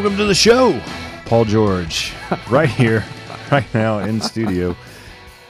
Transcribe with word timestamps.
Welcome 0.00 0.16
to 0.16 0.24
the 0.24 0.34
show, 0.34 0.80
Paul 1.26 1.44
George, 1.44 2.14
right 2.48 2.70
here, 2.70 3.04
right 3.52 3.66
now 3.74 3.98
in 3.98 4.22
studio, 4.22 4.74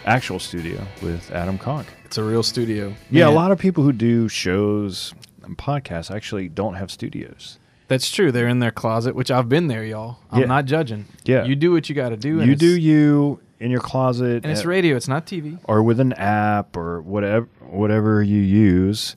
actual 0.06 0.40
studio 0.40 0.84
with 1.02 1.30
Adam 1.30 1.56
Conk. 1.56 1.86
It's 2.04 2.18
a 2.18 2.24
real 2.24 2.42
studio. 2.42 2.92
Yeah, 3.12 3.28
a 3.28 3.30
lot 3.30 3.52
of 3.52 3.60
people 3.60 3.84
who 3.84 3.92
do 3.92 4.26
shows 4.28 5.14
and 5.44 5.56
podcasts 5.56 6.12
actually 6.12 6.48
don't 6.48 6.74
have 6.74 6.90
studios. 6.90 7.60
That's 7.86 8.10
true. 8.10 8.32
They're 8.32 8.48
in 8.48 8.58
their 8.58 8.72
closet, 8.72 9.14
which 9.14 9.30
I've 9.30 9.48
been 9.48 9.68
there, 9.68 9.84
y'all. 9.84 10.18
I'm 10.32 10.40
Yeah. 10.40 10.46
not 10.46 10.64
judging. 10.64 11.04
Yeah. 11.24 11.44
You 11.44 11.54
do 11.54 11.70
what 11.70 11.88
you 11.88 11.94
got 11.94 12.08
to 12.08 12.16
do. 12.16 12.40
and 12.40 12.46
You 12.48 12.54
it's- 12.54 12.58
do 12.58 12.76
you 12.76 13.38
in 13.60 13.70
your 13.70 13.80
closet, 13.80 14.42
And 14.42 14.46
it's 14.50 14.64
radio. 14.64 14.96
It's 14.96 15.06
not 15.06 15.26
TV. 15.26 15.58
or 15.62 15.80
with 15.84 16.00
an 16.00 16.12
app 16.14 16.76
or 16.76 17.02
whatever 17.02 17.46
whatever 17.68 18.20
you 18.20 18.40
use. 18.40 19.14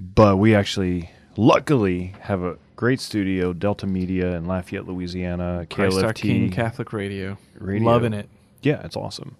But 0.00 0.38
we 0.38 0.52
actually, 0.52 1.10
luckily, 1.36 2.14
have 2.22 2.42
a 2.42 2.56
great 2.78 3.00
studio, 3.00 3.52
Delta 3.52 3.88
Media 3.88 4.36
in 4.36 4.44
Lafayette, 4.44 4.86
Louisiana, 4.86 5.66
Christ 5.68 6.00
our 6.00 6.12
King 6.12 6.48
Catholic 6.52 6.92
Radio. 6.92 7.36
Radio. 7.58 7.84
Loving 7.84 8.12
it. 8.12 8.28
Yeah, 8.62 8.82
it's 8.84 8.94
awesome. 8.94 9.36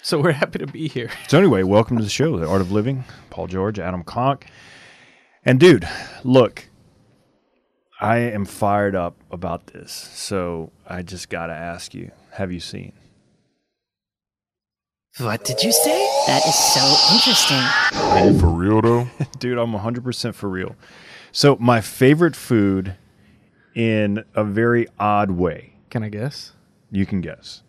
So 0.00 0.18
we're 0.18 0.32
happy 0.32 0.58
to 0.60 0.66
be 0.66 0.88
here. 0.88 1.10
So 1.28 1.36
anyway, 1.36 1.64
welcome 1.64 1.98
to 1.98 2.02
the 2.02 2.08
show, 2.08 2.38
The 2.38 2.48
Art 2.48 2.62
of 2.62 2.72
Living. 2.72 3.04
Paul 3.28 3.46
George, 3.46 3.78
Adam 3.78 4.02
Conk. 4.04 4.46
And 5.44 5.60
dude, 5.60 5.86
look, 6.24 6.70
I 8.00 8.20
am 8.20 8.46
fired 8.46 8.96
up 8.96 9.16
about 9.30 9.66
this. 9.66 9.92
So 9.92 10.72
I 10.86 11.02
just 11.02 11.28
got 11.28 11.48
to 11.48 11.54
ask 11.54 11.92
you, 11.92 12.10
have 12.32 12.50
you 12.50 12.60
seen? 12.60 12.94
What 15.18 15.44
did 15.44 15.62
you 15.62 15.72
say? 15.72 16.06
That 16.26 16.46
is 16.46 16.54
so 16.54 17.14
interesting. 17.14 17.58
Are 17.98 18.30
you 18.30 18.38
for 18.40 18.48
real 18.48 18.80
though? 18.80 19.08
Dude, 19.38 19.58
I'm 19.58 19.72
100% 19.72 20.34
for 20.34 20.48
real. 20.48 20.74
So 21.38 21.56
my 21.60 21.80
favorite 21.80 22.34
food 22.34 22.96
in 23.72 24.24
a 24.34 24.42
very 24.42 24.88
odd 24.98 25.30
way. 25.30 25.74
Can 25.88 26.02
I 26.02 26.08
guess? 26.08 26.50
You 26.90 27.06
can 27.06 27.20
guess. 27.20 27.62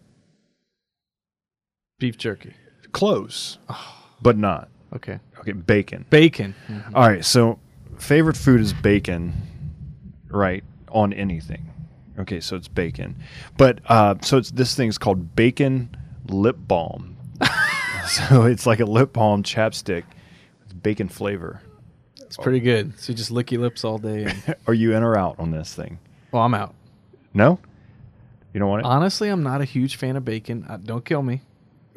Beef 1.99 2.17
jerky. 2.17 2.55
Close, 2.93 3.59
but 4.23 4.39
not. 4.39 4.69
Okay. 4.95 5.19
Okay, 5.37 5.51
bacon. 5.51 6.07
Bacon. 6.09 6.55
All 6.95 7.07
right, 7.07 7.23
so 7.23 7.59
favorite 7.99 8.37
food 8.37 8.59
is 8.59 8.73
bacon, 8.73 9.33
right? 10.29 10.63
On 10.87 11.13
anything. 11.13 11.71
Okay, 12.17 12.39
so 12.39 12.55
it's 12.55 12.67
bacon, 12.67 13.17
but 13.55 13.81
uh, 13.85 14.15
so 14.23 14.37
it's 14.37 14.49
this 14.49 14.73
thing's 14.73 14.97
called 14.97 15.35
bacon 15.35 15.95
lip 16.27 16.57
balm. 16.59 17.17
so 18.07 18.45
it's 18.45 18.65
like 18.65 18.79
a 18.79 18.85
lip 18.85 19.13
balm 19.13 19.43
chapstick 19.43 20.05
with 20.63 20.81
bacon 20.81 21.07
flavor. 21.07 21.61
It's 22.29 22.37
pretty 22.37 22.59
good. 22.59 22.97
So 22.99 23.11
you 23.11 23.17
just 23.17 23.31
lick 23.31 23.51
your 23.51 23.61
lips 23.61 23.83
all 23.83 23.97
day. 23.97 24.23
And, 24.25 24.55
Are 24.67 24.73
you 24.73 24.93
in 24.95 25.03
or 25.03 25.17
out 25.17 25.35
on 25.39 25.51
this 25.51 25.73
thing? 25.73 25.99
well, 26.31 26.43
I'm 26.43 26.53
out. 26.53 26.73
No, 27.33 27.59
you 28.53 28.59
don't 28.59 28.69
want 28.69 28.81
it. 28.81 28.85
Honestly, 28.85 29.29
I'm 29.29 29.43
not 29.43 29.61
a 29.61 29.65
huge 29.65 29.95
fan 29.97 30.15
of 30.15 30.23
bacon. 30.25 30.65
Uh, 30.69 30.77
don't 30.77 31.03
kill 31.05 31.21
me. 31.23 31.41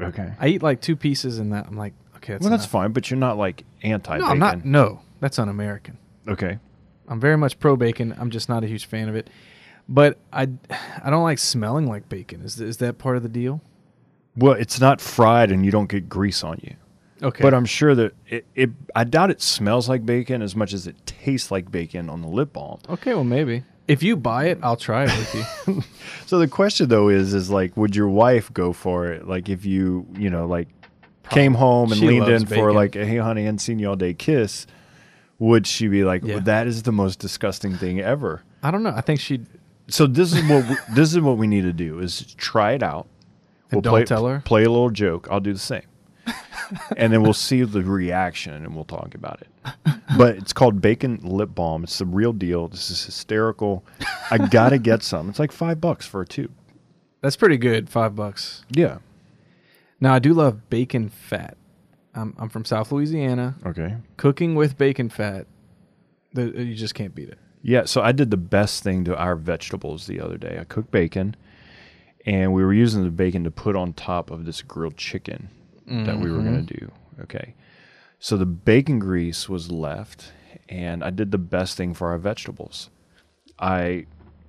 okay, 0.00 0.32
I 0.40 0.48
eat 0.48 0.62
like 0.62 0.80
two 0.80 0.96
pieces 0.96 1.38
and 1.38 1.52
that 1.52 1.66
I'm 1.68 1.76
like, 1.76 1.92
okay, 2.16 2.32
that's 2.34 2.42
well 2.42 2.50
that's 2.50 2.64
enough. 2.64 2.70
fine, 2.70 2.92
but 2.92 3.10
you're 3.10 3.18
not 3.18 3.36
like 3.38 3.64
anti 3.82 4.16
No, 4.18 4.24
bacon. 4.24 4.30
I'm 4.32 4.38
not. 4.38 4.64
No, 4.64 5.00
that's 5.20 5.38
un-American. 5.38 5.98
Okay, 6.28 6.58
I'm 7.08 7.20
very 7.20 7.36
much 7.36 7.58
pro 7.60 7.76
bacon. 7.76 8.14
I'm 8.18 8.30
just 8.30 8.48
not 8.48 8.64
a 8.64 8.66
huge 8.66 8.86
fan 8.86 9.08
of 9.08 9.14
it. 9.16 9.28
But 9.88 10.18
I, 10.32 10.48
I 11.04 11.10
don't 11.10 11.24
like 11.24 11.38
smelling 11.38 11.86
like 11.86 12.08
bacon. 12.08 12.42
Is 12.42 12.60
is 12.60 12.76
that 12.78 12.98
part 12.98 13.16
of 13.16 13.22
the 13.22 13.28
deal? 13.28 13.60
well 14.34 14.54
it's 14.54 14.80
not 14.80 14.98
fried 14.98 15.50
and 15.52 15.62
you 15.62 15.70
don't 15.70 15.90
get 15.90 16.08
grease 16.08 16.42
on 16.42 16.58
you. 16.62 16.74
Okay. 17.22 17.42
But 17.42 17.54
I'm 17.54 17.64
sure 17.66 17.94
that 17.94 18.14
it, 18.28 18.46
it. 18.54 18.70
I 18.94 19.04
doubt 19.04 19.30
it 19.30 19.40
smells 19.40 19.88
like 19.88 20.04
bacon 20.04 20.42
as 20.42 20.56
much 20.56 20.72
as 20.72 20.86
it 20.86 20.96
tastes 21.06 21.50
like 21.50 21.70
bacon 21.70 22.10
on 22.10 22.20
the 22.20 22.28
lip 22.28 22.52
balm. 22.52 22.80
okay. 22.88 23.14
Well, 23.14 23.24
maybe 23.24 23.62
if 23.88 24.02
you 24.02 24.16
buy 24.16 24.46
it, 24.46 24.58
I'll 24.62 24.76
try 24.76 25.04
it 25.04 25.10
with 25.18 25.34
you. 25.66 25.82
So 26.26 26.38
the 26.38 26.48
question 26.48 26.88
though 26.88 27.10
is, 27.10 27.34
is 27.34 27.50
like, 27.50 27.76
would 27.76 27.94
your 27.94 28.08
wife 28.08 28.50
go 28.54 28.72
for 28.72 29.12
it? 29.12 29.28
Like, 29.28 29.50
if 29.50 29.66
you, 29.66 30.06
you 30.16 30.30
know, 30.30 30.46
like, 30.46 30.68
came 31.28 31.52
home 31.52 31.92
and 31.92 32.00
She 32.00 32.06
leaned 32.06 32.28
in 32.28 32.46
for 32.46 32.72
like, 32.72 32.96
a, 32.96 33.04
hey, 33.04 33.18
honey, 33.18 33.42
I 33.42 33.44
hadn't 33.44 33.58
seen 33.58 33.78
you 33.78 33.88
all 33.90 33.96
day 33.96 34.14
kiss, 34.14 34.66
would 35.38 35.66
she 35.66 35.88
be 35.88 36.04
like, 36.04 36.22
Yeah. 36.24 36.38
that 36.38 36.66
is 36.66 36.84
the 36.84 36.92
most 36.92 37.18
disgusting 37.18 37.74
thing 37.76 38.00
ever? 38.00 38.42
I 38.62 38.70
don't 38.70 38.82
know. 38.82 38.94
I 38.96 39.02
think 39.02 39.20
she'd 39.20 39.46
So 39.88 40.06
this 40.06 40.32
is 40.32 40.42
what 40.48 40.66
we, 40.68 40.76
this 40.94 41.12
is 41.12 41.20
what 41.20 41.36
we 41.36 41.46
need 41.46 41.62
to 41.62 41.72
do 41.74 41.98
is 41.98 42.34
try 42.38 42.72
it 42.72 42.82
out. 42.82 43.08
And 43.70 43.82
don't 43.82 43.92
play, 43.92 44.04
tell 44.04 44.26
her? 44.26 44.40
Play 44.44 44.64
a 44.64 44.70
little 44.70 44.90
joke. 44.90 45.28
I'll 45.30 45.40
do 45.40 45.52
the 45.52 45.58
same. 45.58 45.82
And 46.96 47.12
then 47.12 47.22
we'll 47.22 47.32
see 47.32 47.62
the 47.62 47.82
reaction 47.82 48.54
and 48.54 48.74
we'll 48.74 48.84
talk 48.84 49.14
about 49.14 49.42
it. 49.42 49.48
But 50.16 50.36
it's 50.36 50.52
called 50.52 50.80
bacon 50.80 51.20
lip 51.22 51.54
balm. 51.54 51.84
It's 51.84 51.98
the 51.98 52.06
real 52.06 52.32
deal. 52.32 52.68
This 52.68 52.90
is 52.90 53.04
hysterical. 53.04 53.84
I 54.30 54.38
gotta 54.38 54.78
get 54.78 55.02
some. 55.02 55.28
It's 55.28 55.38
like 55.38 55.52
five 55.52 55.80
bucks 55.80 56.06
for 56.06 56.20
a 56.20 56.26
tube. 56.26 56.52
That's 57.20 57.36
pretty 57.36 57.56
good. 57.56 57.88
Five 57.88 58.14
bucks. 58.16 58.64
Yeah. 58.70 58.98
Now 60.00 60.14
I 60.14 60.18
do 60.18 60.34
love 60.34 60.68
bacon 60.68 61.08
fat. 61.08 61.56
I'm 62.14 62.34
I'm 62.38 62.48
from 62.48 62.64
South 62.64 62.92
Louisiana. 62.92 63.54
Okay. 63.64 63.96
Cooking 64.16 64.54
with 64.54 64.76
bacon 64.76 65.08
fat, 65.08 65.46
the, 66.32 66.42
uh, 66.42 66.60
you 66.60 66.74
just 66.74 66.94
can't 66.94 67.14
beat 67.14 67.28
it. 67.28 67.38
Yeah, 67.64 67.84
so 67.84 68.02
I 68.02 68.10
did 68.10 68.32
the 68.32 68.36
best 68.36 68.82
thing 68.82 69.04
to 69.04 69.16
our 69.16 69.36
vegetables 69.36 70.08
the 70.08 70.20
other 70.20 70.36
day. 70.36 70.58
I 70.60 70.64
cooked 70.64 70.90
bacon, 70.90 71.36
and 72.26 72.52
we 72.52 72.64
were 72.64 72.74
using 72.74 73.04
the 73.04 73.10
bacon 73.10 73.44
to 73.44 73.52
put 73.52 73.76
on 73.76 73.92
top 73.92 74.32
of 74.32 74.44
this 74.44 74.62
grilled 74.62 74.96
chicken 74.96 75.48
that 75.86 76.18
we 76.18 76.30
were 76.30 76.38
going 76.38 76.66
to 76.66 76.74
mm-hmm. 76.74 76.86
do. 76.86 76.92
Okay. 77.22 77.54
So 78.18 78.36
the 78.36 78.46
bacon 78.46 78.98
grease 78.98 79.48
was 79.48 79.70
left, 79.70 80.32
and 80.68 81.02
I 81.02 81.10
did 81.10 81.30
the 81.32 81.38
best 81.38 81.76
thing 81.76 81.92
for 81.94 82.10
our 82.10 82.18
vegetables. 82.18 82.90
I 83.58 84.06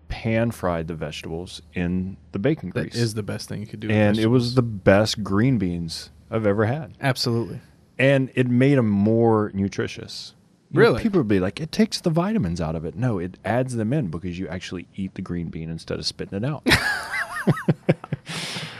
pan 0.09 0.51
fried 0.51 0.87
the 0.87 0.93
vegetables 0.93 1.61
in 1.73 2.17
the 2.33 2.39
bacon 2.39 2.71
That 2.75 2.91
grease. 2.91 2.95
is 2.95 3.15
the 3.15 3.23
best 3.23 3.49
thing 3.49 3.61
you 3.61 3.67
could 3.67 3.79
do. 3.79 3.89
and 3.89 4.19
it 4.19 4.27
was 4.27 4.53
the 4.53 4.61
best 4.61 5.23
green 5.23 5.57
beans 5.57 6.11
I've 6.29 6.45
ever 6.45 6.65
had. 6.65 6.93
absolutely. 7.01 7.61
And 7.97 8.31
it 8.35 8.47
made 8.47 8.77
them 8.77 8.89
more 8.89 9.51
nutritious. 9.53 10.33
Really? 10.71 11.01
people 11.01 11.19
would 11.19 11.27
be 11.27 11.39
like, 11.39 11.59
it 11.59 11.71
takes 11.71 12.01
the 12.01 12.09
vitamins 12.09 12.59
out 12.59 12.75
of 12.75 12.85
it. 12.85 12.95
No, 12.95 13.19
it 13.19 13.37
adds 13.45 13.75
them 13.75 13.93
in 13.93 14.07
because 14.07 14.39
you 14.39 14.47
actually 14.47 14.87
eat 14.95 15.13
the 15.13 15.21
green 15.21 15.49
bean 15.49 15.69
instead 15.69 15.99
of 15.99 16.05
spitting 16.05 16.37
it 16.37 16.45
out. 16.45 16.65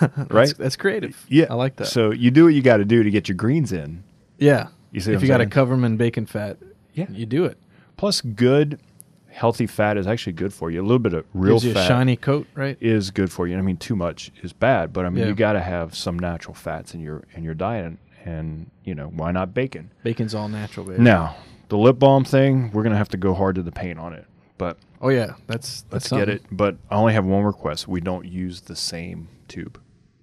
right? 0.16 0.28
That's, 0.48 0.52
that's 0.54 0.76
creative. 0.76 1.24
yeah. 1.28 1.46
I 1.50 1.54
like 1.54 1.76
that. 1.76 1.86
So 1.86 2.10
you 2.10 2.30
do 2.30 2.44
what 2.44 2.54
you 2.54 2.62
got 2.62 2.78
to 2.78 2.84
do 2.84 3.02
to 3.02 3.10
get 3.10 3.28
your 3.28 3.36
greens 3.36 3.72
in. 3.72 4.02
yeah. 4.38 4.68
You 4.92 5.00
see 5.00 5.12
if 5.12 5.22
you 5.22 5.28
got 5.28 5.38
to 5.38 5.46
cover 5.46 5.72
them 5.74 5.84
in 5.84 5.96
bacon 5.96 6.26
fat, 6.26 6.56
Yeah. 6.94 7.06
you 7.10 7.24
do 7.24 7.44
it. 7.44 7.56
Plus, 7.96 8.20
good, 8.20 8.80
healthy 9.28 9.68
fat 9.68 9.96
is 9.96 10.06
actually 10.08 10.32
good 10.32 10.52
for 10.52 10.68
you. 10.68 10.80
A 10.80 10.82
little 10.82 10.98
bit 10.98 11.14
of 11.14 11.24
real 11.32 11.54
Gives 11.54 11.64
you 11.66 11.74
fat 11.74 11.84
a 11.84 11.86
shiny 11.88 12.16
coat, 12.16 12.48
right? 12.56 12.76
is 12.80 13.12
good 13.12 13.30
for 13.30 13.46
you. 13.46 13.56
I 13.56 13.60
mean, 13.60 13.76
too 13.76 13.94
much 13.94 14.32
is 14.42 14.52
bad, 14.52 14.92
but 14.92 15.06
I 15.06 15.10
mean, 15.10 15.22
Yeah. 15.22 15.28
you 15.28 15.34
got 15.36 15.52
to 15.52 15.60
have 15.60 15.94
some 15.94 16.18
natural 16.18 16.54
fats 16.54 16.92
in 16.94 17.00
your 17.00 17.22
in 17.36 17.44
your 17.44 17.54
diet, 17.54 17.92
and 18.24 18.68
you 18.82 18.96
know, 18.96 19.06
why 19.14 19.30
not 19.30 19.54
bacon? 19.54 19.92
Bacon's 20.02 20.34
all 20.34 20.48
natural, 20.48 20.84
baby. 20.86 21.00
Now, 21.02 21.36
the 21.68 21.78
lip 21.78 22.00
balm 22.00 22.24
thing, 22.24 22.72
we're 22.72 22.82
gonna 22.82 22.96
have 22.96 23.10
to 23.10 23.16
go 23.16 23.32
hard 23.32 23.54
to 23.54 23.62
the 23.62 23.70
paint 23.72 24.00
on 24.00 24.12
it, 24.12 24.26
but 24.58 24.76
Oh 25.00 25.10
yeah, 25.10 25.34
that's 25.46 25.46
let's 25.46 25.82
that's 25.90 26.04
get 26.04 26.08
something. 26.08 26.28
it. 26.30 26.42
But 26.50 26.78
I 26.90 26.96
only 26.96 27.12
have 27.12 27.24
one 27.24 27.44
request: 27.44 27.86
we 27.86 28.00
don't 28.00 28.26
use 28.26 28.62
the 28.62 28.74
same 28.74 29.28
tube. 29.46 29.78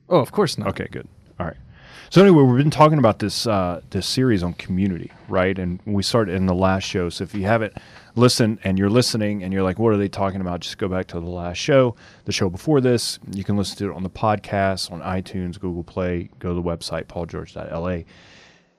Oh, 0.10 0.20
of 0.20 0.32
course 0.32 0.58
not. 0.58 0.70
Okay, 0.70 0.88
good. 0.92 1.08
All 1.40 1.46
right. 1.46 1.58
So 2.10 2.22
anyway, 2.22 2.44
we've 2.44 2.58
been 2.58 2.72
talking 2.72 3.00
about 3.00 3.20
this 3.20 3.46
uh, 3.46 3.82
this 3.90 4.08
series 4.08 4.42
on 4.42 4.54
community, 4.54 5.12
right? 5.28 5.58
And 5.60 5.82
we 5.86 6.02
started 6.04 6.36
in 6.36 6.46
the 6.46 6.54
last 6.54 6.86
show. 6.86 7.10
So 7.10 7.26
if 7.26 7.36
you 7.36 7.44
haven't 7.44 7.74
listened 8.16 8.60
and 8.64 8.80
you're 8.80 8.90
listening 8.90 9.44
and 9.44 9.52
you're 9.52 9.64
like, 9.64 9.78
"What 9.78 9.92
are 9.94 9.98
they 9.98 10.08
talking 10.08 10.40
about?" 10.40 10.62
Just 10.62 10.78
go 10.78 10.88
back 10.88 11.08
to 11.08 11.20
the 11.20 11.28
last 11.28 11.58
show, 11.58 11.96
the 12.24 12.32
show 12.32 12.50
before 12.50 12.80
this. 12.80 13.20
You 13.32 13.44
can 13.44 13.58
listen 13.58 13.78
to 13.80 13.92
it 13.92 13.96
on 13.96 14.04
the 14.04 14.10
podcast, 14.10 14.90
on 14.90 15.02
iTunes, 15.02 15.60
Google 15.60 15.84
Play. 15.84 16.30
Go 16.40 16.50
to 16.50 16.56
the 16.56 16.64
website 16.64 17.06
paulgeorge.la, 17.08 18.04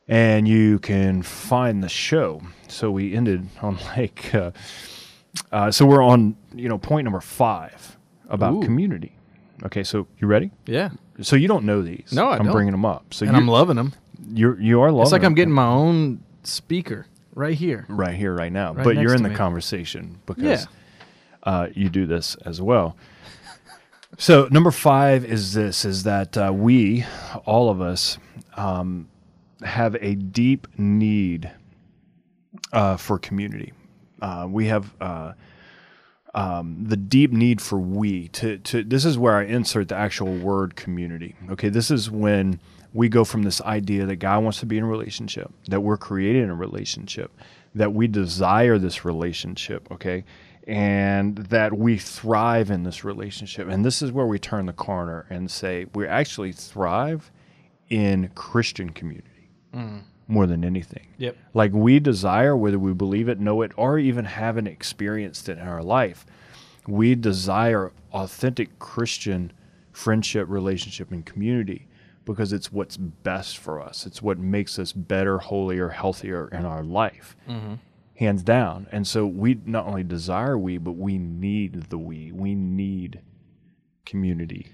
and 0.08 0.48
you 0.48 0.78
can 0.78 1.22
find 1.22 1.82
the 1.82 1.88
show. 1.90 2.40
So 2.68 2.90
we 2.90 3.14
ended 3.14 3.46
on 3.60 3.76
like, 3.96 4.34
uh, 4.34 4.52
uh, 5.52 5.70
so 5.70 5.84
we're 5.84 6.02
on 6.02 6.34
you 6.54 6.70
know 6.70 6.78
point 6.78 7.04
number 7.04 7.20
five 7.20 7.98
about 8.30 8.54
Ooh. 8.54 8.62
community. 8.62 9.17
Okay, 9.64 9.82
so 9.82 10.06
you 10.18 10.28
ready? 10.28 10.50
Yeah, 10.66 10.90
So 11.20 11.34
you 11.36 11.48
don't 11.48 11.64
know 11.64 11.82
these? 11.82 12.12
No, 12.12 12.28
I 12.28 12.36
I'm 12.36 12.44
don't. 12.44 12.52
bringing 12.52 12.72
them 12.72 12.84
up. 12.84 13.12
So 13.12 13.26
and 13.26 13.36
I'm 13.36 13.48
loving 13.48 13.76
them. 13.76 13.92
you're 14.32 14.60
you 14.60 14.80
are 14.80 14.90
loving. 14.90 15.02
It's 15.02 15.12
like 15.12 15.20
I'm 15.22 15.32
them 15.32 15.34
getting 15.34 15.54
my 15.54 15.66
own 15.66 16.22
speaker 16.44 17.06
right 17.34 17.56
here. 17.56 17.84
right 17.88 18.14
here, 18.14 18.34
right 18.34 18.52
now. 18.52 18.72
Right 18.72 18.84
but 18.84 18.96
you're 18.96 19.14
in 19.14 19.22
the 19.22 19.28
me. 19.30 19.34
conversation 19.34 20.20
because 20.26 20.44
Yeah. 20.44 20.64
uh, 21.42 21.68
you 21.74 21.88
do 21.88 22.06
this 22.06 22.36
as 22.44 22.60
well. 22.62 22.96
so 24.16 24.48
number 24.50 24.70
five 24.70 25.24
is 25.24 25.54
this: 25.54 25.84
is 25.84 26.04
that 26.04 26.36
uh, 26.36 26.52
we, 26.54 27.04
all 27.44 27.68
of 27.70 27.80
us, 27.80 28.18
um, 28.56 29.08
have 29.62 29.96
a 29.96 30.14
deep 30.14 30.66
need 30.78 31.50
uh, 32.72 32.96
for 32.96 33.18
community. 33.18 33.72
Uh, 34.22 34.46
we 34.48 34.66
have. 34.66 34.94
Um, 36.34 36.84
the 36.86 36.96
deep 36.96 37.32
need 37.32 37.60
for 37.60 37.78
we 37.78 38.28
to, 38.28 38.58
to 38.58 38.84
this 38.84 39.04
is 39.04 39.16
where 39.16 39.36
I 39.36 39.44
insert 39.44 39.88
the 39.88 39.96
actual 39.96 40.36
word 40.36 40.76
community. 40.76 41.34
Okay, 41.50 41.68
this 41.68 41.90
is 41.90 42.10
when 42.10 42.60
we 42.92 43.08
go 43.08 43.24
from 43.24 43.42
this 43.42 43.60
idea 43.62 44.04
that 44.06 44.16
God 44.16 44.42
wants 44.42 44.60
to 44.60 44.66
be 44.66 44.76
in 44.76 44.84
a 44.84 44.86
relationship, 44.86 45.50
that 45.68 45.80
we're 45.80 45.96
created 45.96 46.44
in 46.44 46.50
a 46.50 46.54
relationship, 46.54 47.32
that 47.74 47.94
we 47.94 48.08
desire 48.08 48.78
this 48.78 49.04
relationship. 49.04 49.90
Okay, 49.90 50.24
and 50.68 51.38
that 51.38 51.72
we 51.72 51.96
thrive 51.96 52.70
in 52.70 52.82
this 52.82 53.02
relationship. 53.02 53.68
And 53.68 53.84
this 53.84 54.02
is 54.02 54.12
where 54.12 54.26
we 54.26 54.38
turn 54.38 54.66
the 54.66 54.74
corner 54.74 55.24
and 55.30 55.50
say 55.50 55.86
we 55.94 56.06
actually 56.06 56.52
thrive 56.52 57.32
in 57.88 58.28
Christian 58.34 58.90
community 58.90 59.48
more 60.28 60.46
than 60.46 60.64
anything. 60.64 61.08
Yep. 61.16 61.36
Like 61.54 61.72
we 61.72 61.98
desire, 61.98 62.56
whether 62.56 62.78
we 62.78 62.92
believe 62.92 63.28
it, 63.28 63.40
know 63.40 63.62
it, 63.62 63.72
or 63.76 63.98
even 63.98 64.26
haven't 64.26 64.66
experienced 64.66 65.48
it 65.48 65.58
in 65.58 65.66
our 65.66 65.82
life, 65.82 66.26
we 66.86 67.14
desire 67.14 67.92
authentic 68.12 68.78
Christian 68.78 69.52
friendship, 69.90 70.46
relationship, 70.48 71.10
and 71.10 71.24
community 71.24 71.88
because 72.24 72.52
it's 72.52 72.70
what's 72.70 72.98
best 72.98 73.56
for 73.56 73.80
us. 73.80 74.06
It's 74.06 74.20
what 74.20 74.38
makes 74.38 74.78
us 74.78 74.92
better, 74.92 75.38
holier, 75.38 75.88
healthier 75.88 76.48
in 76.48 76.66
our 76.66 76.84
life, 76.84 77.34
mm-hmm. 77.48 77.74
hands 78.16 78.42
down. 78.42 78.86
And 78.92 79.06
so 79.06 79.26
we 79.26 79.58
not 79.64 79.86
only 79.86 80.04
desire 80.04 80.58
we, 80.58 80.76
but 80.76 80.92
we 80.92 81.16
need 81.16 81.84
the 81.88 81.96
we. 81.96 82.30
We 82.32 82.54
need 82.54 83.22
community. 84.04 84.66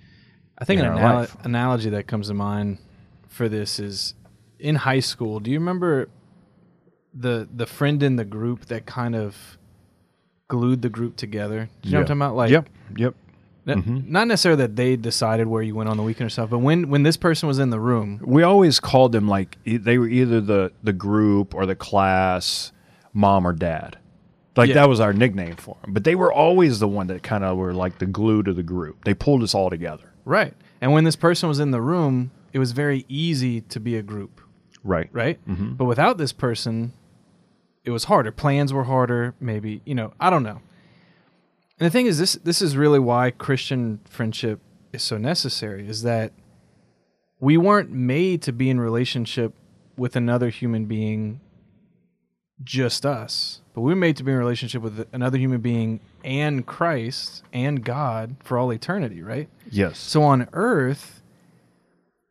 I 0.59 0.65
think 0.65 0.81
an 0.81 0.99
anal- 0.99 1.29
analogy 1.45 1.91
that 1.91 2.09
comes 2.09 2.27
to 2.29 2.35
mind 2.35 2.79
for 3.29 3.49
this 3.49 3.79
is 3.79 4.15
in 4.64 4.75
high 4.76 5.00
school. 5.00 5.40
Do 5.40 5.50
you 5.50 5.58
remember 5.61 6.08
the 7.12 7.49
the 7.55 7.66
friend 7.66 8.02
in 8.02 8.16
the 8.16 8.25
group 8.25 8.66
that 8.66 8.87
kind 8.87 9.14
of 9.14 9.58
glued 10.49 10.82
the 10.82 10.88
group 10.88 11.16
together? 11.16 11.69
Do 11.82 11.88
you 11.88 11.93
know 11.94 12.00
what 12.00 12.11
I'm 12.11 12.19
talking 12.19 12.22
about? 12.22 12.37
Like, 12.37 12.50
yep, 12.50 12.69
yep. 12.96 13.14
n- 13.69 13.82
mm-hmm. 13.82 14.12
not 14.12 14.26
necessarily 14.28 14.62
that 14.62 14.76
they 14.76 14.96
decided 14.96 15.46
where 15.46 15.62
you 15.62 15.75
went 15.75 15.88
on 15.88 15.96
the 15.96 16.02
weekend 16.02 16.26
or 16.26 16.31
stuff, 16.31 16.50
but 16.50 16.58
when 16.58 16.88
when 16.88 17.02
this 17.02 17.16
person 17.16 17.46
was 17.46 17.58
in 17.58 17.70
the 17.70 17.81
room, 17.81 18.20
We 18.25 18.43
always 18.43 18.81
called 18.81 19.12
them 19.12 19.28
like 19.28 19.58
they 19.64 19.99
were 19.99 20.08
either 20.08 20.40
the 20.40 20.72
the 20.82 20.93
group 20.93 21.55
or 21.55 21.67
the 21.67 21.76
class, 21.76 22.72
mom 23.12 23.46
or 23.46 23.52
dad. 23.52 23.99
Like 24.56 24.69
Yeah. 24.69 24.75
that 24.75 24.88
was 24.88 25.00
our 25.00 25.12
nickname 25.12 25.56
for 25.56 25.76
them. 25.82 25.93
But 25.93 26.05
they 26.05 26.14
were 26.14 26.32
always 26.32 26.78
the 26.78 26.87
one 26.88 27.08
that 27.08 27.22
kind 27.25 27.43
of 27.44 27.56
were 27.56 27.75
like 27.75 27.99
the 27.99 28.06
glue 28.06 28.43
to 28.44 28.52
the 28.52 28.62
group. 28.62 29.05
They 29.05 29.12
pulled 29.14 29.43
us 29.43 29.55
all 29.55 29.69
together. 29.69 30.10
right? 30.25 30.55
And 30.81 30.93
when 30.93 31.05
this 31.05 31.17
person 31.17 31.49
was 31.49 31.58
in 31.60 31.70
the 31.70 31.81
room, 31.81 32.31
it 32.52 32.58
was 32.58 32.72
very 32.72 33.05
easy 33.08 33.60
to 33.62 33.81
be 33.81 33.96
a 33.96 34.02
group. 34.02 34.40
Right. 34.84 35.08
right? 35.12 35.44
Mm-hmm. 35.48 35.72
But 35.72 35.86
without 35.86 36.19
this 36.19 36.32
person, 36.32 36.92
it 37.84 37.90
was 37.90 38.04
harder. 38.04 38.31
Plans 38.31 38.72
were 38.72 38.84
harder. 38.84 39.34
Maybe 39.40 39.81
you 39.84 39.94
know, 39.94 40.12
I 40.20 40.31
don't 40.31 40.42
know. 40.42 40.60
And 41.78 41.86
the 41.86 41.90
thing 41.90 42.06
is, 42.06 42.19
this 42.19 42.34
this 42.34 42.62
is 42.62 42.76
really 42.76 43.00
why 43.00 43.31
Christian 43.31 44.00
friendship 44.08 44.60
is 44.92 45.02
so 45.02 45.19
necessary. 45.19 45.88
Is 45.88 46.02
that 46.02 46.32
we 47.40 47.56
weren't 47.56 47.90
made 47.90 48.42
to 48.42 48.52
be 48.52 48.70
in 48.70 48.81
relationship 48.81 49.54
with 49.96 50.16
another 50.16 50.48
human 50.50 50.86
being, 50.86 51.40
just 52.62 53.04
us, 53.04 53.60
but 53.75 53.81
we 53.81 53.92
were 53.92 53.96
made 53.96 54.16
to 54.16 54.25
be 54.25 54.32
in 54.32 54.38
relationship 54.38 54.82
with 54.82 55.06
another 55.12 55.36
human 55.36 55.60
being 55.60 56.00
and 56.22 56.64
Christ 56.64 57.42
and 57.52 57.84
God 57.84 58.36
for 58.42 58.56
all 58.56 58.72
eternity, 58.72 59.20
right? 59.20 59.48
Yes. 59.70 59.98
So 59.98 60.22
on 60.22 60.48
earth, 60.52 61.22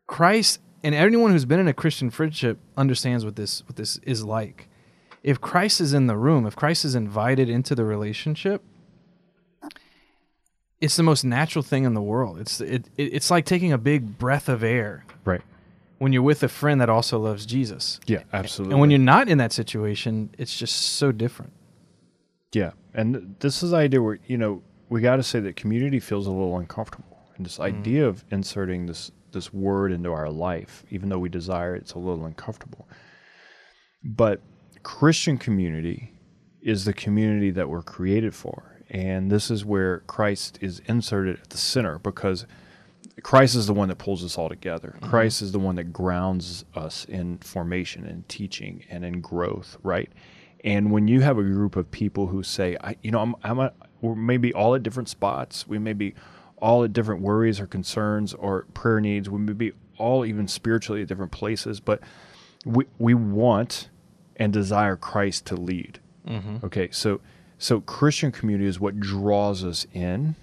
Christ 0.06 0.60
and 0.84 0.94
anyone 0.94 1.32
who's 1.32 1.46
been 1.46 1.58
in 1.58 1.66
a 1.66 1.72
Christian 1.72 2.10
friendship 2.10 2.58
understands 2.76 3.24
what 3.24 3.36
this 3.36 3.64
what 3.66 3.76
this 3.76 3.96
is 4.02 4.22
like. 4.22 4.68
If 5.22 5.40
Christ 5.40 5.80
is 5.80 5.94
in 5.94 6.06
the 6.06 6.16
room, 6.16 6.46
if 6.46 6.54
Christ 6.54 6.84
is 6.84 6.94
invited 6.94 7.48
into 7.48 7.74
the 7.74 7.84
relationship, 7.84 8.62
it's 10.82 10.96
the 10.96 11.02
most 11.02 11.24
natural 11.24 11.62
thing 11.62 11.84
in 11.84 11.94
the 11.94 12.02
world. 12.02 12.38
It's 12.38 12.60
it, 12.60 12.90
it 12.98 13.14
it's 13.14 13.30
like 13.30 13.46
taking 13.46 13.72
a 13.72 13.78
big 13.78 14.18
breath 14.18 14.50
of 14.50 14.62
air 14.62 15.06
right. 15.24 15.40
when 15.98 16.12
you're 16.12 16.22
with 16.22 16.42
a 16.42 16.48
friend 16.48 16.78
that 16.82 16.90
also 16.90 17.18
loves 17.18 17.46
Jesus. 17.46 17.98
Yeah, 18.06 18.24
absolutely. 18.34 18.74
And 18.74 18.80
when 18.80 18.90
you're 18.90 18.98
not 18.98 19.30
in 19.30 19.38
that 19.38 19.52
situation, 19.52 20.34
it's 20.36 20.56
just 20.56 20.76
so 20.76 21.10
different. 21.10 21.54
Yeah, 22.52 22.72
and 22.92 23.34
this 23.40 23.62
is 23.62 23.70
the 23.70 23.78
idea 23.78 24.02
where 24.02 24.18
you 24.26 24.36
know 24.36 24.62
we 24.90 25.00
got 25.00 25.16
to 25.16 25.22
say 25.22 25.40
that 25.40 25.56
community 25.56 25.98
feels 25.98 26.26
a 26.26 26.30
little 26.30 26.58
uncomfortable, 26.58 27.18
and 27.36 27.46
this 27.46 27.54
mm-hmm. 27.54 27.78
idea 27.78 28.06
of 28.06 28.22
inserting 28.30 28.84
this 28.84 29.10
this 29.34 29.52
word 29.52 29.92
into 29.92 30.10
our 30.10 30.30
life, 30.30 30.84
even 30.90 31.10
though 31.10 31.18
we 31.18 31.28
desire 31.28 31.76
it, 31.76 31.82
it's 31.82 31.92
a 31.92 31.98
little 31.98 32.24
uncomfortable. 32.24 32.88
But 34.02 34.40
Christian 34.82 35.36
community 35.36 36.12
is 36.62 36.86
the 36.86 36.94
community 36.94 37.50
that 37.50 37.68
we're 37.68 37.82
created 37.82 38.34
for, 38.34 38.80
and 38.88 39.30
this 39.30 39.50
is 39.50 39.64
where 39.64 40.00
Christ 40.00 40.58
is 40.62 40.80
inserted 40.86 41.38
at 41.40 41.50
the 41.50 41.58
center 41.58 41.98
because 41.98 42.46
Christ 43.22 43.54
is 43.54 43.66
the 43.66 43.74
one 43.74 43.88
that 43.88 43.98
pulls 43.98 44.24
us 44.24 44.36
all 44.38 44.48
together. 44.48 44.94
Mm-hmm. 44.96 45.10
Christ 45.10 45.42
is 45.42 45.52
the 45.52 45.58
one 45.58 45.76
that 45.76 45.92
grounds 45.92 46.64
us 46.74 47.04
in 47.04 47.38
formation 47.38 48.06
and 48.06 48.28
teaching 48.28 48.84
and 48.90 49.04
in 49.04 49.20
growth, 49.20 49.76
right? 49.82 50.10
And 50.64 50.90
when 50.90 51.08
you 51.08 51.20
have 51.20 51.38
a 51.38 51.42
group 51.42 51.76
of 51.76 51.90
people 51.90 52.28
who 52.28 52.42
say, 52.42 52.76
I, 52.82 52.96
you 53.02 53.10
know, 53.10 53.20
I'm, 53.20 53.36
I'm 53.42 53.58
a, 53.58 53.72
we're 54.00 54.14
maybe 54.14 54.52
all 54.52 54.74
at 54.74 54.82
different 54.82 55.08
spots. 55.08 55.66
We 55.68 55.78
may 55.78 55.92
be 55.92 56.14
all 56.64 56.82
at 56.82 56.94
different 56.94 57.20
worries 57.20 57.60
or 57.60 57.66
concerns 57.66 58.32
or 58.32 58.62
prayer 58.72 58.98
needs. 58.98 59.28
We 59.28 59.38
may 59.38 59.52
be 59.52 59.72
all 59.98 60.24
even 60.24 60.48
spiritually 60.48 61.02
at 61.02 61.08
different 61.08 61.30
places, 61.30 61.78
but 61.78 62.00
we, 62.64 62.86
we 62.98 63.12
want 63.12 63.90
and 64.36 64.50
desire 64.50 64.96
Christ 64.96 65.44
to 65.46 65.56
lead. 65.56 66.00
Mm-hmm. 66.26 66.64
Okay, 66.64 66.88
so 66.90 67.20
so 67.58 67.82
Christian 67.82 68.32
community 68.32 68.66
is 68.66 68.80
what 68.80 68.98
draws 68.98 69.62
us 69.62 69.86
in 69.92 70.36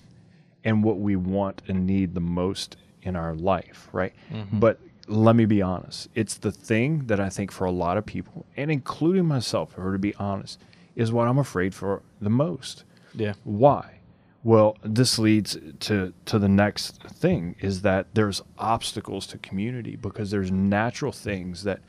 and 0.64 0.84
what 0.84 1.00
we 1.00 1.16
want 1.16 1.64
and 1.68 1.88
need 1.88 2.14
the 2.14 2.22
most 2.22 2.78
in 3.02 3.16
our 3.16 3.34
life, 3.34 3.90
right? 3.92 4.14
Mm-hmm. 4.32 4.60
But 4.60 4.80
let 5.08 5.36
me 5.36 5.46
be 5.46 5.64
honest. 5.64 6.08
It's 6.14 6.36
the 6.36 6.52
thing 6.52 7.08
that 7.08 7.20
I 7.20 7.30
think 7.30 7.52
for 7.52 7.66
a 7.66 7.72
lot 7.72 7.98
of 7.98 8.06
people, 8.06 8.46
and 8.56 8.70
including 8.70 9.26
myself, 9.26 9.76
were 9.76 9.92
to 9.94 9.98
be 9.98 10.14
honest, 10.16 10.62
is 10.96 11.12
what 11.12 11.28
I'm 11.28 11.40
afraid 11.40 11.74
for 11.74 12.04
the 12.22 12.30
most. 12.30 12.84
Yeah. 13.16 13.34
Why? 13.44 14.01
Well, 14.44 14.78
this 14.84 15.20
leads 15.20 15.58
to 15.82 16.14
to 16.26 16.40
the 16.40 16.50
next 16.50 17.02
thing 17.04 17.56
is 17.60 17.84
that 17.84 18.08
there's 18.16 18.42
obstacles 18.58 19.28
to 19.28 19.38
community 19.38 19.96
because 19.96 20.32
there's 20.32 20.52
natural 20.52 21.12
things 21.12 21.64
that 21.64 21.82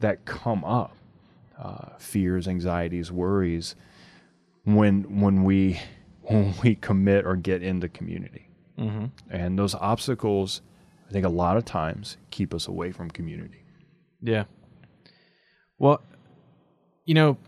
that 0.00 0.24
come 0.24 0.64
up, 0.64 0.96
uh, 1.58 1.90
fears, 1.98 2.48
anxieties, 2.48 3.12
worries, 3.12 3.74
when 4.64 5.20
when 5.20 5.44
we 5.44 5.80
when 6.22 6.54
we 6.62 6.74
commit 6.76 7.26
or 7.26 7.36
get 7.36 7.62
into 7.62 7.88
community, 7.88 8.48
Mm-hmm. 8.78 9.06
and 9.28 9.58
those 9.58 9.74
obstacles, 9.74 10.62
I 11.08 11.12
think 11.12 11.26
a 11.26 11.30
lot 11.30 11.56
of 11.56 11.64
times 11.64 12.16
keep 12.30 12.54
us 12.54 12.68
away 12.68 12.92
from 12.92 13.10
community. 13.10 13.64
Yeah. 14.22 14.44
Well, 15.78 16.00
you 17.04 17.14
know, 17.14 17.38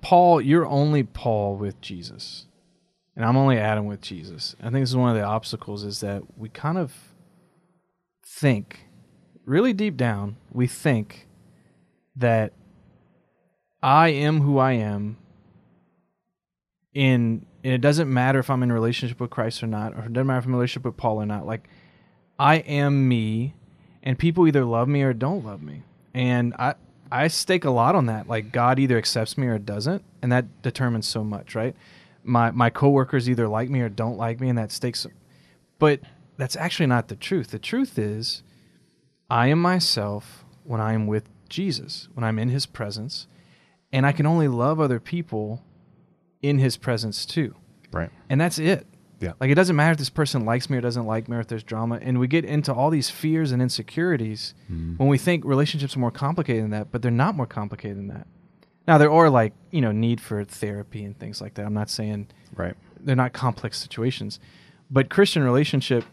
Paul, 0.00 0.40
you're 0.40 0.66
only 0.66 1.04
Paul 1.04 1.56
with 1.56 1.80
Jesus. 1.80 2.46
And 3.16 3.24
I'm 3.24 3.36
only 3.36 3.58
Adam 3.58 3.86
with 3.86 4.00
Jesus. 4.00 4.54
I 4.60 4.64
think 4.64 4.82
this 4.82 4.90
is 4.90 4.96
one 4.96 5.10
of 5.10 5.16
the 5.16 5.24
obstacles 5.24 5.84
is 5.84 6.00
that 6.00 6.22
we 6.38 6.48
kind 6.48 6.78
of 6.78 6.92
think 8.24 8.86
really 9.44 9.72
deep 9.72 9.96
down, 9.96 10.36
we 10.52 10.66
think 10.66 11.28
that 12.16 12.52
I 13.82 14.08
am 14.08 14.40
who 14.40 14.58
I 14.58 14.72
am 14.72 15.16
in 16.92 17.46
and 17.62 17.74
it 17.74 17.82
doesn't 17.82 18.10
matter 18.10 18.38
if 18.38 18.48
I'm 18.48 18.62
in 18.62 18.72
relationship 18.72 19.20
with 19.20 19.28
Christ 19.28 19.62
or 19.62 19.66
not, 19.66 19.92
or 19.92 20.04
it 20.04 20.12
doesn't 20.14 20.26
matter 20.26 20.38
if 20.38 20.44
I'm 20.46 20.52
in 20.52 20.56
relationship 20.56 20.86
with 20.86 20.96
Paul 20.96 21.20
or 21.20 21.26
not. 21.26 21.46
Like 21.46 21.68
I 22.38 22.56
am 22.56 23.06
me 23.06 23.54
and 24.02 24.18
people 24.18 24.46
either 24.46 24.64
love 24.64 24.88
me 24.88 25.02
or 25.02 25.12
don't 25.12 25.44
love 25.44 25.62
me. 25.62 25.82
And 26.14 26.54
I 26.54 26.74
I 27.12 27.28
stake 27.28 27.64
a 27.64 27.70
lot 27.70 27.94
on 27.94 28.06
that. 28.06 28.28
Like 28.28 28.52
God 28.52 28.78
either 28.78 28.96
accepts 28.96 29.36
me 29.36 29.48
or 29.48 29.58
doesn't, 29.58 30.04
and 30.22 30.30
that 30.30 30.62
determines 30.62 31.08
so 31.08 31.24
much, 31.24 31.54
right? 31.54 31.74
My 32.22 32.50
my 32.50 32.70
coworkers 32.70 33.28
either 33.28 33.48
like 33.48 33.70
me 33.70 33.80
or 33.80 33.88
don't 33.88 34.16
like 34.16 34.40
me, 34.40 34.48
and 34.48 34.58
that 34.58 34.72
stakes. 34.72 35.06
But 35.78 36.00
that's 36.36 36.56
actually 36.56 36.86
not 36.86 37.08
the 37.08 37.16
truth. 37.16 37.50
The 37.50 37.58
truth 37.58 37.98
is, 37.98 38.42
I 39.28 39.48
am 39.48 39.60
myself 39.60 40.44
when 40.64 40.80
I 40.80 40.92
am 40.92 41.06
with 41.06 41.28
Jesus, 41.48 42.08
when 42.14 42.24
I'm 42.24 42.38
in 42.38 42.48
His 42.48 42.66
presence, 42.66 43.26
and 43.92 44.06
I 44.06 44.12
can 44.12 44.26
only 44.26 44.48
love 44.48 44.80
other 44.80 45.00
people 45.00 45.62
in 46.42 46.58
His 46.58 46.76
presence 46.76 47.26
too. 47.26 47.54
Right. 47.92 48.10
And 48.28 48.40
that's 48.40 48.58
it. 48.58 48.86
Yeah. 49.20 49.32
Like 49.38 49.50
it 49.50 49.54
doesn't 49.54 49.76
matter 49.76 49.92
if 49.92 49.98
this 49.98 50.10
person 50.10 50.46
likes 50.46 50.70
me 50.70 50.78
or 50.78 50.80
doesn't 50.80 51.04
like 51.04 51.28
me 51.28 51.36
or 51.36 51.40
if 51.40 51.46
there's 51.46 51.62
drama. 51.62 51.98
And 52.00 52.18
we 52.18 52.26
get 52.26 52.44
into 52.44 52.72
all 52.72 52.88
these 52.88 53.10
fears 53.10 53.52
and 53.52 53.60
insecurities 53.60 54.54
mm-hmm. 54.64 54.96
when 54.96 55.08
we 55.08 55.18
think 55.18 55.44
relationships 55.44 55.94
are 55.94 56.00
more 56.00 56.10
complicated 56.10 56.64
than 56.64 56.70
that, 56.70 56.90
but 56.90 57.02
they're 57.02 57.10
not 57.10 57.34
more 57.34 57.46
complicated 57.46 57.98
than 57.98 58.08
that. 58.08 58.26
Now 58.90 58.98
there 58.98 59.12
are 59.12 59.30
like, 59.30 59.52
you 59.70 59.80
know, 59.80 59.92
need 59.92 60.20
for 60.20 60.42
therapy 60.42 61.04
and 61.04 61.16
things 61.16 61.40
like 61.40 61.54
that. 61.54 61.64
I'm 61.64 61.72
not 61.72 61.88
saying 61.88 62.26
Right. 62.56 62.74
they're 62.98 63.14
not 63.14 63.32
complex 63.32 63.78
situations. 63.78 64.40
But 64.90 65.08
Christian 65.08 65.44
relationship 65.44 66.04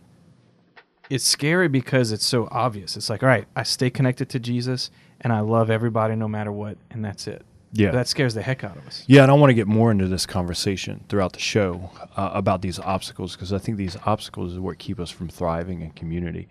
it's 1.10 1.24
scary 1.24 1.70
because 1.70 2.12
it's 2.12 2.26
so 2.26 2.48
obvious. 2.52 2.96
It's 2.96 3.10
like, 3.10 3.24
all 3.24 3.30
right, 3.30 3.48
I 3.56 3.64
stay 3.64 3.90
connected 3.90 4.30
to 4.30 4.40
Jesus 4.40 4.92
and 5.22 5.34
I 5.34 5.40
love 5.40 5.72
everybody 5.72 6.16
no 6.16 6.28
matter 6.28 6.52
what, 6.52 6.78
and 6.92 7.04
that's 7.04 7.26
it. 7.26 7.44
Yeah. 7.74 7.90
That 7.90 8.08
scares 8.08 8.36
the 8.36 8.44
heck 8.44 8.64
out 8.64 8.78
of 8.78 8.86
us. 8.86 9.04
Yeah, 9.08 9.24
and 9.24 9.32
I 9.32 9.34
want 9.34 9.50
to 9.50 9.56
get 9.56 9.66
more 9.66 9.90
into 9.90 10.08
this 10.08 10.28
conversation 10.28 11.04
throughout 11.10 11.34
the 11.34 11.40
show 11.40 11.90
uh, 12.16 12.30
about 12.32 12.62
these 12.62 12.78
obstacles 12.78 13.36
because 13.36 13.54
I 13.54 13.58
think 13.58 13.78
these 13.78 13.98
obstacles 14.06 14.54
is 14.54 14.60
what 14.60 14.78
keep 14.78 15.00
us 15.00 15.10
from 15.10 15.30
thriving 15.30 15.82
in 15.82 15.90
community. 15.92 16.48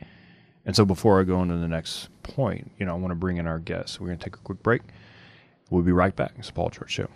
And 0.65 0.75
so, 0.75 0.85
before 0.85 1.21
I 1.21 1.23
go 1.23 1.41
into 1.43 1.59
the 1.59 1.69
next 1.69 2.09
point, 2.25 2.73
you 2.81 2.87
know, 2.87 2.93
I 2.93 2.99
want 2.99 3.13
to 3.13 3.17
bring 3.17 3.37
in 3.37 3.47
our 3.47 3.61
guests. 3.61 4.01
We're 4.01 4.09
going 4.09 4.19
to 4.19 4.25
take 4.25 4.35
a 4.35 4.41
quick 4.41 4.65
break. 4.65 4.83
We'll 5.71 5.83
be 5.83 5.93
right 5.93 6.15
back. 6.15 6.33
It's 6.39 6.49
the 6.49 6.55
Paul 6.55 6.71
George 6.71 6.91
Show. 6.91 7.09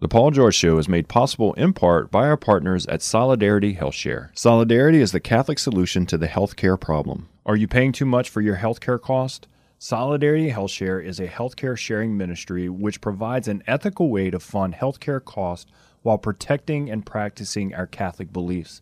The 0.00 0.08
Paul 0.08 0.30
George 0.30 0.54
Show 0.54 0.78
is 0.78 0.88
made 0.88 1.08
possible 1.08 1.52
in 1.54 1.74
part 1.74 2.10
by 2.10 2.26
our 2.26 2.36
partners 2.36 2.86
at 2.86 3.02
Solidarity 3.02 3.76
HealthShare. 3.76 4.30
Solidarity 4.34 5.00
is 5.00 5.12
the 5.12 5.20
Catholic 5.20 5.58
solution 5.58 6.06
to 6.06 6.16
the 6.16 6.28
healthcare 6.28 6.80
problem. 6.80 7.28
Are 7.44 7.56
you 7.56 7.68
paying 7.68 7.92
too 7.92 8.06
much 8.06 8.30
for 8.30 8.40
your 8.40 8.56
healthcare 8.56 9.00
cost? 9.00 9.46
Solidarity 9.78 10.52
HealthShare 10.52 11.04
is 11.04 11.20
a 11.20 11.28
healthcare 11.28 11.76
sharing 11.76 12.16
ministry 12.16 12.68
which 12.68 13.00
provides 13.00 13.48
an 13.48 13.62
ethical 13.66 14.10
way 14.10 14.30
to 14.30 14.38
fund 14.38 14.74
healthcare 14.74 15.22
costs 15.22 15.70
while 16.02 16.18
protecting 16.18 16.90
and 16.90 17.04
practicing 17.04 17.74
our 17.74 17.86
Catholic 17.86 18.32
beliefs. 18.32 18.80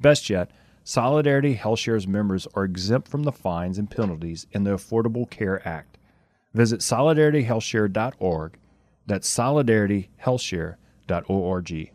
Best 0.00 0.30
yet, 0.30 0.50
Solidarity 0.84 1.56
HealthShare's 1.56 2.06
members 2.06 2.46
are 2.54 2.64
exempt 2.64 3.08
from 3.08 3.24
the 3.24 3.32
fines 3.32 3.78
and 3.78 3.90
penalties 3.90 4.46
in 4.52 4.64
the 4.64 4.70
Affordable 4.70 5.28
Care 5.28 5.66
Act. 5.66 5.89
Visit 6.52 6.80
solidarityhealthshare.org 6.80 8.58
that's 9.06 9.34
solidarityhealthshare.org. 9.34 11.92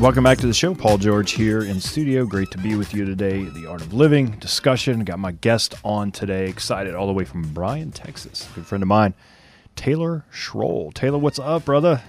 Welcome 0.00 0.24
back 0.24 0.38
to 0.38 0.46
the 0.46 0.52
show. 0.52 0.74
Paul 0.74 0.98
George 0.98 1.32
here 1.32 1.62
in 1.62 1.80
studio. 1.80 2.26
Great 2.26 2.50
to 2.50 2.58
be 2.58 2.74
with 2.74 2.92
you 2.92 3.06
today. 3.06 3.44
The 3.44 3.66
Art 3.66 3.80
of 3.80 3.94
Living 3.94 4.32
discussion. 4.32 5.02
Got 5.04 5.18
my 5.18 5.32
guest 5.32 5.74
on 5.82 6.12
today. 6.12 6.46
Excited 6.48 6.94
all 6.94 7.06
the 7.06 7.14
way 7.14 7.24
from 7.24 7.42
Bryan, 7.54 7.90
Texas. 7.90 8.46
Good 8.54 8.66
friend 8.66 8.82
of 8.82 8.88
mine, 8.88 9.14
Taylor 9.76 10.26
Schroll. 10.30 10.92
Taylor, 10.92 11.16
what's 11.16 11.38
up, 11.38 11.64
brother? 11.64 12.02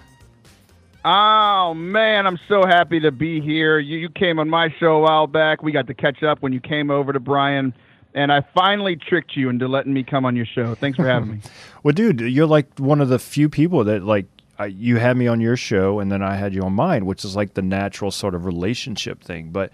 Oh 1.06 1.74
man, 1.76 2.26
I'm 2.26 2.40
so 2.50 2.66
happy 2.66 3.00
to 3.02 3.12
be 3.12 3.40
here. 3.40 3.80
You, 3.80 4.00
you 4.00 4.10
came 4.10 4.40
on 4.40 4.50
my 4.50 4.74
show 4.80 4.98
a 4.98 5.00
while 5.00 5.28
back. 5.28 5.62
We 5.62 5.72
got 5.72 5.88
to 5.88 5.94
catch 5.94 6.24
up 6.24 6.42
when 6.42 6.52
you 6.52 6.60
came 6.60 6.90
over 6.90 7.14
to 7.14 7.20
Bryan 7.20 7.74
and 8.16 8.32
I 8.32 8.42
finally 8.54 8.96
tricked 8.96 9.36
you 9.36 9.50
into 9.50 9.68
letting 9.68 9.94
me 9.94 10.02
come 10.02 10.26
on 10.26 10.36
your 10.36 10.46
show. 10.46 10.74
Thanks 10.74 10.96
for 10.96 11.06
having 11.06 11.32
me. 11.32 11.40
well, 11.84 11.92
dude, 11.92 12.22
you're 12.22 12.48
like 12.48 12.80
one 12.80 13.02
of 13.02 13.10
the 13.10 13.20
few 13.20 13.50
people 13.50 13.84
that 13.84 14.04
like 14.04 14.26
I, 14.58 14.68
you 14.68 14.98
had 14.98 15.18
me 15.18 15.28
on 15.28 15.42
your 15.42 15.58
show, 15.58 16.00
and 16.00 16.10
then 16.10 16.24
I 16.24 16.36
had 16.36 16.54
you 16.54 16.64
on 16.64 16.74
mine, 16.74 17.06
which 17.06 17.26
is 17.26 17.36
like 17.36 17.54
the 17.54 17.62
natural 17.62 18.10
sort 18.10 18.34
of 18.34 18.46
relationship 18.46 19.22
thing. 19.22 19.52
But 19.52 19.72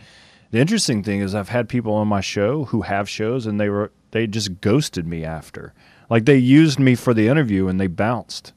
the 0.50 0.60
interesting 0.60 1.04
thing 1.04 1.22
is, 1.22 1.36
I've 1.36 1.50
had 1.50 1.70
people 1.70 1.94
on 1.94 2.08
my 2.08 2.20
show 2.20 2.66
who 2.66 2.82
have 2.82 3.08
shows, 3.08 3.46
and 3.46 3.60
they 3.60 3.70
were 3.70 3.92
they 4.10 4.26
just 4.26 4.60
ghosted 4.60 5.06
me 5.06 5.24
after. 5.24 5.74
Like 6.10 6.26
they 6.26 6.38
used 6.38 6.80
me 6.80 6.96
for 6.96 7.14
the 7.14 7.28
interview, 7.28 7.68
and 7.68 7.80
they 7.80 7.88
bounced. 7.88 8.54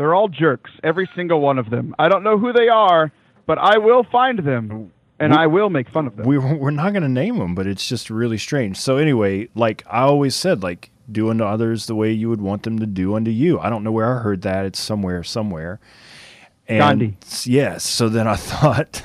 They're 0.00 0.14
all 0.14 0.28
jerks, 0.28 0.70
every 0.82 1.06
single 1.14 1.42
one 1.42 1.58
of 1.58 1.68
them. 1.68 1.94
I 1.98 2.08
don't 2.08 2.22
know 2.22 2.38
who 2.38 2.54
they 2.54 2.68
are, 2.68 3.12
but 3.44 3.58
I 3.58 3.76
will 3.76 4.02
find 4.02 4.38
them 4.38 4.90
and 5.18 5.32
we, 5.32 5.38
I 5.38 5.46
will 5.46 5.68
make 5.68 5.90
fun 5.90 6.06
of 6.06 6.16
them. 6.16 6.26
We, 6.26 6.38
we're 6.38 6.70
not 6.70 6.94
going 6.94 7.02
to 7.02 7.08
name 7.10 7.36
them, 7.36 7.54
but 7.54 7.66
it's 7.66 7.86
just 7.86 8.08
really 8.08 8.38
strange. 8.38 8.78
So 8.78 8.96
anyway, 8.96 9.50
like 9.54 9.84
I 9.86 10.00
always 10.04 10.34
said, 10.34 10.62
like 10.62 10.90
do 11.12 11.28
unto 11.28 11.44
others 11.44 11.84
the 11.84 11.94
way 11.94 12.12
you 12.12 12.30
would 12.30 12.40
want 12.40 12.62
them 12.62 12.78
to 12.78 12.86
do 12.86 13.14
unto 13.14 13.30
you. 13.30 13.60
I 13.60 13.68
don't 13.68 13.84
know 13.84 13.92
where 13.92 14.16
I 14.18 14.22
heard 14.22 14.40
that. 14.40 14.64
It's 14.64 14.80
somewhere, 14.80 15.22
somewhere. 15.22 15.80
And 16.66 16.78
Gandhi. 16.78 17.16
Yes. 17.44 17.84
So 17.84 18.08
then 18.08 18.26
I 18.26 18.36
thought, 18.36 19.02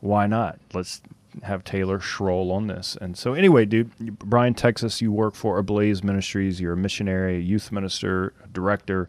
why 0.00 0.26
not? 0.26 0.58
Let's 0.74 1.00
have 1.44 1.64
Taylor 1.64 2.00
Schroll 2.00 2.52
on 2.52 2.66
this. 2.66 2.98
And 3.00 3.16
so 3.16 3.32
anyway, 3.32 3.64
dude, 3.64 4.18
Bryan, 4.18 4.52
Texas, 4.52 5.00
you 5.00 5.10
work 5.10 5.36
for 5.36 5.56
Ablaze 5.56 6.04
Ministries. 6.04 6.60
You're 6.60 6.74
a 6.74 6.76
missionary, 6.76 7.36
a 7.36 7.40
youth 7.40 7.72
minister, 7.72 8.34
a 8.44 8.48
director. 8.48 9.08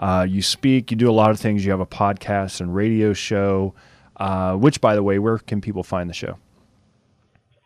Uh, 0.00 0.26
you 0.28 0.40
speak, 0.40 0.90
you 0.90 0.96
do 0.96 1.10
a 1.10 1.12
lot 1.12 1.30
of 1.30 1.38
things. 1.38 1.64
You 1.64 1.70
have 1.72 1.80
a 1.80 1.86
podcast 1.86 2.60
and 2.60 2.74
radio 2.74 3.12
show, 3.12 3.74
uh, 4.16 4.54
which, 4.54 4.80
by 4.80 4.94
the 4.94 5.02
way, 5.02 5.18
where 5.18 5.38
can 5.38 5.60
people 5.60 5.82
find 5.82 6.08
the 6.08 6.14
show? 6.14 6.38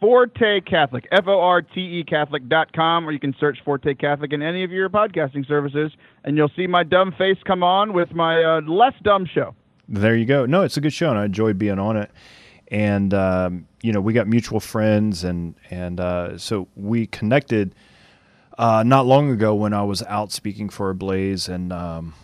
Forte 0.01 0.61
Catholic, 0.63 1.07
F 1.13 1.25
O 1.29 1.41
R 1.41 1.63
T 1.63 1.81
E 1.81 2.05
Catholic.com, 2.05 3.09
or 3.09 3.13
you 3.13 3.21
can 3.21 3.35
search 3.39 3.59
Forte 3.65 3.95
Catholic 3.95 4.33
in 4.33 4.43
any 4.43 4.65
of 4.65 4.73
your 4.73 4.91
podcasting 4.91 5.47
services, 5.47 5.93
and 6.25 6.37
you'll 6.37 6.51
see 6.57 6.67
my 6.67 6.83
dumb 6.83 7.15
face 7.17 7.39
come 7.47 7.63
on 7.63 7.93
with 7.93 8.13
my 8.13 8.43
uh, 8.43 8.61
less 8.63 8.95
dumb 9.03 9.27
show. 9.33 9.55
There 9.89 10.17
you 10.17 10.27
go. 10.27 10.45
No, 10.45 10.63
it's 10.63 10.77
a 10.77 10.81
good 10.81 10.93
show, 10.93 11.11
and 11.11 11.19
I 11.19 11.27
enjoyed 11.27 11.57
being 11.57 11.79
on 11.79 11.97
it. 11.97 12.11
And 12.69 13.15
um, 13.15 13.69
you 13.81 13.93
know, 13.93 14.01
we 14.01 14.13
got 14.13 14.27
mutual 14.27 14.59
friends, 14.59 15.23
and 15.23 15.55
and 15.71 16.01
uh, 16.01 16.37
so 16.37 16.67
we 16.75 17.07
connected 17.07 17.75
uh, 18.59 18.83
not 18.85 19.07
long 19.07 19.31
ago 19.31 19.55
when 19.55 19.73
I 19.73 19.85
was 19.85 20.03
out 20.03 20.33
speaking 20.33 20.69
for 20.69 20.93
Blaze 20.95 21.49
and 21.49 21.73
um, 21.73 22.15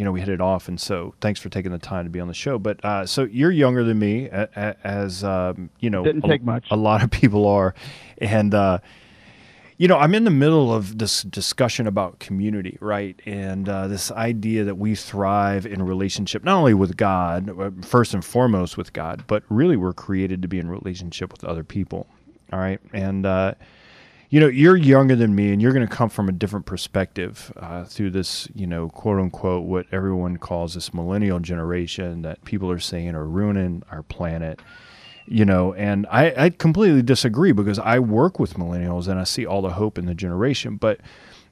you 0.00 0.04
know, 0.04 0.12
we 0.12 0.20
hit 0.20 0.30
it 0.30 0.40
off. 0.40 0.66
And 0.66 0.80
so 0.80 1.12
thanks 1.20 1.40
for 1.40 1.50
taking 1.50 1.72
the 1.72 1.78
time 1.78 2.06
to 2.06 2.10
be 2.10 2.20
on 2.20 2.26
the 2.26 2.32
show. 2.32 2.58
But 2.58 2.82
uh, 2.82 3.04
so 3.04 3.24
you're 3.24 3.50
younger 3.50 3.84
than 3.84 3.98
me, 3.98 4.30
as 4.30 5.22
um, 5.22 5.68
you 5.78 5.90
know, 5.90 6.02
didn't 6.02 6.22
take 6.22 6.42
much. 6.42 6.68
A 6.70 6.76
lot 6.76 7.02
of 7.02 7.10
people 7.10 7.46
are, 7.46 7.74
and 8.16 8.54
uh, 8.54 8.78
you 9.76 9.88
know, 9.88 9.98
I'm 9.98 10.14
in 10.14 10.24
the 10.24 10.30
middle 10.30 10.72
of 10.72 10.96
this 10.96 11.22
discussion 11.24 11.86
about 11.86 12.18
community, 12.18 12.78
right? 12.80 13.20
And 13.26 13.68
uh, 13.68 13.88
this 13.88 14.10
idea 14.10 14.64
that 14.64 14.76
we 14.76 14.94
thrive 14.94 15.66
in 15.66 15.82
relationship, 15.82 16.44
not 16.44 16.56
only 16.56 16.72
with 16.72 16.96
God, 16.96 17.50
uh, 17.60 17.70
first 17.82 18.14
and 18.14 18.24
foremost 18.24 18.78
with 18.78 18.94
God, 18.94 19.24
but 19.26 19.42
really 19.50 19.76
we're 19.76 19.92
created 19.92 20.40
to 20.40 20.48
be 20.48 20.58
in 20.58 20.70
relationship 20.70 21.30
with 21.30 21.44
other 21.44 21.62
people. 21.62 22.06
All 22.54 22.58
right, 22.58 22.80
and 22.94 23.26
uh, 23.26 23.52
you 24.30 24.38
know, 24.38 24.46
you're 24.46 24.76
younger 24.76 25.16
than 25.16 25.34
me, 25.34 25.52
and 25.52 25.60
you're 25.60 25.72
going 25.72 25.86
to 25.86 25.92
come 25.92 26.08
from 26.08 26.28
a 26.28 26.32
different 26.32 26.64
perspective 26.64 27.52
uh, 27.56 27.84
through 27.84 28.10
this, 28.10 28.48
you 28.54 28.66
know, 28.66 28.88
quote 28.88 29.18
unquote, 29.18 29.64
what 29.64 29.86
everyone 29.90 30.36
calls 30.36 30.74
this 30.74 30.94
millennial 30.94 31.40
generation 31.40 32.22
that 32.22 32.44
people 32.44 32.70
are 32.70 32.78
saying 32.78 33.16
are 33.16 33.26
ruining 33.26 33.82
our 33.90 34.04
planet. 34.04 34.60
You 35.26 35.44
know, 35.44 35.74
and 35.74 36.06
I, 36.10 36.32
I 36.36 36.50
completely 36.50 37.02
disagree 37.02 37.52
because 37.52 37.78
I 37.78 37.98
work 38.00 38.40
with 38.40 38.54
millennials 38.54 39.06
and 39.06 39.20
I 39.20 39.24
see 39.24 39.46
all 39.46 39.62
the 39.62 39.70
hope 39.70 39.98
in 39.98 40.06
the 40.06 40.14
generation. 40.14 40.76
But 40.76 41.00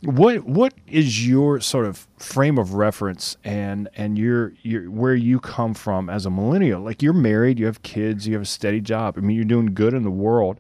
what 0.03 0.45
what 0.45 0.75
is 0.87 1.27
your 1.27 1.61
sort 1.61 1.87
of 1.87 2.07
frame 2.17 2.59
of 2.59 2.75
reference 2.75 3.37
and 3.45 3.89
and 3.97 4.19
your 4.19 4.53
your 4.63 4.91
where 4.91 5.15
you 5.15 5.39
come 5.39 5.75
from 5.75 6.09
as 6.11 6.27
a 6.27 6.31
millennial? 6.31 6.81
Like 6.81 7.03
you're 7.03 7.13
married, 7.13 7.59
you 7.59 7.67
have 7.67 7.83
kids, 7.83 8.27
you 8.27 8.35
have 8.35 8.43
a 8.43 8.47
steady 8.47 8.81
job. 8.81 9.15
I 9.17 9.21
mean, 9.21 9.37
you're 9.37 9.45
doing 9.45 9.75
good 9.75 9.95
in 9.95 10.03
the 10.03 10.11
world, 10.11 10.59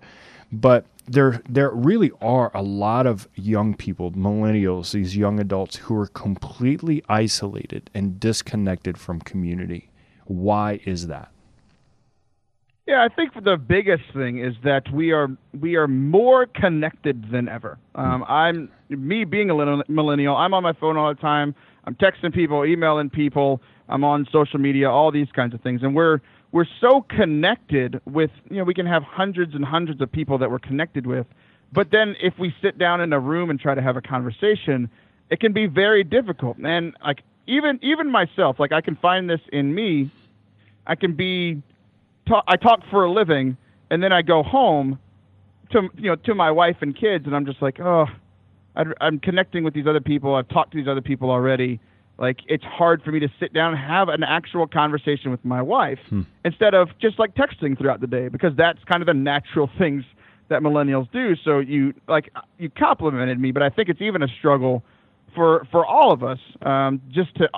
but 0.52 0.84
there 1.08 1.42
there 1.48 1.70
really 1.70 2.10
are 2.20 2.50
a 2.54 2.62
lot 2.62 3.06
of 3.06 3.28
young 3.34 3.74
people, 3.74 4.12
millennials, 4.12 4.92
these 4.92 5.16
young 5.16 5.40
adults 5.40 5.76
who 5.76 5.96
are 5.96 6.06
completely 6.06 7.02
isolated 7.08 7.90
and 7.94 8.20
disconnected 8.20 8.98
from 8.98 9.20
community. 9.20 9.90
Why 10.26 10.80
is 10.84 11.06
that? 11.06 11.30
Yeah, 12.86 13.04
I 13.04 13.14
think 13.14 13.32
the 13.44 13.58
biggest 13.58 14.04
thing 14.14 14.38
is 14.38 14.54
that 14.64 14.90
we 14.92 15.12
are 15.12 15.28
we 15.58 15.76
are 15.76 15.88
more 15.88 16.46
connected 16.46 17.30
than 17.30 17.48
ever. 17.48 17.78
Um, 17.94 18.24
I'm 18.28 18.70
me 18.88 19.24
being 19.24 19.50
a 19.50 19.82
millennial. 19.88 20.36
I'm 20.36 20.54
on 20.54 20.62
my 20.62 20.72
phone 20.72 20.96
all 20.96 21.14
the 21.14 21.20
time. 21.20 21.54
I'm 21.84 21.94
texting 21.96 22.34
people, 22.34 22.64
emailing 22.64 23.10
people. 23.10 23.60
I'm 23.90 24.04
on 24.04 24.26
social 24.32 24.58
media, 24.58 24.90
all 24.90 25.10
these 25.10 25.28
kinds 25.32 25.54
of 25.54 25.60
things, 25.60 25.82
and 25.82 25.94
we're 25.94 26.20
we're 26.50 26.66
so 26.80 27.02
connected 27.02 28.00
with 28.06 28.30
you 28.50 28.56
know 28.56 28.64
we 28.64 28.74
can 28.74 28.86
have 28.86 29.02
hundreds 29.02 29.54
and 29.54 29.64
hundreds 29.64 30.00
of 30.00 30.10
people 30.10 30.38
that 30.38 30.50
we're 30.50 30.58
connected 30.58 31.06
with 31.06 31.26
but 31.72 31.90
then 31.90 32.16
if 32.20 32.38
we 32.38 32.54
sit 32.62 32.78
down 32.78 33.00
in 33.00 33.12
a 33.12 33.20
room 33.20 33.50
and 33.50 33.60
try 33.60 33.74
to 33.74 33.82
have 33.82 33.96
a 33.96 34.00
conversation 34.00 34.90
it 35.30 35.40
can 35.40 35.52
be 35.52 35.66
very 35.66 36.04
difficult. 36.04 36.56
And 36.58 36.94
like 37.04 37.22
even 37.46 37.78
even 37.82 38.10
myself 38.10 38.58
like 38.58 38.72
i 38.72 38.80
can 38.80 38.96
find 38.96 39.28
this 39.28 39.40
in 39.52 39.74
me. 39.74 40.10
I 40.86 40.94
can 40.94 41.14
be 41.14 41.62
talk, 42.26 42.44
i 42.46 42.56
talk 42.56 42.80
for 42.90 43.04
a 43.04 43.10
living 43.10 43.56
and 43.90 44.02
then 44.02 44.12
i 44.12 44.22
go 44.22 44.42
home 44.42 44.98
to 45.70 45.88
you 45.96 46.10
know 46.10 46.16
to 46.16 46.34
my 46.34 46.50
wife 46.50 46.76
and 46.80 46.96
kids 46.96 47.26
and 47.26 47.34
i'm 47.36 47.46
just 47.46 47.60
like 47.60 47.80
oh 47.80 48.06
i 48.76 48.84
i'm 49.00 49.18
connecting 49.18 49.64
with 49.64 49.74
these 49.74 49.86
other 49.86 50.00
people. 50.00 50.34
I've 50.34 50.48
talked 50.48 50.72
to 50.72 50.78
these 50.78 50.88
other 50.88 51.02
people 51.02 51.30
already 51.30 51.80
like 52.18 52.40
it's 52.46 52.64
hard 52.64 53.02
for 53.02 53.12
me 53.12 53.20
to 53.20 53.28
sit 53.38 53.52
down 53.52 53.74
and 53.74 53.80
have 53.80 54.08
an 54.08 54.24
actual 54.24 54.66
conversation 54.66 55.30
with 55.30 55.44
my 55.44 55.62
wife 55.62 56.00
hmm. 56.08 56.22
instead 56.44 56.74
of 56.74 56.88
just 57.00 57.18
like 57.18 57.34
texting 57.34 57.78
throughout 57.78 58.00
the 58.00 58.06
day 58.06 58.28
because 58.28 58.52
that's 58.56 58.82
kind 58.84 59.02
of 59.02 59.06
the 59.06 59.14
natural 59.14 59.70
things 59.78 60.04
that 60.48 60.62
millennials 60.62 61.10
do. 61.12 61.36
So 61.44 61.58
you 61.58 61.94
like 62.08 62.30
you 62.58 62.70
complimented 62.70 63.38
me, 63.38 63.52
but 63.52 63.62
I 63.62 63.70
think 63.70 63.88
it's 63.88 64.00
even 64.00 64.22
a 64.22 64.28
struggle 64.38 64.82
for 65.34 65.66
for 65.70 65.86
all 65.86 66.12
of 66.12 66.22
us 66.24 66.38
um, 66.62 67.00
just 67.10 67.34
to 67.36 67.48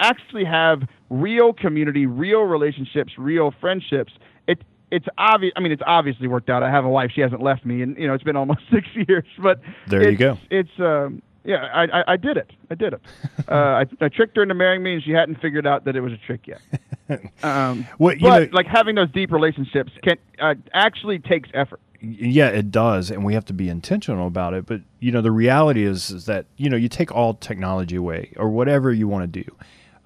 actually 0.00 0.44
have 0.44 0.82
real 1.10 1.52
community, 1.52 2.06
real 2.06 2.42
relationships, 2.42 3.12
real 3.18 3.52
friendships. 3.60 4.12
It 4.46 4.62
it's 4.90 5.06
obvious. 5.18 5.52
I 5.56 5.60
mean, 5.60 5.72
it's 5.72 5.82
obviously 5.86 6.28
worked 6.28 6.48
out. 6.48 6.62
I 6.62 6.70
have 6.70 6.84
a 6.84 6.88
wife; 6.88 7.10
she 7.14 7.20
hasn't 7.20 7.42
left 7.42 7.66
me, 7.66 7.82
and 7.82 7.96
you 7.98 8.06
know, 8.06 8.14
it's 8.14 8.24
been 8.24 8.36
almost 8.36 8.60
six 8.72 8.86
years. 8.94 9.26
But 9.38 9.60
there 9.88 10.10
you 10.10 10.16
go. 10.16 10.38
It's 10.50 10.70
um, 10.78 11.22
yeah, 11.46 11.68
I, 11.72 11.84
I, 11.84 12.04
I 12.08 12.16
did 12.16 12.36
it. 12.36 12.50
I 12.70 12.74
did 12.74 12.92
it. 12.92 13.00
uh, 13.48 13.54
I, 13.54 13.84
I 14.00 14.08
tricked 14.08 14.36
her 14.36 14.42
into 14.42 14.54
marrying 14.54 14.82
me, 14.82 14.94
and 14.94 15.02
she 15.02 15.12
hadn't 15.12 15.40
figured 15.40 15.66
out 15.66 15.84
that 15.84 15.96
it 15.96 16.00
was 16.00 16.12
a 16.12 16.18
trick 16.18 16.46
yet. 16.46 16.60
Um, 17.44 17.86
but 18.00 18.20
know, 18.20 18.48
like 18.52 18.66
having 18.66 18.96
those 18.96 19.12
deep 19.12 19.30
relationships 19.30 19.92
can 20.02 20.16
uh, 20.40 20.56
actually 20.74 21.20
takes 21.20 21.48
effort. 21.54 21.78
Yeah, 22.00 22.48
it 22.48 22.72
does, 22.72 23.12
and 23.12 23.24
we 23.24 23.34
have 23.34 23.44
to 23.44 23.52
be 23.52 23.68
intentional 23.68 24.26
about 24.26 24.54
it. 24.54 24.66
But 24.66 24.80
you 24.98 25.12
know, 25.12 25.20
the 25.20 25.30
reality 25.30 25.84
is, 25.84 26.10
is 26.10 26.26
that 26.26 26.46
you 26.56 26.68
know, 26.68 26.76
you 26.76 26.88
take 26.88 27.12
all 27.12 27.34
technology 27.34 27.94
away 27.94 28.32
or 28.36 28.48
whatever 28.48 28.92
you 28.92 29.06
want 29.06 29.32
to 29.32 29.42
do. 29.44 29.56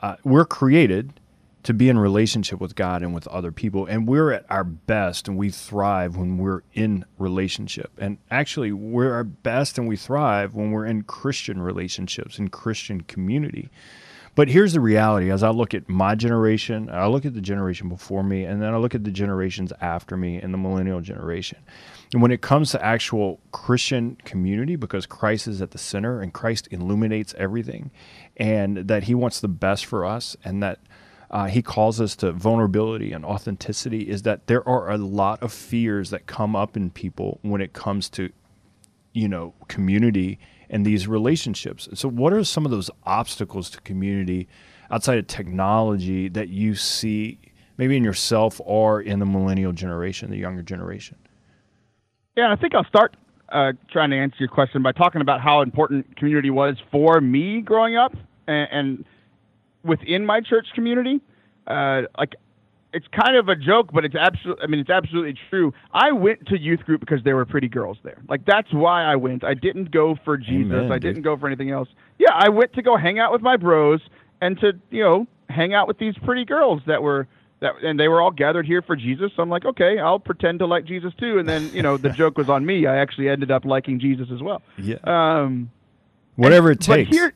Uh, 0.00 0.16
we're 0.24 0.44
created 0.44 1.19
to 1.62 1.74
be 1.74 1.88
in 1.88 1.98
relationship 1.98 2.60
with 2.60 2.74
God 2.74 3.02
and 3.02 3.14
with 3.14 3.28
other 3.28 3.52
people. 3.52 3.86
And 3.86 4.08
we're 4.08 4.32
at 4.32 4.46
our 4.48 4.64
best 4.64 5.28
and 5.28 5.36
we 5.36 5.50
thrive 5.50 6.16
when 6.16 6.38
we're 6.38 6.62
in 6.72 7.04
relationship. 7.18 7.90
And 7.98 8.18
actually, 8.30 8.72
we're 8.72 9.12
our 9.12 9.24
best 9.24 9.76
and 9.76 9.86
we 9.86 9.96
thrive 9.96 10.54
when 10.54 10.70
we're 10.70 10.86
in 10.86 11.02
Christian 11.02 11.60
relationships, 11.60 12.38
in 12.38 12.48
Christian 12.48 13.02
community. 13.02 13.68
But 14.36 14.48
here's 14.48 14.72
the 14.72 14.80
reality 14.80 15.30
as 15.30 15.42
I 15.42 15.50
look 15.50 15.74
at 15.74 15.88
my 15.88 16.14
generation, 16.14 16.88
I 16.90 17.06
look 17.08 17.26
at 17.26 17.34
the 17.34 17.40
generation 17.40 17.88
before 17.88 18.22
me, 18.22 18.44
and 18.44 18.62
then 18.62 18.72
I 18.72 18.76
look 18.76 18.94
at 18.94 19.04
the 19.04 19.10
generations 19.10 19.72
after 19.80 20.16
me 20.16 20.36
and 20.40 20.54
the 20.54 20.58
millennial 20.58 21.00
generation. 21.00 21.58
And 22.12 22.22
when 22.22 22.30
it 22.30 22.40
comes 22.40 22.70
to 22.70 22.84
actual 22.84 23.40
Christian 23.52 24.16
community, 24.24 24.76
because 24.76 25.04
Christ 25.04 25.48
is 25.48 25.60
at 25.60 25.72
the 25.72 25.78
center 25.78 26.20
and 26.20 26.32
Christ 26.32 26.68
illuminates 26.70 27.34
everything, 27.36 27.90
and 28.36 28.78
that 28.78 29.04
he 29.04 29.14
wants 29.14 29.40
the 29.40 29.48
best 29.48 29.84
for 29.84 30.06
us, 30.06 30.36
and 30.44 30.62
that 30.62 30.78
uh, 31.30 31.46
he 31.46 31.62
calls 31.62 32.00
us 32.00 32.16
to 32.16 32.32
vulnerability 32.32 33.12
and 33.12 33.24
authenticity, 33.24 34.08
is 34.08 34.22
that 34.22 34.46
there 34.48 34.66
are 34.68 34.90
a 34.90 34.98
lot 34.98 35.42
of 35.42 35.52
fears 35.52 36.10
that 36.10 36.26
come 36.26 36.56
up 36.56 36.76
in 36.76 36.90
people 36.90 37.38
when 37.42 37.60
it 37.60 37.72
comes 37.72 38.08
to, 38.10 38.30
you 39.12 39.28
know, 39.28 39.54
community 39.68 40.38
and 40.68 40.84
these 40.84 41.06
relationships. 41.06 41.88
So, 41.94 42.08
what 42.08 42.32
are 42.32 42.42
some 42.42 42.64
of 42.64 42.72
those 42.72 42.90
obstacles 43.04 43.70
to 43.70 43.80
community 43.82 44.48
outside 44.90 45.18
of 45.18 45.26
technology 45.28 46.28
that 46.28 46.48
you 46.48 46.74
see 46.74 47.38
maybe 47.76 47.96
in 47.96 48.04
yourself 48.04 48.60
or 48.64 49.00
in 49.00 49.20
the 49.20 49.26
millennial 49.26 49.72
generation, 49.72 50.30
the 50.30 50.36
younger 50.36 50.62
generation? 50.62 51.16
Yeah, 52.36 52.52
I 52.52 52.56
think 52.56 52.74
I'll 52.74 52.84
start 52.84 53.16
uh, 53.50 53.72
trying 53.90 54.10
to 54.10 54.16
answer 54.16 54.36
your 54.40 54.48
question 54.48 54.82
by 54.82 54.92
talking 54.92 55.20
about 55.20 55.40
how 55.40 55.62
important 55.62 56.16
community 56.16 56.50
was 56.50 56.76
for 56.90 57.20
me 57.20 57.60
growing 57.60 57.96
up 57.96 58.14
and, 58.46 58.68
and 58.72 59.04
within 59.84 60.26
my 60.26 60.40
church 60.40 60.66
community. 60.74 61.20
Uh, 61.66 62.02
like 62.18 62.34
it's 62.92 63.06
kind 63.08 63.36
of 63.36 63.48
a 63.48 63.54
joke, 63.54 63.90
but 63.92 64.04
it's 64.04 64.14
absolutely. 64.14 64.64
I 64.64 64.66
mean, 64.66 64.80
it's 64.80 64.90
absolutely 64.90 65.34
true. 65.48 65.72
I 65.92 66.12
went 66.12 66.46
to 66.48 66.58
youth 66.58 66.80
group 66.80 67.00
because 67.00 67.22
there 67.24 67.36
were 67.36 67.46
pretty 67.46 67.68
girls 67.68 67.98
there. 68.02 68.18
Like 68.28 68.44
that's 68.44 68.72
why 68.72 69.04
I 69.04 69.16
went. 69.16 69.44
I 69.44 69.54
didn't 69.54 69.90
go 69.90 70.16
for 70.24 70.36
Jesus. 70.36 70.72
Amen, 70.72 70.92
I 70.92 70.98
didn't 70.98 71.22
go 71.22 71.36
for 71.36 71.46
anything 71.46 71.70
else. 71.70 71.88
Yeah, 72.18 72.32
I 72.34 72.48
went 72.48 72.72
to 72.74 72.82
go 72.82 72.96
hang 72.96 73.18
out 73.18 73.32
with 73.32 73.42
my 73.42 73.56
bros 73.56 74.00
and 74.40 74.58
to 74.60 74.72
you 74.90 75.04
know 75.04 75.26
hang 75.48 75.74
out 75.74 75.88
with 75.88 75.98
these 75.98 76.14
pretty 76.24 76.44
girls 76.44 76.82
that 76.86 77.02
were 77.02 77.28
that, 77.60 77.74
and 77.82 78.00
they 78.00 78.08
were 78.08 78.20
all 78.20 78.30
gathered 78.30 78.66
here 78.66 78.82
for 78.82 78.96
Jesus. 78.96 79.30
So 79.36 79.42
I'm 79.42 79.50
like, 79.50 79.64
okay, 79.64 79.98
I'll 79.98 80.18
pretend 80.18 80.58
to 80.60 80.66
like 80.66 80.84
Jesus 80.84 81.12
too. 81.18 81.38
And 81.38 81.48
then 81.48 81.70
you 81.72 81.82
know 81.82 81.96
the 81.96 82.10
joke 82.10 82.38
was 82.38 82.48
on 82.48 82.66
me. 82.66 82.86
I 82.86 82.96
actually 82.96 83.28
ended 83.28 83.50
up 83.50 83.64
liking 83.64 84.00
Jesus 84.00 84.28
as 84.32 84.42
well. 84.42 84.62
Yeah. 84.78 84.96
Um, 85.04 85.70
Whatever 86.36 86.70
it 86.70 86.78
but 86.86 86.96
takes. 86.96 87.10
here, 87.10 87.34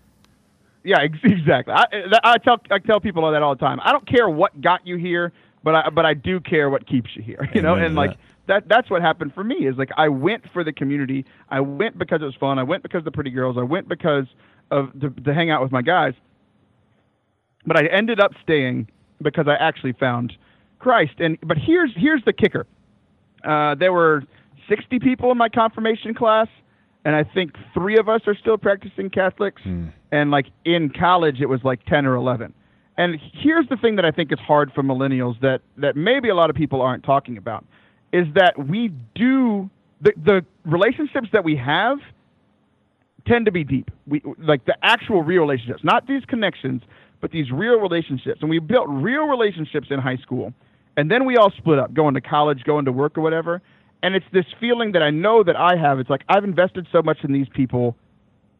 yeah, 0.84 1.00
ex- 1.00 1.18
exactly. 1.24 1.74
I, 1.74 1.84
I 2.22 2.38
tell 2.38 2.60
I 2.70 2.78
tell 2.78 3.00
people 3.00 3.24
all 3.24 3.32
that 3.32 3.42
all 3.42 3.54
the 3.54 3.60
time. 3.60 3.80
I 3.82 3.92
don't 3.92 4.06
care 4.06 4.28
what 4.28 4.60
got 4.60 4.86
you 4.86 4.96
here, 4.96 5.32
but 5.62 5.74
I 5.74 5.90
but 5.90 6.04
I 6.04 6.14
do 6.14 6.40
care 6.40 6.70
what 6.70 6.86
keeps 6.86 7.10
you 7.14 7.22
here. 7.22 7.48
You 7.54 7.62
know, 7.62 7.72
Amen 7.72 7.80
to 7.80 7.86
and 7.86 7.94
like 7.94 8.10
that. 8.10 8.18
that 8.46 8.68
that's 8.68 8.90
what 8.90 9.02
happened 9.02 9.32
for 9.34 9.42
me. 9.42 9.66
Is 9.66 9.76
like 9.76 9.90
I 9.96 10.08
went 10.08 10.44
for 10.52 10.62
the 10.62 10.72
community. 10.72 11.24
I 11.48 11.60
went 11.60 11.98
because 11.98 12.20
it 12.22 12.26
was 12.26 12.36
fun. 12.38 12.58
I 12.58 12.62
went 12.62 12.82
because 12.82 12.98
of 13.00 13.04
the 13.06 13.12
pretty 13.12 13.30
girls. 13.30 13.56
I 13.58 13.62
went 13.62 13.88
because 13.88 14.26
of 14.70 14.90
the, 14.94 15.08
to 15.24 15.34
hang 15.34 15.50
out 15.50 15.62
with 15.62 15.72
my 15.72 15.82
guys. 15.82 16.14
But 17.66 17.78
I 17.78 17.86
ended 17.86 18.20
up 18.20 18.32
staying 18.42 18.88
because 19.22 19.46
I 19.48 19.54
actually 19.54 19.92
found 19.94 20.34
Christ. 20.78 21.14
And 21.18 21.38
but 21.42 21.56
here's 21.56 21.90
here's 21.96 22.22
the 22.24 22.32
kicker. 22.32 22.66
Uh, 23.42 23.74
there 23.74 23.92
were 23.92 24.22
60 24.68 24.98
people 24.98 25.30
in 25.30 25.38
my 25.38 25.48
confirmation 25.48 26.14
class, 26.14 26.48
and 27.04 27.14
I 27.14 27.24
think 27.24 27.52
three 27.74 27.98
of 27.98 28.08
us 28.08 28.22
are 28.26 28.34
still 28.34 28.56
practicing 28.56 29.10
Catholics. 29.10 29.62
Hmm. 29.62 29.88
And 30.10 30.30
like 30.30 30.46
in 30.64 30.90
college, 30.90 31.40
it 31.40 31.46
was 31.46 31.60
like 31.62 31.84
10 31.86 32.06
or 32.06 32.14
11. 32.14 32.54
And 32.96 33.18
here's 33.32 33.68
the 33.68 33.76
thing 33.76 33.96
that 33.96 34.04
I 34.04 34.10
think 34.10 34.32
is 34.32 34.38
hard 34.38 34.72
for 34.72 34.82
millennials 34.82 35.40
that 35.40 35.62
that 35.76 35.96
maybe 35.96 36.28
a 36.28 36.34
lot 36.34 36.48
of 36.48 36.56
people 36.56 36.80
aren't 36.80 37.02
talking 37.02 37.36
about 37.36 37.64
is 38.12 38.26
that 38.34 38.68
we 38.68 38.92
do 39.14 39.68
the 40.00 40.12
the 40.24 40.46
relationships 40.64 41.28
that 41.32 41.44
we 41.44 41.56
have 41.56 41.98
tend 43.26 43.46
to 43.46 43.52
be 43.52 43.64
deep. 43.64 43.90
We 44.06 44.22
like 44.38 44.64
the 44.64 44.76
actual 44.82 45.22
real 45.22 45.42
relationships, 45.42 45.82
not 45.82 46.06
these 46.06 46.24
connections, 46.26 46.82
but 47.20 47.32
these 47.32 47.50
real 47.50 47.80
relationships. 47.80 48.38
And 48.42 48.48
we 48.48 48.60
built 48.60 48.86
real 48.88 49.24
relationships 49.24 49.88
in 49.90 49.98
high 49.98 50.18
school, 50.18 50.52
and 50.96 51.10
then 51.10 51.24
we 51.24 51.36
all 51.36 51.50
split 51.56 51.80
up, 51.80 51.94
going 51.94 52.14
to 52.14 52.20
college, 52.20 52.62
going 52.62 52.84
to 52.84 52.92
work, 52.92 53.18
or 53.18 53.22
whatever. 53.22 53.60
And 54.04 54.14
it's 54.14 54.26
this 54.34 54.44
feeling 54.60 54.92
that 54.92 55.02
I 55.02 55.08
know 55.08 55.42
that 55.42 55.56
I 55.56 55.76
have. 55.76 55.98
It's 55.98 56.10
like 56.10 56.24
I've 56.28 56.44
invested 56.44 56.86
so 56.92 57.00
much 57.00 57.24
in 57.24 57.32
these 57.32 57.48
people, 57.48 57.96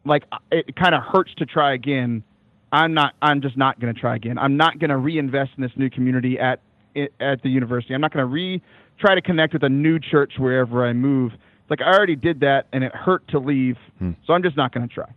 like 0.03 0.23
it 0.51 0.75
kind 0.75 0.95
of 0.95 1.03
hurts 1.03 1.35
to 1.35 1.45
try 1.45 1.75
again. 1.75 2.23
I'm 2.71 2.95
not. 2.95 3.13
I'm 3.21 3.43
just 3.43 3.55
not 3.55 3.79
going 3.79 3.93
to 3.93 3.99
try 3.99 4.15
again. 4.15 4.39
I'm 4.39 4.57
not 4.57 4.79
going 4.79 4.89
to 4.89 4.97
reinvest 4.97 5.51
in 5.55 5.61
this 5.61 5.71
new 5.75 5.91
community 5.91 6.39
at 6.39 6.61
at 7.19 7.43
the 7.43 7.49
university. 7.49 7.93
I'm 7.93 8.01
not 8.01 8.11
going 8.11 8.23
to 8.23 8.31
re 8.31 8.59
try 8.99 9.13
to 9.13 9.21
connect 9.21 9.53
with 9.53 9.61
a 9.61 9.69
new 9.69 9.99
church 9.99 10.33
wherever 10.39 10.83
I 10.83 10.93
move. 10.93 11.33
It's 11.33 11.69
like 11.69 11.81
I 11.81 11.95
already 11.95 12.15
did 12.15 12.39
that, 12.39 12.65
and 12.73 12.83
it 12.83 12.95
hurt 12.95 13.27
to 13.27 13.37
leave. 13.37 13.77
Hmm. 13.99 14.13
So 14.25 14.33
I'm 14.33 14.41
just 14.41 14.57
not 14.57 14.73
going 14.73 14.87
to 14.87 14.91
try. 14.91 15.13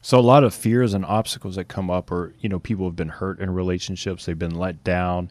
So 0.00 0.18
a 0.18 0.20
lot 0.20 0.44
of 0.44 0.54
fears 0.54 0.94
and 0.94 1.04
obstacles 1.04 1.56
that 1.56 1.68
come 1.68 1.90
up 1.90 2.10
are, 2.10 2.34
you 2.40 2.48
know, 2.48 2.58
people 2.58 2.86
have 2.86 2.96
been 2.96 3.10
hurt 3.10 3.38
in 3.38 3.50
relationships, 3.50 4.24
they've 4.24 4.38
been 4.38 4.54
let 4.54 4.82
down. 4.82 5.30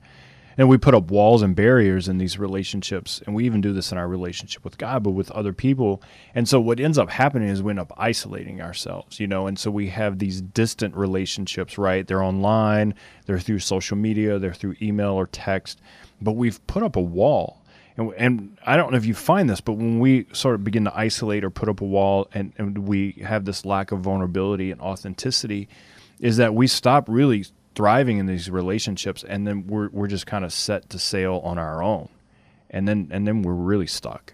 And 0.58 0.70
we 0.70 0.78
put 0.78 0.94
up 0.94 1.10
walls 1.10 1.42
and 1.42 1.56
barriers 1.56 2.08
in 2.08 2.18
these 2.18 2.38
relationships. 2.38 3.22
And 3.26 3.36
we 3.36 3.46
even 3.46 3.62
do 3.62 3.74
this 3.74 3.92
in 3.92 3.98
our 3.98 4.08
relationship 4.08 4.64
with 4.64 4.78
God, 4.78 5.04
but 5.04 5.12
with 5.12 5.32
other 5.32 5.54
people. 5.54 6.02
And 6.36 6.48
so 6.48 6.60
what 6.60 6.80
ends 6.80 6.98
up 6.98 7.10
happening 7.10 7.50
is 7.50 7.64
we 7.64 7.72
end 7.72 7.80
up 7.80 7.94
isolating 7.98 8.62
ourselves, 8.62 9.20
you 9.20 9.28
know. 9.28 9.48
And 9.48 9.58
so 9.58 9.72
we 9.72 9.88
have 9.90 10.20
these 10.20 10.42
distant 10.42 10.96
relationships, 10.96 11.78
right? 11.78 12.06
They're 12.06 12.24
online, 12.24 12.96
they're 13.26 13.40
through 13.40 13.60
social 13.60 13.98
media, 13.98 14.40
they're 14.40 14.54
through 14.54 14.76
email 14.82 15.14
or 15.14 15.28
text. 15.28 15.80
But 16.22 16.34
we've 16.34 16.66
put 16.68 16.84
up 16.84 16.96
a 16.96 17.02
wall. 17.02 17.60
And, 17.98 18.12
and 18.18 18.58
I 18.66 18.76
don't 18.76 18.92
know 18.92 18.98
if 18.98 19.06
you 19.06 19.14
find 19.14 19.50
this, 19.50 19.62
but 19.62 19.74
when 19.74 20.00
we 20.00 20.26
sort 20.34 20.56
of 20.56 20.64
begin 20.64 20.86
to 20.86 20.98
isolate 20.98 21.44
or 21.44 21.50
put 21.50 21.70
up 21.70 21.82
a 21.82 21.86
wall 21.86 22.28
and, 22.34 22.54
and 22.58 22.88
we 22.88 23.12
have 23.24 23.46
this 23.46 23.66
lack 23.66 23.92
of 23.92 24.00
vulnerability 24.00 24.72
and 24.72 24.82
authenticity, 24.82 25.68
is 26.20 26.38
that 26.38 26.56
we 26.56 26.68
stop 26.68 27.06
really 27.08 27.46
thriving 27.76 28.18
in 28.18 28.26
these 28.26 28.50
relationships 28.50 29.24
and 29.24 29.48
then 29.48 29.68
we're, 29.68 29.90
we're 29.90 30.08
just 30.08 30.26
kind 30.28 30.46
of 30.46 30.54
set 30.54 30.90
to 30.90 31.00
sail 31.00 31.42
on 31.44 31.58
our 31.58 31.82
own. 31.84 32.10
And 32.70 32.88
then, 32.88 33.10
and 33.12 33.28
then 33.28 33.44
we're 33.44 33.54
really 33.54 33.88
stuck. 33.88 34.34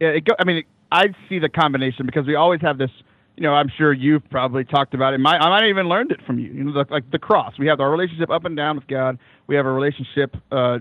Yeah, 0.00 0.08
it 0.08 0.24
go, 0.24 0.34
I 0.38 0.44
mean, 0.44 0.64
I 0.90 1.08
see 1.28 1.38
the 1.38 1.48
combination 1.48 2.06
because 2.06 2.26
we 2.26 2.34
always 2.34 2.60
have 2.62 2.78
this. 2.78 2.90
You 3.36 3.44
know, 3.44 3.54
I'm 3.54 3.70
sure 3.78 3.92
you've 3.92 4.28
probably 4.28 4.64
talked 4.64 4.92
about 4.92 5.14
it. 5.14 5.18
My, 5.18 5.38
I 5.38 5.48
might 5.48 5.68
even 5.68 5.88
learned 5.88 6.10
it 6.10 6.20
from 6.26 6.38
you. 6.38 6.52
You 6.52 6.64
know, 6.64 6.72
the, 6.72 6.92
like 6.92 7.10
the 7.10 7.18
cross. 7.18 7.54
We 7.58 7.68
have 7.68 7.80
our 7.80 7.90
relationship 7.90 8.28
up 8.28 8.44
and 8.44 8.56
down 8.56 8.76
with 8.76 8.86
God. 8.86 9.18
We 9.46 9.56
have 9.56 9.66
a 9.66 9.72
relationship 9.72 10.36
uh, 10.50 10.78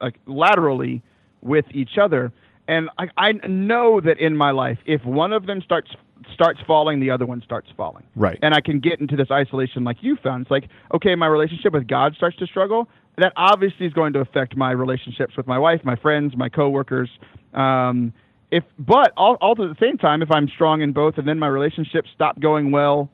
like 0.00 0.18
laterally 0.26 1.02
with 1.42 1.66
each 1.72 1.98
other. 2.00 2.32
And 2.66 2.88
I, 2.98 3.08
I 3.16 3.32
know 3.46 4.00
that 4.00 4.18
in 4.18 4.36
my 4.36 4.50
life, 4.50 4.78
if 4.86 5.04
one 5.04 5.32
of 5.32 5.46
them 5.46 5.60
starts 5.62 5.90
starts 6.32 6.60
falling, 6.66 7.00
the 7.00 7.10
other 7.10 7.26
one 7.26 7.42
starts 7.42 7.68
falling. 7.76 8.04
Right. 8.14 8.38
And 8.42 8.54
I 8.54 8.60
can 8.60 8.80
get 8.80 9.00
into 9.00 9.16
this 9.16 9.30
isolation 9.30 9.84
like 9.84 9.98
you 10.00 10.16
found. 10.22 10.42
It's 10.42 10.50
like, 10.50 10.68
okay, 10.94 11.14
my 11.14 11.26
relationship 11.26 11.72
with 11.72 11.86
God 11.86 12.14
starts 12.16 12.36
to 12.38 12.46
struggle. 12.46 12.88
That 13.18 13.32
obviously 13.36 13.86
is 13.86 13.92
going 13.92 14.12
to 14.14 14.20
affect 14.20 14.56
my 14.56 14.72
relationships 14.72 15.36
with 15.36 15.46
my 15.46 15.58
wife, 15.58 15.80
my 15.84 15.96
friends, 15.96 16.34
my 16.36 16.48
coworkers. 16.48 17.08
Um, 17.54 18.12
if, 18.50 18.64
but 18.78 19.12
all, 19.16 19.36
all 19.40 19.52
at 19.52 19.56
the 19.56 19.76
same 19.80 19.98
time, 19.98 20.22
if 20.22 20.30
I'm 20.30 20.48
strong 20.48 20.82
in 20.82 20.92
both, 20.92 21.18
and 21.18 21.26
then 21.26 21.38
my 21.38 21.48
relationships 21.48 22.10
stop 22.14 22.38
going 22.38 22.70
well, 22.70 23.10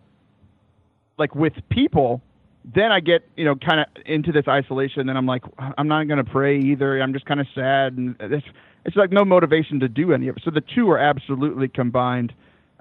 like 1.18 1.34
with 1.34 1.54
people, 1.70 2.20
then 2.64 2.92
I 2.92 3.00
get 3.00 3.28
you 3.36 3.44
know 3.44 3.56
kind 3.56 3.80
of 3.80 3.86
into 4.06 4.32
this 4.32 4.46
isolation, 4.48 5.08
and 5.08 5.18
I'm 5.18 5.26
like, 5.26 5.42
I'm 5.58 5.88
not 5.88 6.06
going 6.08 6.24
to 6.24 6.30
pray 6.30 6.58
either. 6.58 7.00
I'm 7.00 7.12
just 7.12 7.26
kind 7.26 7.40
of 7.40 7.46
sad, 7.54 7.94
and 7.96 8.16
it's 8.20 8.46
it's 8.84 8.96
like 8.96 9.10
no 9.10 9.24
motivation 9.24 9.80
to 9.80 9.88
do 9.88 10.12
any 10.12 10.28
of 10.28 10.36
it. 10.36 10.42
So 10.44 10.50
the 10.50 10.60
two 10.60 10.90
are 10.90 10.98
absolutely 10.98 11.68
combined, 11.68 12.32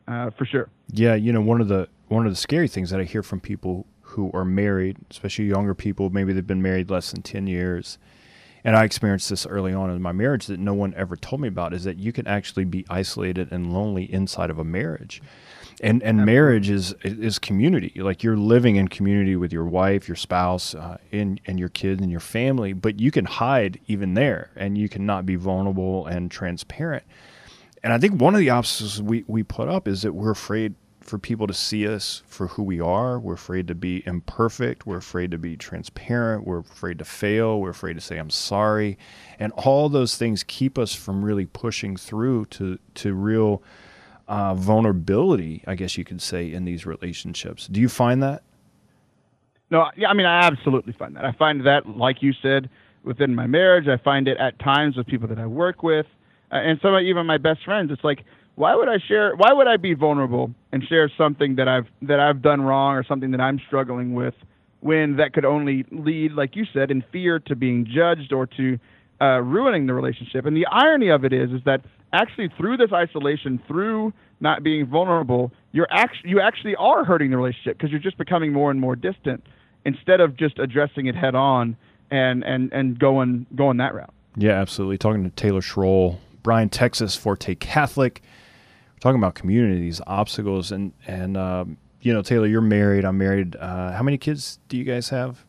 uh, 0.07 0.29
for 0.31 0.45
sure. 0.45 0.69
Yeah, 0.91 1.15
you 1.15 1.31
know, 1.31 1.41
one 1.41 1.61
of 1.61 1.67
the 1.67 1.87
one 2.07 2.25
of 2.25 2.31
the 2.31 2.37
scary 2.37 2.67
things 2.67 2.89
that 2.89 2.99
I 2.99 3.03
hear 3.05 3.23
from 3.23 3.39
people 3.39 3.85
who 4.01 4.29
are 4.33 4.43
married, 4.43 4.97
especially 5.09 5.45
younger 5.45 5.73
people, 5.73 6.09
maybe 6.09 6.33
they've 6.33 6.45
been 6.45 6.61
married 6.61 6.89
less 6.89 7.11
than 7.11 7.21
10 7.21 7.47
years. 7.47 7.97
And 8.63 8.75
I 8.75 8.83
experienced 8.83 9.29
this 9.29 9.45
early 9.45 9.73
on 9.73 9.89
in 9.89 10.01
my 10.01 10.11
marriage 10.11 10.45
that 10.47 10.59
no 10.59 10.73
one 10.73 10.93
ever 10.95 11.15
told 11.15 11.41
me 11.41 11.47
about 11.47 11.73
is 11.73 11.83
that 11.85 11.97
you 11.97 12.11
can 12.11 12.27
actually 12.27 12.65
be 12.65 12.85
isolated 12.89 13.51
and 13.51 13.73
lonely 13.73 14.11
inside 14.11 14.49
of 14.49 14.59
a 14.59 14.63
marriage. 14.63 15.21
And 15.81 16.03
and 16.03 16.25
marriage 16.25 16.69
is 16.69 16.93
is 17.03 17.39
community. 17.39 17.93
Like 17.95 18.21
you're 18.21 18.37
living 18.37 18.75
in 18.75 18.87
community 18.87 19.35
with 19.35 19.51
your 19.51 19.65
wife, 19.65 20.07
your 20.07 20.15
spouse, 20.15 20.75
uh, 20.75 20.97
and 21.11 21.41
and 21.47 21.57
your 21.57 21.69
kids 21.69 22.01
and 22.01 22.11
your 22.11 22.19
family, 22.19 22.73
but 22.73 22.99
you 22.99 23.09
can 23.09 23.25
hide 23.25 23.79
even 23.87 24.13
there 24.13 24.51
and 24.55 24.77
you 24.77 24.87
cannot 24.89 25.25
be 25.25 25.37
vulnerable 25.37 26.05
and 26.05 26.29
transparent. 26.29 27.03
And 27.83 27.91
I 27.93 27.97
think 27.97 28.21
one 28.21 28.35
of 28.35 28.39
the 28.39 28.49
obstacles 28.49 29.01
we, 29.01 29.23
we 29.27 29.43
put 29.43 29.67
up 29.67 29.87
is 29.87 30.03
that 30.03 30.13
we're 30.13 30.31
afraid 30.31 30.75
for 30.99 31.17
people 31.17 31.47
to 31.47 31.53
see 31.53 31.87
us 31.87 32.21
for 32.27 32.47
who 32.47 32.63
we 32.63 32.79
are. 32.79 33.19
We're 33.19 33.33
afraid 33.33 33.67
to 33.69 33.75
be 33.75 34.03
imperfect. 34.05 34.85
We're 34.85 34.97
afraid 34.97 35.31
to 35.31 35.39
be 35.39 35.57
transparent. 35.57 36.45
We're 36.45 36.59
afraid 36.59 36.99
to 36.99 37.05
fail. 37.05 37.59
We're 37.59 37.71
afraid 37.71 37.93
to 37.93 38.01
say, 38.01 38.17
I'm 38.17 38.29
sorry. 38.29 38.99
And 39.39 39.51
all 39.53 39.89
those 39.89 40.15
things 40.15 40.43
keep 40.43 40.77
us 40.77 40.93
from 40.93 41.25
really 41.25 41.47
pushing 41.47 41.97
through 41.97 42.45
to, 42.45 42.77
to 42.95 43.13
real 43.15 43.63
uh, 44.27 44.53
vulnerability, 44.53 45.63
I 45.65 45.75
guess 45.75 45.97
you 45.97 46.05
could 46.05 46.21
say, 46.21 46.51
in 46.51 46.65
these 46.65 46.85
relationships. 46.85 47.67
Do 47.67 47.81
you 47.81 47.89
find 47.89 48.21
that? 48.21 48.43
No, 49.71 49.89
yeah, 49.97 50.09
I 50.09 50.13
mean, 50.13 50.25
I 50.25 50.43
absolutely 50.43 50.93
find 50.93 51.15
that. 51.15 51.25
I 51.25 51.31
find 51.31 51.65
that, 51.65 51.87
like 51.87 52.21
you 52.21 52.33
said, 52.41 52.69
within 53.03 53.33
my 53.33 53.47
marriage. 53.47 53.87
I 53.87 53.97
find 53.97 54.27
it 54.27 54.37
at 54.37 54.59
times 54.59 54.97
with 54.97 55.07
people 55.07 55.27
that 55.29 55.39
I 55.39 55.47
work 55.47 55.81
with, 55.81 56.05
and 56.51 56.79
some 56.81 56.93
of 56.93 57.01
even 57.01 57.25
my 57.25 57.37
best 57.37 57.63
friends. 57.63 57.91
It's 57.91 58.03
like, 58.03 58.23
why 58.55 58.75
would 58.75 58.89
I 58.89 58.97
share? 59.07 59.35
Why 59.35 59.53
would 59.53 59.67
I 59.67 59.77
be 59.77 59.93
vulnerable 59.93 60.51
and 60.71 60.83
share 60.87 61.11
something 61.17 61.55
that 61.55 61.67
I've 61.67 61.87
that 62.03 62.19
I've 62.19 62.41
done 62.41 62.61
wrong 62.61 62.95
or 62.95 63.03
something 63.03 63.31
that 63.31 63.41
I'm 63.41 63.59
struggling 63.67 64.13
with, 64.13 64.33
when 64.81 65.17
that 65.17 65.33
could 65.33 65.45
only 65.45 65.85
lead, 65.91 66.33
like 66.33 66.55
you 66.55 66.65
said, 66.73 66.91
in 66.91 67.03
fear 67.11 67.39
to 67.39 67.55
being 67.55 67.85
judged 67.85 68.33
or 68.33 68.45
to 68.57 68.77
uh, 69.21 69.39
ruining 69.39 69.87
the 69.87 69.93
relationship. 69.93 70.45
And 70.45 70.55
the 70.55 70.65
irony 70.65 71.09
of 71.09 71.23
it 71.23 71.31
is, 71.31 71.51
is 71.51 71.61
that 71.65 71.81
actually 72.11 72.49
through 72.57 72.77
this 72.77 72.91
isolation, 72.91 73.61
through 73.67 74.13
not 74.39 74.63
being 74.63 74.85
vulnerable, 74.85 75.51
you're 75.71 75.87
actually 75.91 76.29
you 76.31 76.41
actually 76.41 76.75
are 76.75 77.05
hurting 77.05 77.31
the 77.31 77.37
relationship 77.37 77.77
because 77.77 77.91
you're 77.91 77.99
just 77.99 78.17
becoming 78.17 78.51
more 78.51 78.71
and 78.71 78.81
more 78.81 78.95
distant 78.95 79.45
instead 79.85 80.19
of 80.19 80.35
just 80.35 80.59
addressing 80.59 81.05
it 81.05 81.15
head 81.15 81.35
on 81.35 81.77
and 82.09 82.43
and 82.43 82.71
and 82.73 82.99
going 82.99 83.45
going 83.55 83.77
that 83.77 83.93
route. 83.93 84.13
Yeah, 84.35 84.59
absolutely. 84.59 84.97
Talking 84.97 85.23
to 85.23 85.29
Taylor 85.29 85.61
Schroll, 85.61 86.17
Bryan, 86.43 86.69
Texas, 86.69 87.15
Forte 87.15 87.55
Catholic. 87.55 88.21
We're 88.95 88.99
talking 88.99 89.19
about 89.19 89.35
community, 89.35 89.79
these 89.79 90.01
obstacles, 90.07 90.71
and 90.71 90.93
and 91.07 91.37
um, 91.37 91.77
you 92.01 92.13
know, 92.13 92.21
Taylor, 92.21 92.47
you're 92.47 92.61
married. 92.61 93.05
I'm 93.05 93.17
married. 93.17 93.55
Uh, 93.55 93.91
how 93.91 94.03
many 94.03 94.17
kids 94.17 94.59
do 94.67 94.77
you 94.77 94.83
guys 94.83 95.09
have? 95.09 95.45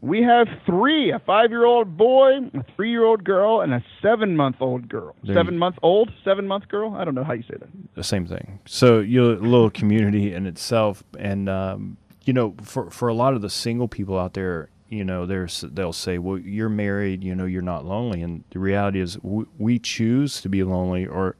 We 0.00 0.22
have 0.22 0.46
three: 0.64 1.10
a 1.10 1.18
five-year-old 1.18 1.96
boy, 1.96 2.38
a 2.54 2.64
three-year-old 2.76 3.24
girl, 3.24 3.62
and 3.62 3.74
a 3.74 3.82
seven-month-old 4.00 4.88
girl. 4.88 5.16
Seven-month-old, 5.26 6.12
seven-month 6.24 6.68
girl. 6.68 6.94
I 6.94 7.04
don't 7.04 7.16
know 7.16 7.24
how 7.24 7.32
you 7.32 7.42
say 7.42 7.56
that. 7.58 7.68
The 7.94 8.04
same 8.04 8.26
thing. 8.26 8.60
So 8.64 9.00
you're 9.00 9.32
a 9.32 9.36
little 9.36 9.70
community 9.70 10.32
in 10.32 10.46
itself, 10.46 11.02
and 11.18 11.48
um, 11.48 11.96
you 12.24 12.32
know, 12.32 12.54
for 12.62 12.90
for 12.90 13.08
a 13.08 13.14
lot 13.14 13.34
of 13.34 13.42
the 13.42 13.50
single 13.50 13.88
people 13.88 14.16
out 14.18 14.34
there, 14.34 14.68
you 14.88 15.04
know, 15.04 15.26
there's 15.26 15.64
they'll 15.72 15.92
say, 15.92 16.18
"Well, 16.18 16.38
you're 16.38 16.68
married, 16.68 17.22
you 17.22 17.34
know, 17.34 17.44
you're 17.44 17.62
not 17.62 17.84
lonely," 17.84 18.22
and 18.22 18.44
the 18.50 18.58
reality 18.58 19.00
is, 19.00 19.18
we, 19.22 19.44
we 19.58 19.78
choose 19.78 20.40
to 20.40 20.48
be 20.48 20.62
lonely 20.62 21.06
or 21.06 21.36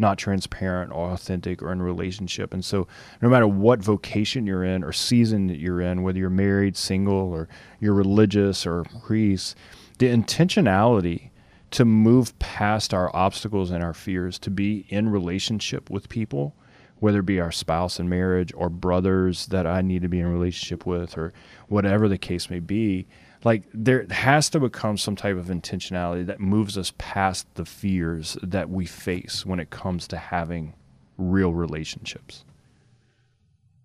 not 0.00 0.18
transparent 0.18 0.90
or 0.92 1.10
authentic 1.10 1.62
or 1.62 1.70
in 1.72 1.80
a 1.80 1.84
relationship. 1.84 2.54
And 2.54 2.64
so, 2.64 2.88
no 3.20 3.28
matter 3.28 3.46
what 3.46 3.80
vocation 3.80 4.46
you're 4.46 4.64
in 4.64 4.82
or 4.82 4.92
season 4.92 5.46
that 5.48 5.58
you're 5.58 5.80
in, 5.80 6.02
whether 6.02 6.18
you're 6.18 6.30
married, 6.30 6.76
single, 6.76 7.32
or 7.32 7.48
you're 7.78 7.94
religious 7.94 8.66
or 8.66 8.84
priest, 9.04 9.56
the 9.98 10.06
intentionality 10.06 11.30
to 11.72 11.84
move 11.84 12.36
past 12.38 12.92
our 12.92 13.14
obstacles 13.14 13.70
and 13.70 13.84
our 13.84 13.94
fears 13.94 14.38
to 14.40 14.50
be 14.50 14.86
in 14.88 15.08
relationship 15.08 15.88
with 15.90 16.08
people 16.08 16.56
whether 17.00 17.20
it 17.20 17.26
be 17.26 17.40
our 17.40 17.52
spouse 17.52 17.98
in 17.98 18.08
marriage 18.08 18.52
or 18.54 18.68
brothers 18.68 19.46
that 19.46 19.66
I 19.66 19.80
need 19.82 20.02
to 20.02 20.08
be 20.08 20.20
in 20.20 20.26
a 20.26 20.30
relationship 20.30 20.86
with 20.86 21.18
or 21.18 21.32
whatever 21.68 22.08
the 22.08 22.18
case 22.18 22.48
may 22.48 22.60
be 22.60 23.06
like 23.44 23.62
there 23.72 24.06
has 24.10 24.50
to 24.50 24.60
become 24.60 24.96
some 24.96 25.16
type 25.16 25.36
of 25.36 25.46
intentionality 25.46 26.26
that 26.26 26.40
moves 26.40 26.76
us 26.76 26.92
past 26.98 27.46
the 27.54 27.64
fears 27.64 28.36
that 28.42 28.68
we 28.68 28.86
face 28.86 29.46
when 29.46 29.60
it 29.60 29.70
comes 29.70 30.06
to 30.08 30.16
having 30.16 30.74
real 31.16 31.52
relationships. 31.52 32.44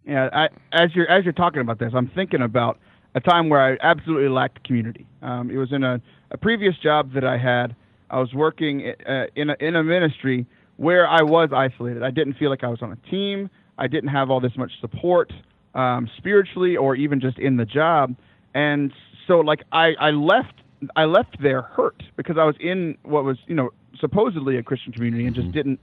Yeah, 0.05 0.29
I, 0.31 0.49
as 0.71 0.93
you're 0.93 1.09
as 1.09 1.23
you're 1.23 1.33
talking 1.33 1.61
about 1.61 1.79
this, 1.79 1.93
I'm 1.95 2.09
thinking 2.09 2.41
about 2.41 2.79
a 3.15 3.21
time 3.21 3.49
where 3.49 3.61
I 3.61 3.77
absolutely 3.81 4.29
lacked 4.29 4.63
community. 4.63 5.07
Um, 5.21 5.49
it 5.49 5.57
was 5.57 5.71
in 5.71 5.83
a, 5.83 6.01
a 6.31 6.37
previous 6.37 6.77
job 6.77 7.13
that 7.13 7.23
I 7.23 7.37
had. 7.37 7.75
I 8.09 8.19
was 8.19 8.33
working 8.33 8.93
uh, 9.07 9.25
in 9.35 9.49
a, 9.49 9.55
in 9.59 9.75
a 9.75 9.83
ministry 9.83 10.45
where 10.77 11.07
I 11.07 11.21
was 11.21 11.49
isolated. 11.53 12.03
I 12.03 12.11
didn't 12.11 12.35
feel 12.35 12.49
like 12.49 12.63
I 12.63 12.67
was 12.67 12.81
on 12.81 12.91
a 12.91 13.09
team. 13.09 13.49
I 13.77 13.87
didn't 13.87 14.09
have 14.09 14.29
all 14.29 14.39
this 14.39 14.55
much 14.57 14.71
support 14.81 15.31
um, 15.73 16.09
spiritually 16.17 16.77
or 16.77 16.95
even 16.95 17.19
just 17.19 17.37
in 17.37 17.57
the 17.57 17.65
job. 17.65 18.15
And 18.53 18.91
so 19.27 19.39
like 19.39 19.63
I, 19.71 19.93
I 19.99 20.11
left 20.11 20.53
I 20.95 21.05
left 21.05 21.41
there 21.41 21.61
hurt 21.61 22.03
because 22.15 22.37
I 22.37 22.43
was 22.43 22.55
in 22.59 22.97
what 23.03 23.23
was 23.23 23.37
you 23.47 23.55
know 23.55 23.71
supposedly 23.99 24.57
a 24.57 24.63
Christian 24.63 24.91
community 24.91 25.25
and 25.25 25.35
just 25.35 25.47
mm-hmm. 25.47 25.57
didn't 25.57 25.79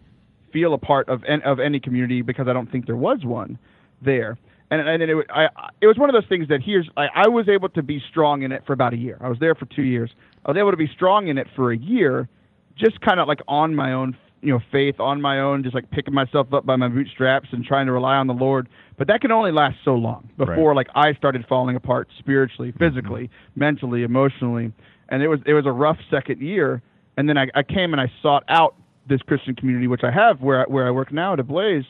feel 0.53 0.75
a 0.75 0.79
part 0.79 1.09
of 1.09 1.23
of 1.45 1.61
any 1.61 1.81
community 1.81 2.23
because 2.23 2.49
I 2.49 2.53
don't 2.53 2.71
think 2.71 2.87
there 2.87 2.97
was 2.97 3.25
one 3.25 3.59
there. 4.01 4.39
And 4.71 4.81
and 4.89 5.03
it, 5.03 5.27
I, 5.31 5.49
it 5.81 5.87
was 5.87 5.99
one 5.99 6.09
of 6.09 6.15
those 6.15 6.29
things 6.29 6.49
that 6.49 6.63
here's 6.63 6.89
I, 6.97 7.09
I 7.15 7.29
was 7.29 7.49
able 7.49 7.69
to 7.71 7.83
be 7.83 8.03
strong 8.11 8.43
in 8.43 8.53
it 8.53 8.65
for 8.67 8.73
about 8.73 8.95
a 8.95 8.97
year. 8.97 9.19
I 9.21 9.29
was 9.29 9.39
there 9.39 9.55
for 9.55 9.67
two 9.67 9.83
years. 9.83 10.11
I 10.45 10.51
was 10.51 10.59
able 10.59 10.71
to 10.71 10.77
be 10.77 10.89
strong 10.89 11.29
in 11.29 11.39
it 11.39 11.47
for 11.55 11.73
a 11.73 11.77
year, 11.77 12.29
just 12.77 13.01
kind 13.01 13.21
of 13.21 13.29
like 13.29 13.41
on 13.49 13.75
my 13.75 13.93
own 13.93 14.17
you 14.43 14.53
know 14.53 14.61
faith 14.71 15.01
on 15.01 15.21
my 15.21 15.41
own, 15.41 15.63
just 15.63 15.75
like 15.75 15.91
picking 15.91 16.13
myself 16.13 16.53
up 16.53 16.67
by 16.67 16.77
my 16.77 16.89
bootstraps 16.89 17.49
and 17.53 17.65
trying 17.65 17.87
to 17.87 17.93
rely 17.93 18.17
on 18.17 18.27
the 18.27 18.35
Lord. 18.35 18.69
But 18.99 19.07
that 19.07 19.21
can 19.21 19.33
only 19.33 19.53
last 19.53 19.77
so 19.85 19.95
long 19.95 20.29
before 20.37 20.71
right. 20.71 20.77
like 20.77 20.89
I 20.95 21.15
started 21.15 21.47
falling 21.49 21.77
apart 21.77 22.09
spiritually, 22.19 22.73
mm-hmm. 22.73 22.85
physically, 22.85 23.25
mm-hmm. 23.25 23.61
mentally, 23.61 24.03
emotionally, 24.03 24.73
and 25.09 25.23
it 25.23 25.29
was 25.29 25.41
it 25.47 25.55
was 25.55 25.67
a 25.67 25.73
rough 25.73 25.99
second 26.11 26.43
year. 26.43 26.83
And 27.17 27.29
then 27.29 27.37
I, 27.37 27.49
I 27.55 27.63
came 27.63 27.93
and 27.93 28.01
I 28.01 28.11
sought 28.23 28.43
out 28.49 28.75
this 29.09 29.21
Christian 29.23 29.55
community, 29.55 29.87
which 29.87 30.03
I 30.03 30.11
have 30.11 30.41
where 30.41 30.65
where 30.69 30.87
I 30.87 30.91
work 30.91 31.13
now 31.13 31.35
at 31.35 31.47
Blaze, 31.47 31.85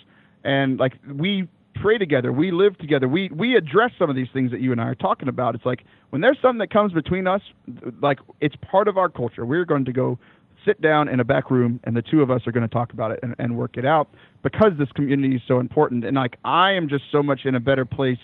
and 0.45 0.79
like 0.79 0.93
we 1.13 1.49
pray 1.81 1.99
together, 1.99 2.33
we 2.33 2.51
live 2.51 2.77
together, 2.79 3.09
we 3.09 3.31
we 3.35 3.57
address 3.57 3.93
some 3.99 4.11
of 4.11 4.17
these 4.17 4.29
things 4.33 4.51
that 4.51 4.61
you 4.61 4.73
and 4.73 4.81
I 4.81 4.85
are 4.85 4.95
talking 4.95 5.29
about. 5.29 5.55
It's 5.55 5.65
like 5.65 5.85
when 6.11 6.21
there's 6.21 6.39
something 6.43 6.59
that 6.59 6.71
comes 6.71 6.93
between 6.93 7.27
us, 7.27 7.41
like 8.01 8.19
it's 8.41 8.57
part 8.57 8.89
of 8.89 8.99
our 8.99 9.09
culture. 9.09 9.47
We're 9.47 9.65
going 9.65 9.85
to 9.87 9.93
go 9.93 10.19
sit 10.65 10.81
down 10.81 11.09
in 11.09 11.21
a 11.21 11.25
back 11.25 11.51
room 11.51 11.81
and 11.85 11.97
the 11.97 12.03
two 12.03 12.23
of 12.23 12.31
us 12.31 12.47
are 12.47 12.53
going 12.53 12.67
to 12.67 12.73
talk 12.73 12.93
about 12.93 13.11
it 13.11 13.21
and, 13.23 13.35
and 13.39 13.57
work 13.57 13.77
it 13.77 13.85
out 13.85 14.09
because 14.43 14.73
this 14.79 14.91
community 14.93 15.37
is 15.37 15.43
so 15.47 15.61
important. 15.61 16.05
And 16.05 16.17
like 16.17 16.39
i 16.45 16.73
am 16.73 16.89
just 16.89 17.05
so 17.11 17.23
much 17.23 17.41
in 17.45 17.55
a 17.55 17.61
better 17.61 17.85
place 17.85 18.19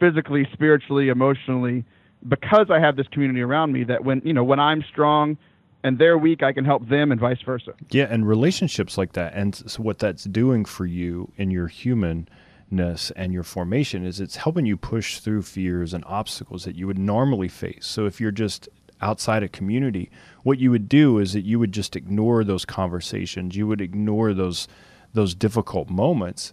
physically 0.00 0.46
spiritually 0.52 1.08
emotionally 1.08 1.84
because 2.28 2.66
i 2.70 2.78
have 2.78 2.96
this 2.96 3.06
community 3.08 3.40
around 3.40 3.72
me 3.72 3.84
that 3.84 4.04
when 4.04 4.22
you 4.24 4.32
know 4.32 4.44
when 4.44 4.60
i'm 4.60 4.82
strong 4.90 5.36
and 5.82 5.98
they're 5.98 6.18
weak 6.18 6.42
i 6.42 6.52
can 6.52 6.64
help 6.64 6.88
them 6.88 7.12
and 7.12 7.20
vice 7.20 7.40
versa. 7.44 7.72
Yeah 7.90 8.06
and 8.10 8.26
relationships 8.26 8.98
like 8.98 9.12
that 9.12 9.34
and 9.34 9.54
so 9.54 9.82
what 9.82 9.98
that's 9.98 10.24
doing 10.24 10.64
for 10.64 10.86
you 10.86 11.32
in 11.36 11.50
your 11.50 11.68
humanness 11.68 13.10
and 13.16 13.32
your 13.32 13.42
formation 13.42 14.04
is 14.04 14.20
it's 14.20 14.36
helping 14.36 14.66
you 14.66 14.76
push 14.76 15.18
through 15.18 15.42
fears 15.42 15.94
and 15.94 16.04
obstacles 16.06 16.64
that 16.64 16.74
you 16.74 16.86
would 16.86 16.98
normally 16.98 17.48
face. 17.48 17.86
So 17.86 18.06
if 18.06 18.20
you're 18.20 18.30
just 18.30 18.68
outside 19.00 19.42
a 19.42 19.48
community, 19.48 20.10
what 20.42 20.58
you 20.58 20.70
would 20.70 20.88
do 20.88 21.18
is 21.18 21.32
that 21.32 21.44
you 21.44 21.58
would 21.58 21.72
just 21.72 21.96
ignore 21.96 22.44
those 22.44 22.64
conversations. 22.64 23.56
You 23.56 23.66
would 23.66 23.80
ignore 23.80 24.34
those 24.34 24.68
those 25.14 25.34
difficult 25.34 25.88
moments 25.88 26.52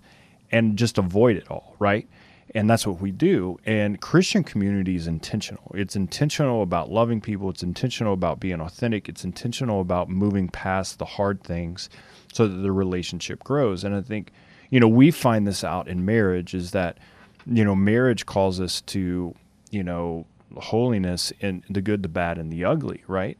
and 0.51 0.77
just 0.77 0.97
avoid 0.97 1.35
it 1.35 1.49
all, 1.51 1.75
right? 1.79 2.07
And 2.53 2.69
that's 2.69 2.87
what 2.87 3.01
we 3.01 3.11
do. 3.11 3.59
And 3.65 3.99
Christian 3.99 4.43
community 4.43 4.95
is 4.95 5.07
intentional. 5.07 5.71
It's 5.73 5.95
intentional 5.95 6.61
about 6.61 6.89
loving 6.89 7.19
people. 7.19 7.49
It's 7.49 7.63
intentional 7.63 8.13
about 8.13 8.39
being 8.39 8.61
authentic. 8.61 9.09
It's 9.09 9.25
intentional 9.25 9.81
about 9.81 10.09
moving 10.09 10.47
past 10.47 10.99
the 10.99 11.05
hard 11.05 11.43
things 11.43 11.89
so 12.31 12.47
that 12.47 12.55
the 12.55 12.71
relationship 12.71 13.43
grows. 13.43 13.83
And 13.83 13.93
I 13.93 14.01
think, 14.01 14.31
you 14.69 14.79
know, 14.79 14.87
we 14.87 15.11
find 15.11 15.45
this 15.45 15.63
out 15.63 15.87
in 15.87 16.05
marriage 16.05 16.53
is 16.53 16.71
that, 16.71 16.97
you 17.45 17.65
know, 17.65 17.75
marriage 17.75 18.25
calls 18.25 18.61
us 18.61 18.79
to, 18.81 19.35
you 19.71 19.83
know, 19.83 20.25
holiness 20.55 21.31
in 21.39 21.63
the 21.69 21.81
good, 21.81 22.03
the 22.03 22.09
bad, 22.09 22.37
and 22.37 22.51
the 22.51 22.65
ugly, 22.65 23.03
right? 23.07 23.37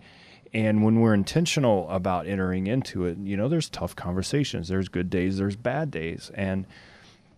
And 0.54 0.84
when 0.84 1.02
we're 1.02 1.14
intentional 1.14 1.90
about 1.90 2.28
entering 2.28 2.68
into 2.68 3.06
it, 3.06 3.18
you 3.18 3.36
know, 3.36 3.50
there's 3.50 3.68
tough 3.68 3.96
conversations. 3.96 4.70
There's 4.70 4.88
good 4.88 5.10
days, 5.10 5.38
there's 5.38 5.58
bad 5.58 5.92
days. 5.92 6.32
And 6.34 6.66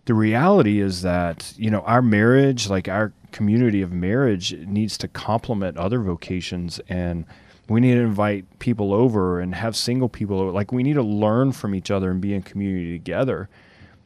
the 0.04 0.14
reality 0.14 0.80
is 0.80 1.02
that, 1.02 1.52
you 1.56 1.68
know, 1.68 1.80
our 1.80 2.00
marriage, 2.00 2.70
like 2.70 2.86
our 2.88 3.12
community 3.32 3.82
of 3.82 3.92
marriage, 3.92 4.54
needs 4.54 4.96
to 4.98 5.08
complement 5.08 5.76
other 5.76 6.00
vocations. 6.00 6.80
And 6.88 7.24
we 7.68 7.80
need 7.80 7.94
to 7.94 8.02
invite 8.02 8.58
people 8.60 8.94
over 8.94 9.40
and 9.40 9.54
have 9.54 9.74
single 9.74 10.08
people 10.08 10.40
over. 10.40 10.52
Like, 10.52 10.70
we 10.70 10.84
need 10.84 10.94
to 10.94 11.02
learn 11.02 11.50
from 11.50 11.74
each 11.74 11.90
other 11.90 12.10
and 12.12 12.20
be 12.20 12.34
in 12.34 12.42
community 12.42 12.92
together 12.92 13.48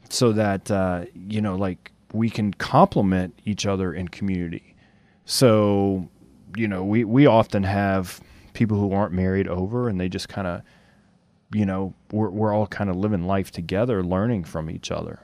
so 0.08 0.32
that, 0.32 0.70
uh, 0.70 1.04
you 1.14 1.40
know, 1.42 1.54
like 1.54 1.92
we 2.12 2.30
can 2.30 2.54
complement 2.54 3.38
each 3.44 3.66
other 3.66 3.92
in 3.92 4.08
community 4.08 4.71
so, 5.24 6.08
you 6.56 6.68
know, 6.68 6.84
we, 6.84 7.04
we 7.04 7.26
often 7.26 7.62
have 7.62 8.20
people 8.52 8.78
who 8.78 8.92
aren't 8.92 9.12
married 9.12 9.48
over 9.48 9.88
and 9.88 10.00
they 10.00 10.08
just 10.08 10.28
kind 10.28 10.46
of, 10.46 10.62
you 11.54 11.66
know, 11.66 11.94
we're, 12.10 12.30
we're 12.30 12.54
all 12.54 12.66
kind 12.66 12.90
of 12.90 12.96
living 12.96 13.24
life 13.24 13.50
together, 13.50 14.02
learning 14.02 14.44
from 14.44 14.70
each 14.70 14.90
other. 14.90 15.20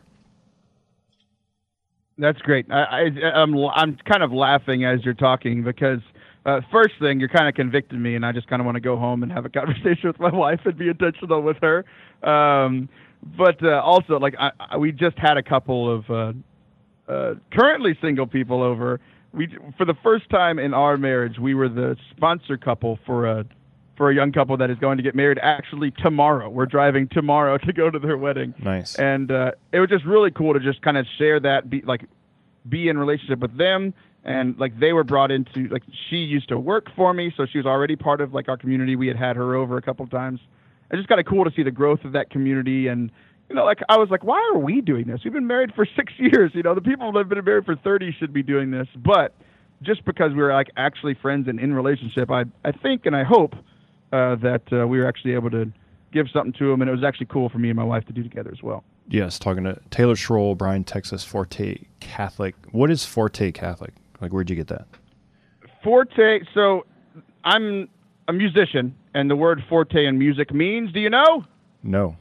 That's 2.19 2.41
great. 2.41 2.67
I, 2.71 2.83
I, 2.83 3.31
I'm, 3.35 3.57
I'm 3.57 3.97
kind 4.05 4.23
of 4.23 4.33
laughing 4.33 4.85
as 4.85 5.05
you're 5.05 5.15
talking 5.15 5.63
because 5.63 6.01
uh, 6.49 6.61
first 6.73 6.95
thing, 6.99 7.21
you're 7.21 7.29
kind 7.29 7.47
of 7.47 7.55
convicting 7.55 8.01
me, 8.01 8.15
and 8.15 8.25
I 8.25 8.33
just 8.33 8.49
kind 8.49 8.61
of 8.61 8.67
want 8.67 8.77
to 8.77 8.81
go 8.81 8.97
home 8.97 9.23
and 9.23 9.31
have 9.31 9.45
a 9.45 9.49
conversation 9.61 10.09
with 10.09 10.19
my 10.19 10.31
wife 10.31 10.61
and 10.65 10.77
be 10.77 10.89
intentional 10.89 11.43
with 11.43 11.59
her. 11.61 11.85
Um, 12.23 12.89
but 13.37 13.63
uh, 13.63 13.83
also, 13.83 14.19
like, 14.19 14.35
I, 14.39 14.51
I, 14.59 14.77
we 14.79 14.93
just 14.93 15.19
had 15.19 15.37
a 15.37 15.43
couple 15.43 15.93
of 15.93 16.11
uh, 16.11 16.33
uh 17.13 17.35
currently 17.53 17.99
single 18.01 18.27
people 18.27 18.63
over, 18.63 19.01
we 19.33 19.49
for 19.77 19.85
the 19.85 19.97
first 20.03 20.29
time 20.31 20.59
in 20.59 20.75
our 20.75 20.97
marriage, 20.97 21.38
we 21.38 21.55
were 21.55 21.69
the 21.69 21.97
sponsor 22.11 22.57
couple 22.57 22.99
for 23.07 23.27
a 23.27 23.45
for 23.97 24.11
a 24.11 24.14
young 24.14 24.31
couple 24.33 24.57
that 24.57 24.71
is 24.71 24.79
going 24.79 24.97
to 24.97 25.03
get 25.03 25.14
married 25.14 25.38
actually 25.43 25.91
tomorrow. 25.91 26.49
We're 26.49 26.67
driving 26.67 27.09
tomorrow 27.09 27.59
to 27.67 27.73
go 27.73 27.91
to 27.91 27.99
their 27.99 28.17
wedding. 28.17 28.55
Nice. 28.62 28.95
And 28.95 29.31
uh, 29.31 29.53
it 29.73 29.81
was 29.81 29.91
just 29.91 30.05
really 30.05 30.31
cool 30.31 30.55
to 30.55 30.61
just 30.61 30.83
kind 30.83 30.97
of 30.97 31.07
share 31.19 31.41
that, 31.41 31.69
be 31.69 31.83
like, 31.83 32.05
be 32.69 32.88
in 32.88 32.97
relationship 32.97 33.41
with 33.41 33.57
them 33.57 33.95
and 34.25 34.59
like 34.59 34.79
they 34.79 34.93
were 34.93 35.05
brought 35.05 35.31
into 35.31 35.69
like 35.69 35.83
she 36.11 36.17
used 36.17 36.49
to 36.49 36.59
work 36.59 36.88
for 36.95 37.14
me, 37.14 37.33
so 37.37 37.47
she 37.47 37.59
was 37.59 37.67
already 37.67 37.97
part 37.97 38.21
of 38.21 38.35
like 38.35 38.49
our 38.49 38.57
community. 38.57 38.95
We 38.95 39.09
had 39.09 39.17
had 39.17 39.37
her 39.37 39.55
over 39.55 39.77
a 39.77 39.83
couple 39.83 40.05
of 40.05 40.11
times. 40.11 40.41
It's 40.91 40.99
just 40.99 41.09
kind 41.09 41.21
of 41.21 41.27
cool 41.27 41.45
to 41.45 41.51
see 41.55 41.62
the 41.62 41.71
growth 41.71 42.05
of 42.05 42.12
that 42.12 42.31
community 42.31 42.88
and 42.88 43.11
you 43.49 43.57
know, 43.57 43.65
like 43.65 43.81
I 43.89 43.97
was 43.97 44.11
like, 44.11 44.25
why 44.25 44.39
are 44.53 44.59
we 44.59 44.81
doing 44.81 45.07
this? 45.07 45.21
We've 45.25 45.33
been 45.33 45.47
married 45.47 45.73
for 45.75 45.87
six 45.97 46.13
years. 46.19 46.53
You 46.55 46.63
know, 46.63 46.75
the 46.75 46.81
people 46.81 47.13
that 47.13 47.19
have 47.19 47.29
been 47.29 47.45
married 47.45 47.65
for 47.65 47.77
thirty 47.77 48.15
should 48.19 48.33
be 48.33 48.43
doing 48.43 48.71
this. 48.71 48.89
But 48.97 49.35
just 49.83 50.05
because 50.05 50.33
we 50.33 50.39
were 50.39 50.53
like 50.53 50.71
actually 50.77 51.15
friends 51.15 51.49
and 51.49 51.59
in 51.59 51.73
relationship, 51.73 52.31
I 52.31 52.45
I 52.65 52.73
think 52.73 53.07
and 53.07 53.17
I 53.17 53.25
hope 53.25 53.55
uh, 54.13 54.37
that 54.37 54.63
uh, 54.73 54.87
we 54.87 54.99
were 54.99 55.07
actually 55.07 55.35
able 55.35 55.51
to 55.51 55.73
give 56.13 56.27
something 56.33 56.53
to 56.55 56.71
them, 56.71 56.81
and 56.81 56.89
it 56.89 56.93
was 56.93 57.05
actually 57.05 57.27
cool 57.27 57.49
for 57.49 57.59
me 57.59 57.69
and 57.69 57.77
my 57.77 57.85
wife 57.85 58.05
to 58.07 58.13
do 58.13 58.23
together 58.23 58.51
as 58.53 58.63
well. 58.63 58.85
Yes, 59.09 59.39
talking 59.39 59.65
to 59.65 59.79
Taylor 59.91 60.15
Schroll, 60.15 60.57
Bryan, 60.57 60.85
Texas, 60.85 61.25
Forte 61.25 61.79
Catholic. 62.01 62.55
What 62.73 62.91
is 62.91 63.05
Forte 63.05 63.53
Catholic? 63.53 63.95
Like, 64.21 64.33
where'd 64.33 64.51
you 64.51 64.57
get 64.57 64.69
that? 64.69 64.87
Forte. 65.83 66.41
So, 66.55 66.85
I'm 67.45 67.89
a 68.27 68.33
musician, 68.33 68.95
and 69.15 69.31
the 69.31 69.37
word 69.37 69.63
forte 69.69 70.05
in 70.07 70.19
music 70.19 70.53
means. 70.53 70.93
Do 70.93 71.01
you 71.01 71.11
know? 71.11 71.45
No. 71.83 72.17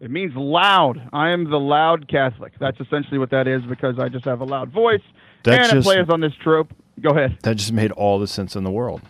It 0.00 0.10
means 0.10 0.32
loud. 0.34 1.00
I 1.12 1.30
am 1.30 1.48
the 1.48 1.58
loud 1.58 2.08
Catholic. 2.08 2.52
That's 2.58 2.78
essentially 2.80 3.18
what 3.18 3.30
that 3.30 3.46
is 3.48 3.62
because 3.62 3.98
I 3.98 4.08
just 4.08 4.24
have 4.24 4.40
a 4.40 4.44
loud 4.44 4.70
voice. 4.70 5.00
That 5.44 5.60
and 5.60 5.72
just- 5.72 5.88
it 5.88 5.90
plays 5.90 6.08
on 6.08 6.20
this 6.20 6.34
trope. 6.42 6.72
Go 7.00 7.10
ahead. 7.10 7.38
That 7.42 7.56
just 7.56 7.72
made 7.72 7.90
all 7.92 8.18
the 8.18 8.26
sense 8.28 8.54
in 8.54 8.62
the 8.64 8.70
world. 8.70 9.02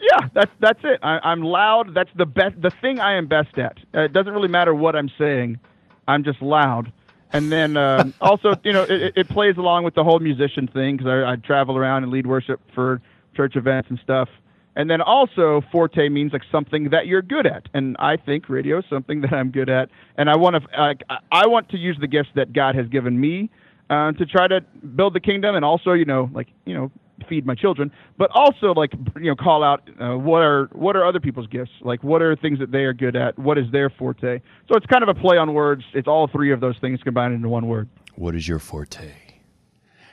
Yeah, 0.00 0.28
that's 0.34 0.50
that's 0.60 0.80
it. 0.84 1.00
I, 1.02 1.18
I'm 1.22 1.42
loud. 1.42 1.94
That's 1.94 2.10
the 2.14 2.26
best. 2.26 2.60
The 2.60 2.70
thing 2.82 3.00
I 3.00 3.16
am 3.16 3.26
best 3.26 3.56
at. 3.56 3.78
Uh, 3.94 4.02
it 4.02 4.12
doesn't 4.12 4.32
really 4.32 4.48
matter 4.48 4.74
what 4.74 4.94
I'm 4.94 5.10
saying. 5.16 5.58
I'm 6.06 6.24
just 6.24 6.42
loud. 6.42 6.92
And 7.32 7.50
then 7.50 7.76
um, 7.78 8.12
also, 8.20 8.54
you 8.62 8.72
know, 8.72 8.82
it, 8.82 9.14
it 9.16 9.28
plays 9.28 9.56
along 9.56 9.84
with 9.84 9.94
the 9.94 10.04
whole 10.04 10.18
musician 10.18 10.68
thing 10.68 10.98
because 10.98 11.10
I, 11.10 11.32
I 11.32 11.36
travel 11.36 11.76
around 11.78 12.02
and 12.02 12.12
lead 12.12 12.26
worship 12.26 12.60
for 12.74 13.00
church 13.34 13.56
events 13.56 13.88
and 13.88 13.98
stuff. 14.02 14.28
And 14.76 14.90
then 14.90 15.00
also, 15.00 15.62
forte 15.70 16.08
means 16.08 16.32
like 16.32 16.42
something 16.50 16.90
that 16.90 17.06
you're 17.06 17.22
good 17.22 17.46
at, 17.46 17.68
and 17.74 17.96
I 17.98 18.16
think 18.16 18.48
radio 18.48 18.78
is 18.78 18.84
something 18.90 19.20
that 19.20 19.32
I'm 19.32 19.50
good 19.52 19.70
at. 19.70 19.88
And 20.18 20.28
I 20.28 20.36
want 20.36 20.56
to, 20.56 20.80
like, 20.80 21.02
I- 21.30 21.46
want 21.46 21.68
to 21.70 21.78
use 21.78 21.96
the 22.00 22.08
gifts 22.08 22.30
that 22.34 22.52
God 22.52 22.74
has 22.74 22.88
given 22.88 23.20
me 23.20 23.50
uh, 23.88 24.12
to 24.12 24.26
try 24.26 24.48
to 24.48 24.60
build 24.96 25.14
the 25.14 25.20
kingdom, 25.20 25.54
and 25.54 25.64
also, 25.64 25.92
you 25.92 26.04
know, 26.04 26.28
like, 26.32 26.48
you 26.64 26.74
know, 26.74 26.90
feed 27.28 27.46
my 27.46 27.54
children, 27.54 27.92
but 28.18 28.28
also 28.34 28.72
like, 28.74 28.92
you 29.16 29.26
know, 29.30 29.36
call 29.36 29.62
out 29.62 29.88
uh, 30.00 30.16
what 30.18 30.42
are 30.42 30.68
what 30.72 30.96
are 30.96 31.06
other 31.06 31.20
people's 31.20 31.46
gifts, 31.46 31.70
like 31.82 32.02
what 32.02 32.20
are 32.20 32.34
things 32.34 32.58
that 32.58 32.72
they 32.72 32.80
are 32.84 32.92
good 32.92 33.14
at, 33.14 33.38
what 33.38 33.56
is 33.56 33.70
their 33.70 33.88
forte. 33.88 34.40
So 34.68 34.74
it's 34.76 34.86
kind 34.86 35.02
of 35.04 35.08
a 35.08 35.14
play 35.14 35.36
on 35.36 35.54
words. 35.54 35.84
It's 35.94 36.08
all 36.08 36.26
three 36.26 36.52
of 36.52 36.58
those 36.60 36.76
things 36.80 37.00
combined 37.04 37.32
into 37.32 37.48
one 37.48 37.68
word. 37.68 37.88
What 38.16 38.34
is 38.34 38.48
your 38.48 38.58
forte? 38.58 39.12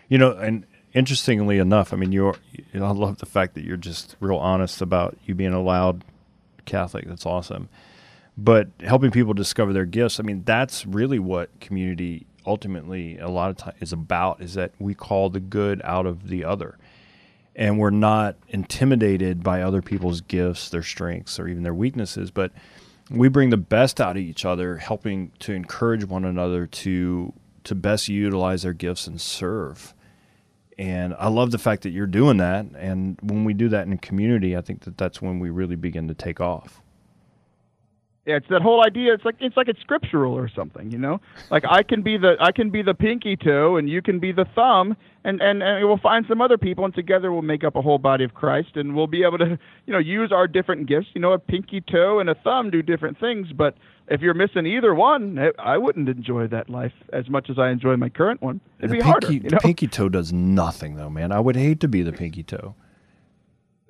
You 0.10 0.20
know, 0.20 0.38
and 0.38 0.66
interestingly 0.94 1.58
enough, 1.58 1.94
I 1.94 1.98
mean, 1.98 2.12
you're. 2.12 2.36
You 2.74 2.80
know, 2.80 2.86
I 2.86 2.92
love 2.92 3.18
the 3.18 3.26
fact 3.26 3.56
that 3.56 3.64
you're 3.64 3.78
just 3.78 4.16
real 4.20 4.38
honest 4.38 4.82
about 4.82 5.18
you 5.26 5.36
being 5.36 5.54
a 5.54 5.62
loud 5.62 6.04
Catholic. 6.66 7.08
That's 7.08 7.26
awesome. 7.26 7.70
But 8.38 8.70
helping 8.80 9.12
people 9.12 9.34
discover 9.34 9.74
their 9.74 9.86
gifts, 9.86 10.20
I 10.20 10.24
mean, 10.24 10.44
that's 10.44 10.86
really 10.86 11.20
what 11.20 11.60
community 11.60 12.26
ultimately 12.46 13.18
a 13.20 13.28
lot 13.28 13.52
of 13.52 13.58
time 13.58 13.76
is 13.80 13.94
about. 13.94 14.42
Is 14.42 14.54
that 14.54 14.72
we 14.80 14.94
call 14.94 15.30
the 15.30 15.40
good 15.40 15.82
out 15.84 16.06
of 16.06 16.30
the 16.30 16.46
other, 16.46 16.78
and 17.56 17.78
we're 17.78 17.90
not 17.90 18.38
intimidated 18.50 19.44
by 19.44 19.62
other 19.62 19.82
people's 19.82 20.22
gifts, 20.22 20.70
their 20.70 20.84
strengths, 20.84 21.40
or 21.40 21.48
even 21.48 21.64
their 21.64 21.74
weaknesses, 21.74 22.32
but 22.32 22.52
we 23.10 23.28
bring 23.28 23.50
the 23.50 23.58
best 23.58 24.00
out 24.00 24.12
of 24.12 24.24
each 24.24 24.46
other, 24.46 24.78
helping 24.78 25.32
to 25.40 25.54
encourage 25.54 26.06
one 26.06 26.26
another 26.26 26.66
to 26.66 27.34
to 27.64 27.76
best 27.76 28.08
utilize 28.08 28.64
their 28.64 28.74
gifts 28.74 29.06
and 29.06 29.22
serve. 29.22 29.94
And 30.78 31.14
I 31.20 31.28
love 31.28 31.52
the 31.52 31.58
fact 31.58 31.84
that 31.84 31.90
you're 31.90 32.08
doing 32.08 32.38
that. 32.38 32.66
And 32.76 33.18
when 33.22 33.44
we 33.44 33.54
do 33.54 33.70
that 33.70 33.88
in 33.88 33.98
community, 33.98 34.56
I 34.56 34.62
think 34.62 34.82
that 34.82 34.98
that's 34.98 35.22
when 35.22 35.40
we 35.40 35.50
really 35.50 35.76
begin 35.76 36.08
to 36.08 36.14
take 36.14 36.40
off. 36.40 36.82
Yeah, 38.26 38.36
it's 38.36 38.48
that 38.50 38.62
whole 38.62 38.86
idea. 38.86 39.14
It's 39.16 39.26
like 39.26 39.36
it's 39.40 39.58
like 39.58 39.68
it's 39.68 39.80
scriptural 39.82 40.34
or 40.36 40.48
something, 40.48 40.92
you 40.92 41.00
know. 41.00 41.20
Like 41.50 41.64
I 41.68 41.82
can 41.82 42.04
be 42.04 42.18
the 42.18 42.36
I 42.40 42.52
can 42.52 42.70
be 42.70 42.84
the 42.84 42.94
pinky 42.94 43.36
toe, 43.36 43.78
and 43.78 43.90
you 43.90 44.02
can 44.04 44.20
be 44.20 44.32
the 44.32 44.46
thumb, 44.54 44.96
and 45.24 45.42
and 45.42 45.64
and 45.64 45.88
we'll 45.88 45.98
find 45.98 46.24
some 46.30 46.40
other 46.40 46.58
people, 46.60 46.86
and 46.86 46.94
together 46.94 47.32
we'll 47.32 47.42
make 47.42 47.64
up 47.64 47.76
a 47.76 47.82
whole 47.82 47.98
body 47.98 48.24
of 48.24 48.36
Christ, 48.36 48.76
and 48.76 48.96
we'll 48.96 49.08
be 49.08 49.24
able 49.24 49.40
to, 49.40 49.58
you 49.88 49.94
know, 49.94 49.98
use 49.98 50.32
our 50.32 50.48
different 50.48 50.88
gifts. 50.88 51.08
You 51.16 51.22
know, 51.22 51.32
a 51.32 51.40
pinky 51.40 51.82
toe 51.82 52.20
and 52.20 52.30
a 52.30 52.36
thumb 52.36 52.70
do 52.70 52.84
different 52.84 53.20
things, 53.20 53.48
but 53.58 53.76
if 54.08 54.22
you're 54.22 54.36
missing 54.36 54.68
either 54.68 54.94
one, 54.94 55.40
I- 55.40 55.52
I 55.74 55.78
wouldn't 55.80 56.08
enjoy 56.08 56.46
that 56.48 56.70
life 56.70 56.94
as 57.12 57.28
much 57.28 57.50
as 57.50 57.58
I 57.58 57.70
enjoy 57.72 57.96
my 57.98 58.10
current 58.10 58.42
one. 58.44 58.60
It'd 58.80 58.92
the 58.92 58.96
be 58.98 59.02
pinky, 59.02 59.10
harder. 59.10 59.32
You 59.34 59.40
the 59.50 59.58
pinky 59.58 59.88
toe 59.88 60.10
does 60.10 60.32
nothing, 60.32 60.96
though, 60.96 61.10
man. 61.10 61.32
I 61.32 61.40
would 61.40 61.56
hate 61.56 61.80
to 61.80 61.88
be 61.88 62.04
the 62.04 62.12
pinky 62.14 62.44
toe. 62.44 62.76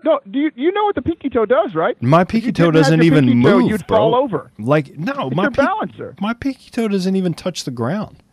No, 0.04 0.20
do 0.30 0.40
you 0.40 0.52
you 0.56 0.72
know 0.72 0.84
what 0.86 0.96
the 0.96 1.02
pinky 1.02 1.30
toe 1.30 1.46
does, 1.46 1.76
right? 1.76 2.02
My 2.02 2.24
pinky 2.24 2.52
toe 2.52 2.72
doesn't 2.72 3.04
even 3.04 3.26
pinky 3.26 3.44
toe, 3.44 3.60
move, 3.60 3.70
You'd 3.70 3.88
bro. 3.88 3.98
fall 3.98 4.16
over. 4.16 4.52
Like 4.58 4.98
no, 4.98 5.28
It's 5.28 5.36
my 5.36 5.44
your 5.44 5.52
pin- 5.52 5.66
balancer. 5.66 6.16
my 6.20 6.34
pinky 6.34 6.70
toe 6.72 6.88
doesn't 6.88 7.16
even 7.16 7.34
touch 7.34 7.64
the 7.66 7.72
ground. 7.72 8.24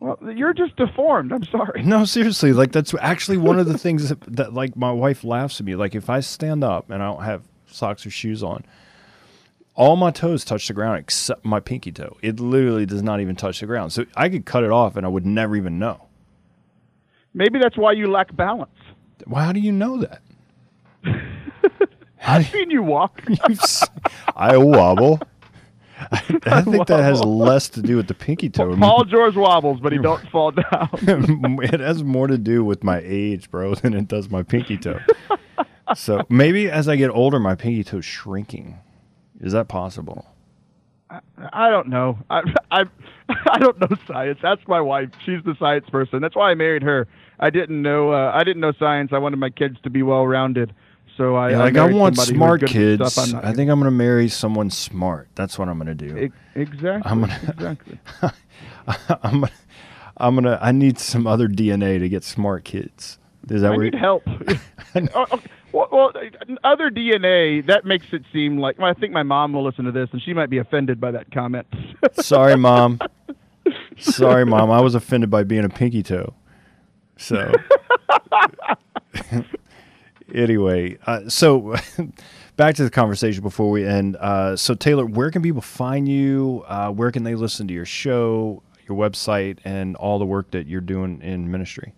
Well, 0.00 0.18
you're 0.34 0.54
just 0.54 0.76
deformed. 0.76 1.30
I'm 1.32 1.44
sorry. 1.44 1.82
No, 1.82 2.04
seriously, 2.04 2.52
like 2.52 2.72
that's 2.72 2.94
actually 3.00 3.36
one 3.38 3.58
of 3.58 3.66
the 3.66 3.76
things 3.86 4.08
that, 4.08 4.20
that 4.36 4.54
like 4.54 4.76
my 4.76 4.92
wife 4.92 5.24
laughs 5.24 5.60
at 5.60 5.66
me. 5.66 5.74
Like 5.76 5.94
if 5.94 6.08
I 6.10 6.20
stand 6.20 6.62
up 6.64 6.90
and 6.90 7.02
I 7.02 7.06
don't 7.06 7.22
have 7.22 7.42
socks 7.66 8.04
or 8.06 8.10
shoes 8.10 8.42
on, 8.42 8.64
all 9.74 9.96
my 9.96 10.10
toes 10.10 10.44
touch 10.44 10.68
the 10.68 10.74
ground 10.74 10.98
except 10.98 11.44
my 11.44 11.60
pinky 11.60 11.92
toe. 11.92 12.16
It 12.22 12.40
literally 12.40 12.86
does 12.86 13.02
not 13.02 13.20
even 13.20 13.36
touch 13.36 13.60
the 13.60 13.66
ground. 13.66 13.92
So 13.92 14.04
I 14.16 14.28
could 14.28 14.44
cut 14.46 14.64
it 14.64 14.70
off 14.70 14.96
and 14.96 15.06
I 15.06 15.08
would 15.08 15.24
never 15.26 15.56
even 15.56 15.78
know. 15.78 16.06
Maybe 17.32 17.58
that's 17.58 17.76
why 17.78 17.92
you 17.92 18.10
lack 18.10 18.34
balance. 18.36 18.70
Well, 19.26 19.44
how 19.44 19.52
do 19.52 19.60
you 19.60 19.70
know 19.72 19.98
that? 19.98 20.22
I've 22.22 22.46
seen 22.48 22.70
you 22.70 22.82
walk. 22.82 23.22
I 24.36 24.56
wobble. 24.56 25.20
I, 25.98 26.38
I 26.46 26.62
think 26.62 26.86
that 26.86 27.02
has 27.02 27.22
less 27.24 27.68
to 27.70 27.82
do 27.82 27.96
with 27.96 28.08
the 28.08 28.14
pinky 28.14 28.48
toe. 28.48 28.76
Paul 28.76 29.04
George 29.04 29.36
wobbles, 29.36 29.80
but 29.80 29.92
he 29.92 29.98
don't 30.02 30.26
fall 30.30 30.52
down. 30.52 30.88
it 31.62 31.80
has 31.80 32.02
more 32.02 32.26
to 32.26 32.38
do 32.38 32.64
with 32.64 32.82
my 32.84 33.00
age, 33.04 33.50
bro, 33.50 33.74
than 33.74 33.94
it 33.94 34.08
does 34.08 34.30
my 34.30 34.42
pinky 34.42 34.78
toe. 34.78 35.00
so 35.94 36.22
maybe 36.28 36.70
as 36.70 36.88
I 36.88 36.96
get 36.96 37.10
older, 37.10 37.38
my 37.38 37.54
pinky 37.54 37.84
toe's 37.84 38.04
shrinking. 38.04 38.78
Is 39.40 39.52
that 39.52 39.68
possible? 39.68 40.26
I 41.52 41.70
don't 41.70 41.88
know. 41.88 42.18
I, 42.30 42.42
I 42.70 42.84
I 43.46 43.58
don't 43.58 43.78
know 43.80 43.88
science. 44.06 44.38
That's 44.42 44.62
my 44.68 44.80
wife. 44.80 45.08
She's 45.24 45.42
the 45.44 45.56
science 45.58 45.88
person. 45.90 46.20
That's 46.20 46.36
why 46.36 46.50
I 46.50 46.54
married 46.54 46.82
her. 46.82 47.08
I 47.40 47.50
didn't 47.50 47.82
know. 47.82 48.12
Uh, 48.12 48.30
I 48.32 48.44
didn't 48.44 48.60
know 48.60 48.72
science. 48.78 49.10
I 49.12 49.18
wanted 49.18 49.38
my 49.38 49.50
kids 49.50 49.76
to 49.82 49.90
be 49.90 50.02
well 50.02 50.26
rounded. 50.26 50.74
So 51.16 51.36
I 51.36 51.50
Yeah, 51.50 51.58
like 51.58 51.76
I 51.76 51.86
want 51.92 52.16
somebody 52.16 52.34
who 52.34 52.40
was 52.40 52.60
smart 52.60 52.66
kids. 52.66 53.12
Stuff 53.12 53.44
I 53.44 53.52
think 53.52 53.70
I'm 53.70 53.78
gonna 53.78 53.90
marry 53.90 54.28
someone 54.28 54.70
smart. 54.70 55.28
That's 55.34 55.58
what 55.58 55.68
I'm 55.68 55.78
gonna 55.78 55.94
do. 55.94 56.16
E- 56.16 56.30
exactly. 56.54 57.10
I'm 57.10 57.20
gonna- 57.20 57.40
exactly. 57.48 57.98
I'm 59.22 59.40
gonna, 59.40 59.50
I'm 60.16 60.34
gonna. 60.34 60.58
I 60.60 60.72
need 60.72 60.98
some 60.98 61.26
other 61.26 61.48
DNA 61.48 61.98
to 61.98 62.08
get 62.08 62.24
smart 62.24 62.64
kids. 62.64 63.18
Is 63.48 63.62
that 63.62 63.72
I 63.72 63.76
need 63.76 63.94
help. 63.94 64.22
Oh, 65.14 65.24
okay. 65.30 65.46
well, 65.70 65.88
well, 65.92 66.12
other 66.64 66.90
DNA 66.90 67.64
that 67.66 67.84
makes 67.84 68.06
it 68.12 68.24
seem 68.32 68.58
like. 68.58 68.76
Well, 68.76 68.90
I 68.90 68.92
think 68.94 69.12
my 69.12 69.22
mom 69.22 69.52
will 69.52 69.62
listen 69.62 69.84
to 69.84 69.92
this, 69.92 70.08
and 70.10 70.20
she 70.20 70.34
might 70.34 70.50
be 70.50 70.58
offended 70.58 71.00
by 71.00 71.12
that 71.12 71.30
comment. 71.30 71.64
Sorry, 72.14 72.56
mom. 72.56 72.98
Sorry, 73.96 74.44
mom. 74.44 74.72
I 74.72 74.80
was 74.80 74.96
offended 74.96 75.30
by 75.30 75.44
being 75.44 75.64
a 75.64 75.68
pinky 75.68 76.02
toe. 76.02 76.34
So, 77.18 77.52
anyway, 80.34 80.98
uh, 81.06 81.28
so 81.28 81.76
back 82.56 82.74
to 82.76 82.84
the 82.84 82.90
conversation 82.90 83.42
before 83.42 83.70
we 83.70 83.86
end. 83.86 84.16
Uh, 84.16 84.56
so, 84.56 84.74
Taylor, 84.74 85.06
where 85.06 85.30
can 85.30 85.42
people 85.42 85.62
find 85.62 86.08
you? 86.08 86.64
Uh, 86.66 86.90
where 86.90 87.10
can 87.10 87.24
they 87.24 87.34
listen 87.34 87.66
to 87.68 87.74
your 87.74 87.84
show, 87.84 88.62
your 88.88 88.96
website, 88.96 89.58
and 89.64 89.96
all 89.96 90.18
the 90.18 90.26
work 90.26 90.50
that 90.50 90.66
you're 90.66 90.80
doing 90.80 91.20
in 91.22 91.50
ministry? 91.50 91.94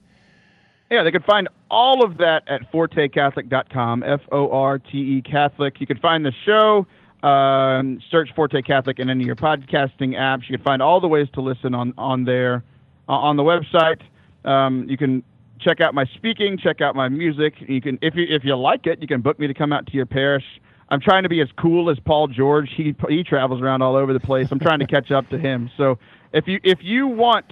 Yeah, 0.90 1.02
they 1.04 1.10
can 1.10 1.22
find 1.22 1.48
all 1.70 2.04
of 2.04 2.18
that 2.18 2.42
at 2.48 2.70
fortecatholic.com, 2.70 4.02
F 4.02 4.20
O 4.30 4.50
R 4.50 4.78
T 4.78 4.98
E 4.98 5.22
Catholic. 5.22 5.80
You 5.80 5.86
can 5.86 5.98
find 5.98 6.24
the 6.24 6.32
show, 6.44 6.86
um, 7.26 7.98
search 8.10 8.28
Forte 8.36 8.60
Catholic 8.60 8.98
in 8.98 9.08
any 9.08 9.22
of 9.22 9.26
your 9.26 9.36
podcasting 9.36 10.14
apps. 10.14 10.42
You 10.50 10.58
can 10.58 10.64
find 10.64 10.82
all 10.82 11.00
the 11.00 11.08
ways 11.08 11.28
to 11.32 11.40
listen 11.40 11.74
on, 11.74 11.94
on 11.96 12.24
there, 12.24 12.62
uh, 13.08 13.12
on 13.12 13.36
the 13.36 13.42
website. 13.42 14.02
Um, 14.44 14.86
you 14.88 14.98
can 14.98 15.22
check 15.62 15.81
out 15.81 15.94
my 15.94 16.05
speaking, 16.14 16.59
check 16.59 16.81
out 16.81 16.94
my 16.94 17.09
music. 17.09 17.55
You 17.61 17.81
can, 17.81 17.98
if 18.03 18.14
you, 18.14 18.27
if 18.29 18.44
you 18.44 18.57
like 18.57 18.87
it, 18.87 19.01
you 19.01 19.07
can 19.09 19.20
book 19.20 19.38
me 19.38 19.46
to 19.46 19.55
come 19.55 19.72
out 19.72 19.87
to 19.87 19.92
your 19.92 20.07
parish. 20.07 20.44
I'm 20.88 21.01
trying 21.01 21.22
to 21.22 21.29
be 21.29 21.40
as 21.40 21.48
cool 21.59 21.88
as 21.90 21.98
Paul 22.01 22.29
George. 22.29 22.70
He, 22.77 22.94
he 23.09 23.25
travels 23.25 23.62
around 23.62 23.83
all 23.83 23.96
over 23.96 24.12
the 24.12 24.20
place. 24.20 24.48
I'm 24.51 24.59
trying 24.59 24.81
to 24.81 24.87
catch 24.87 25.11
up 25.11 25.29
to 25.31 25.38
him. 25.38 25.70
So 25.77 25.98
if 26.33 26.46
you, 26.46 26.61
if 26.62 26.81
you 26.83 27.07
want 27.07 27.46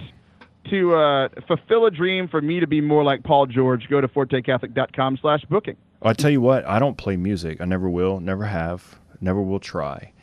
to 0.69 0.95
uh, 0.95 1.29
fulfill 1.47 1.87
a 1.87 1.91
dream 1.91 2.27
for 2.27 2.39
me 2.41 2.59
to 2.59 2.67
be 2.67 2.81
more 2.81 3.03
like 3.03 3.23
Paul 3.23 3.47
George, 3.47 3.87
go 3.89 3.99
to 3.99 4.07
fortecatholic.com 4.07 5.17
slash 5.21 5.43
booking. 5.49 5.75
I 6.03 6.13
tell 6.13 6.29
you 6.29 6.41
what, 6.41 6.65
I 6.67 6.77
don't 6.79 6.97
play 6.97 7.17
music. 7.17 7.61
I 7.61 7.65
never 7.65 7.89
will, 7.89 8.19
never 8.19 8.45
have, 8.45 8.99
never 9.19 9.41
will 9.41 9.59
try. 9.59 10.13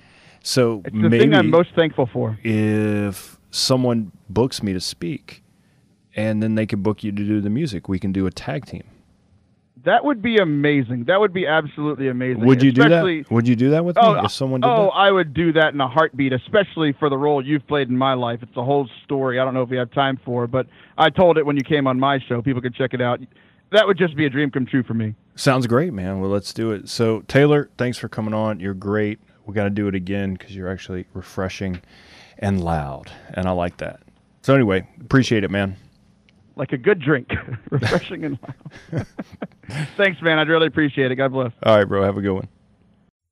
So 0.42 0.82
It's 0.84 0.92
the 0.94 1.08
maybe 1.08 1.18
thing 1.18 1.34
I'm 1.34 1.50
most 1.50 1.70
thankful 1.74 2.08
for. 2.12 2.38
if 2.44 3.36
someone 3.50 4.12
books 4.28 4.62
me 4.62 4.72
to 4.72 4.80
speak 4.80 5.42
and 6.18 6.42
then 6.42 6.56
they 6.56 6.66
could 6.66 6.82
book 6.82 7.04
you 7.04 7.12
to 7.12 7.24
do 7.24 7.40
the 7.40 7.48
music. 7.48 7.88
We 7.88 8.00
can 8.00 8.12
do 8.12 8.26
a 8.26 8.30
tag 8.30 8.66
team. 8.66 8.82
That 9.84 10.04
would 10.04 10.20
be 10.20 10.38
amazing. 10.38 11.04
That 11.04 11.20
would 11.20 11.32
be 11.32 11.46
absolutely 11.46 12.08
amazing. 12.08 12.44
Would 12.44 12.60
you 12.60 12.72
do 12.72 12.88
that? 12.88 13.26
Would 13.30 13.46
you 13.46 13.54
do 13.54 13.70
that 13.70 13.84
with 13.84 13.96
Oh, 13.98 14.14
me 14.14 14.20
if 14.24 14.32
someone 14.32 14.60
did 14.60 14.66
oh, 14.68 14.86
that? 14.86 14.96
I 14.96 15.12
would 15.12 15.32
do 15.32 15.52
that 15.52 15.72
in 15.72 15.80
a 15.80 15.86
heartbeat, 15.86 16.32
especially 16.32 16.92
for 16.98 17.08
the 17.08 17.16
role 17.16 17.46
you've 17.46 17.66
played 17.68 17.88
in 17.88 17.96
my 17.96 18.14
life. 18.14 18.40
It's 18.42 18.56
a 18.56 18.64
whole 18.64 18.88
story. 19.04 19.38
I 19.38 19.44
don't 19.44 19.54
know 19.54 19.62
if 19.62 19.68
we 19.70 19.76
have 19.76 19.92
time 19.92 20.18
for, 20.24 20.48
but 20.48 20.66
I 20.98 21.10
told 21.10 21.38
it 21.38 21.46
when 21.46 21.56
you 21.56 21.62
came 21.62 21.86
on 21.86 22.00
my 22.00 22.18
show. 22.28 22.42
People 22.42 22.60
could 22.60 22.74
check 22.74 22.92
it 22.92 23.00
out. 23.00 23.20
That 23.70 23.86
would 23.86 23.96
just 23.96 24.16
be 24.16 24.26
a 24.26 24.30
dream 24.30 24.50
come 24.50 24.66
true 24.66 24.82
for 24.82 24.94
me. 24.94 25.14
Sounds 25.36 25.68
great, 25.68 25.92
man. 25.92 26.20
Well, 26.20 26.30
let's 26.30 26.52
do 26.52 26.72
it. 26.72 26.88
So, 26.88 27.20
Taylor, 27.28 27.70
thanks 27.78 27.98
for 27.98 28.08
coming 28.08 28.34
on. 28.34 28.58
You're 28.58 28.74
great. 28.74 29.20
We 29.46 29.54
got 29.54 29.64
to 29.64 29.70
do 29.70 29.86
it 29.86 29.94
again 29.94 30.32
because 30.34 30.56
you're 30.56 30.68
actually 30.68 31.06
refreshing 31.14 31.80
and 32.40 32.62
loud, 32.62 33.12
and 33.32 33.46
I 33.46 33.52
like 33.52 33.76
that. 33.76 34.00
So, 34.42 34.54
anyway, 34.54 34.88
appreciate 35.00 35.44
it, 35.44 35.50
man. 35.50 35.76
Like 36.58 36.72
a 36.72 36.76
good 36.76 37.00
drink, 37.00 37.30
refreshing 37.70 38.24
and 38.24 38.38
loud. 38.42 39.06
Thanks, 39.96 40.20
man. 40.20 40.38
I'd 40.38 40.48
really 40.48 40.66
appreciate 40.66 41.10
it. 41.10 41.14
God 41.16 41.32
bless. 41.32 41.52
All 41.62 41.76
right, 41.76 41.84
bro. 41.84 42.02
Have 42.02 42.16
a 42.16 42.20
good 42.20 42.34
one. 42.34 42.48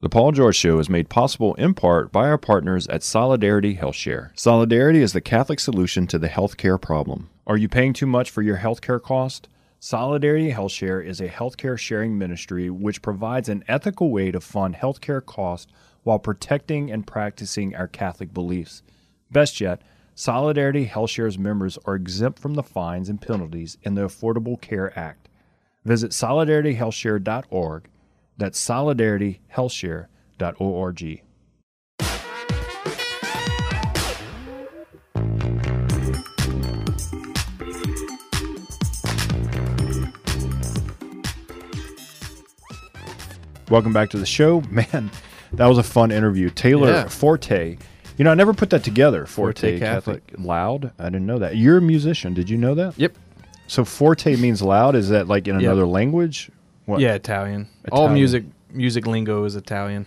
The 0.01 0.09
Paul 0.09 0.31
George 0.33 0.55
Show 0.55 0.79
is 0.79 0.89
made 0.89 1.09
possible 1.09 1.55
in 1.55 1.75
part 1.75 2.13
by 2.13 2.29
our 2.29 2.39
partners 2.39 2.87
at 2.87 3.03
Solidarity 3.03 3.77
HealthShare. 3.77 4.31
Solidarity 4.39 5.03
is 5.03 5.13
the 5.13 5.21
Catholic 5.21 5.59
solution 5.59 6.07
to 6.07 6.19
the 6.19 6.29
healthcare 6.29 6.81
problem. 6.81 7.31
Are 7.47 7.57
you 7.57 7.69
paying 7.69 7.95
too 7.95 8.07
much 8.07 8.31
for 8.31 8.43
your 8.43 8.59
healthcare 8.59 9.03
cost? 9.03 9.49
Solidarity 9.81 10.53
HealthShare 10.53 11.05
is 11.05 11.21
a 11.21 11.29
healthcare 11.29 11.79
sharing 11.79 12.19
ministry 12.19 12.71
which 12.71 13.03
provides 13.03 13.49
an 13.49 13.65
ethical 13.69 14.11
way 14.11 14.31
to 14.31 14.41
fund 14.41 14.77
healthcare 14.77 15.25
costs 15.25 15.73
while 16.03 16.19
protecting 16.19 16.91
and 16.93 17.07
practicing 17.07 17.75
our 17.75 17.89
Catholic 17.89 18.33
beliefs. 18.33 18.83
Best 19.31 19.61
yet, 19.61 19.83
Solidarity 20.19 20.87
HealthShare's 20.87 21.39
members 21.39 21.79
are 21.85 21.95
exempt 21.95 22.39
from 22.39 22.55
the 22.55 22.63
fines 22.63 23.11
and 23.11 23.21
penalties 23.21 23.77
in 23.83 23.97
the 23.97 24.01
Affordable 24.01 24.59
Care 24.59 24.99
Act. 24.99 25.29
Visit 25.85 26.13
solidarityhealthshare.org. 26.13 27.91
That's 28.39 28.59
solidarityhealthshare.org. 28.67 31.23
Welcome 43.69 43.93
back 43.93 44.11
to 44.11 44.19
the 44.19 44.27
show. 44.27 44.61
Man, 44.71 45.11
that 45.53 45.67
was 45.67 45.79
a 45.79 45.83
fun 45.83 46.13
interview. 46.13 46.51
Taylor 46.51 46.91
Yeah. 46.91 47.09
Forte. 47.09 47.77
You 48.17 48.25
know, 48.25 48.31
I 48.31 48.35
never 48.35 48.55
put 48.55 48.71
that 48.71 48.83
together. 48.85 49.27
Forte, 49.27 49.61
Forte 49.61 49.79
Catholic. 49.79 50.27
Catholic. 50.27 50.47
Loud. 50.47 50.93
I 50.99 51.05
didn't 51.05 51.27
know 51.27 51.39
that. 51.39 51.57
You're 51.57 51.79
a 51.79 51.83
musician. 51.83 52.35
Did 52.35 52.49
you 52.49 52.57
know 52.57 52.75
that? 52.75 52.99
Yep. 52.99 53.15
So 53.67 53.85
forte 53.85 54.37
means 54.37 54.63
loud. 54.63 54.95
Is 54.95 55.09
that 55.11 55.27
like 55.29 55.49
in 55.49 55.55
Yep. 55.57 55.63
another 55.65 55.87
language? 55.87 56.51
What? 56.87 57.01
Yeah, 57.01 57.15
Italian. 57.15 57.69
All 57.91 58.05
Italian. 58.05 58.15
music 58.15 58.45
music 58.73 59.07
lingo 59.07 59.45
is 59.45 59.57
Italian 59.57 60.07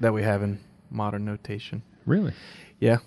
that 0.00 0.12
we 0.12 0.22
have 0.22 0.42
in 0.42 0.58
modern 0.90 1.24
notation. 1.24 1.82
Really? 2.06 2.32
Yeah. 2.78 2.98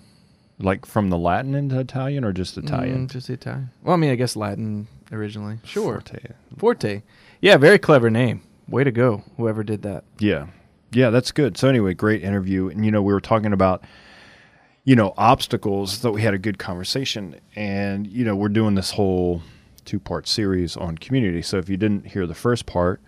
Like 0.59 0.85
from 0.85 1.09
the 1.09 1.17
Latin 1.17 1.55
into 1.55 1.79
Italian 1.79 2.23
or 2.23 2.31
just 2.31 2.57
Italian? 2.57 3.07
Mm, 3.07 3.11
just 3.11 3.29
Italian. 3.29 3.69
Well, 3.83 3.93
I 3.93 3.97
mean, 3.97 4.11
I 4.11 4.15
guess 4.15 4.35
Latin 4.35 4.87
originally. 5.11 5.57
Sure. 5.63 5.95
Forte. 6.01 6.19
Forte. 6.57 7.01
Yeah, 7.41 7.57
very 7.57 7.77
clever 7.79 8.09
name. 8.09 8.41
Way 8.67 8.83
to 8.83 8.91
go, 8.91 9.23
whoever 9.37 9.63
did 9.63 9.81
that. 9.83 10.03
Yeah. 10.19 10.47
Yeah, 10.91 11.09
that's 11.09 11.31
good. 11.31 11.57
So 11.57 11.67
anyway, 11.67 11.93
great 11.93 12.23
interview. 12.23 12.69
And 12.69 12.85
you 12.85 12.91
know, 12.91 13.01
we 13.01 13.13
were 13.13 13.19
talking 13.21 13.51
about 13.51 13.83
you 14.83 14.95
know, 14.95 15.13
obstacles 15.17 16.01
that 16.01 16.11
we 16.11 16.21
had 16.21 16.33
a 16.33 16.37
good 16.37 16.57
conversation 16.57 17.39
and 17.55 18.07
you 18.07 18.25
know, 18.25 18.35
we're 18.35 18.49
doing 18.49 18.75
this 18.75 18.91
whole 18.91 19.41
two-part 19.85 20.27
series 20.27 20.77
on 20.77 20.97
community. 20.97 21.41
So 21.41 21.57
if 21.57 21.69
you 21.69 21.77
didn't 21.77 22.07
hear 22.07 22.25
the 22.25 22.35
first 22.35 22.65
part, 22.65 23.01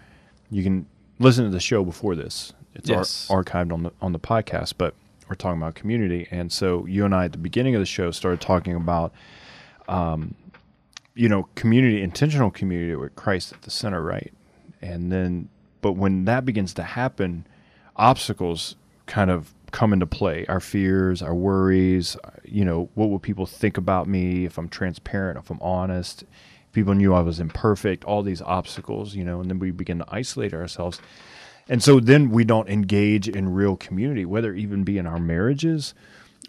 you 0.49 0.63
can 0.63 0.85
listen 1.19 1.45
to 1.45 1.51
the 1.51 1.59
show 1.59 1.83
before 1.83 2.15
this. 2.15 2.53
It's 2.73 2.89
ar- 3.29 3.43
archived 3.43 3.71
on 3.71 3.83
the 3.83 3.91
on 4.01 4.11
the 4.11 4.19
podcast, 4.19 4.73
but 4.77 4.93
we're 5.29 5.35
talking 5.35 5.61
about 5.61 5.75
community. 5.75 6.27
And 6.29 6.51
so 6.51 6.85
you 6.85 7.05
and 7.05 7.15
I 7.15 7.25
at 7.25 7.31
the 7.31 7.37
beginning 7.37 7.75
of 7.75 7.81
the 7.81 7.85
show 7.85 8.11
started 8.11 8.41
talking 8.41 8.75
about 8.75 9.13
um, 9.87 10.35
you 11.15 11.29
know, 11.29 11.47
community, 11.55 12.01
intentional 12.01 12.51
community 12.51 12.95
with 12.95 13.15
Christ 13.15 13.53
at 13.53 13.61
the 13.61 13.71
center, 13.71 14.01
right? 14.01 14.33
And 14.81 15.11
then, 15.11 15.49
but 15.81 15.93
when 15.93 16.25
that 16.25 16.45
begins 16.45 16.73
to 16.75 16.83
happen, 16.83 17.47
obstacles 17.95 18.75
kind 19.05 19.31
of 19.31 19.53
come 19.75 19.91
into 19.91 20.07
play. 20.07 20.45
Our 20.47 20.61
fears, 20.61 21.21
our 21.21 21.35
worries, 21.35 22.15
uh, 22.23 22.29
you 22.45 22.63
know, 22.63 22.89
what 22.93 23.09
will 23.09 23.19
people 23.19 23.45
think 23.45 23.77
about 23.77 24.07
me 24.07 24.45
if 24.45 24.57
I'm 24.57 24.69
transparent, 24.69 25.37
if 25.37 25.49
I'm 25.49 25.61
honest? 25.61 26.23
If 26.23 26.71
people 26.71 26.93
knew 26.93 27.13
I 27.13 27.19
was 27.19 27.41
imperfect, 27.41 28.05
all 28.05 28.23
these 28.23 28.41
obstacles, 28.41 29.15
you 29.15 29.25
know, 29.25 29.41
and 29.41 29.49
then 29.49 29.59
we 29.59 29.71
begin 29.71 29.99
to 29.99 30.05
isolate 30.07 30.53
ourselves. 30.53 31.01
And 31.67 31.83
so 31.83 31.99
then 31.99 32.29
we 32.29 32.45
don't 32.45 32.69
engage 32.69 33.27
in 33.27 33.53
real 33.53 33.75
community, 33.75 34.23
whether 34.23 34.53
it 34.53 34.59
even 34.59 34.85
be 34.85 34.97
in 34.97 35.05
our 35.05 35.19
marriages 35.19 35.93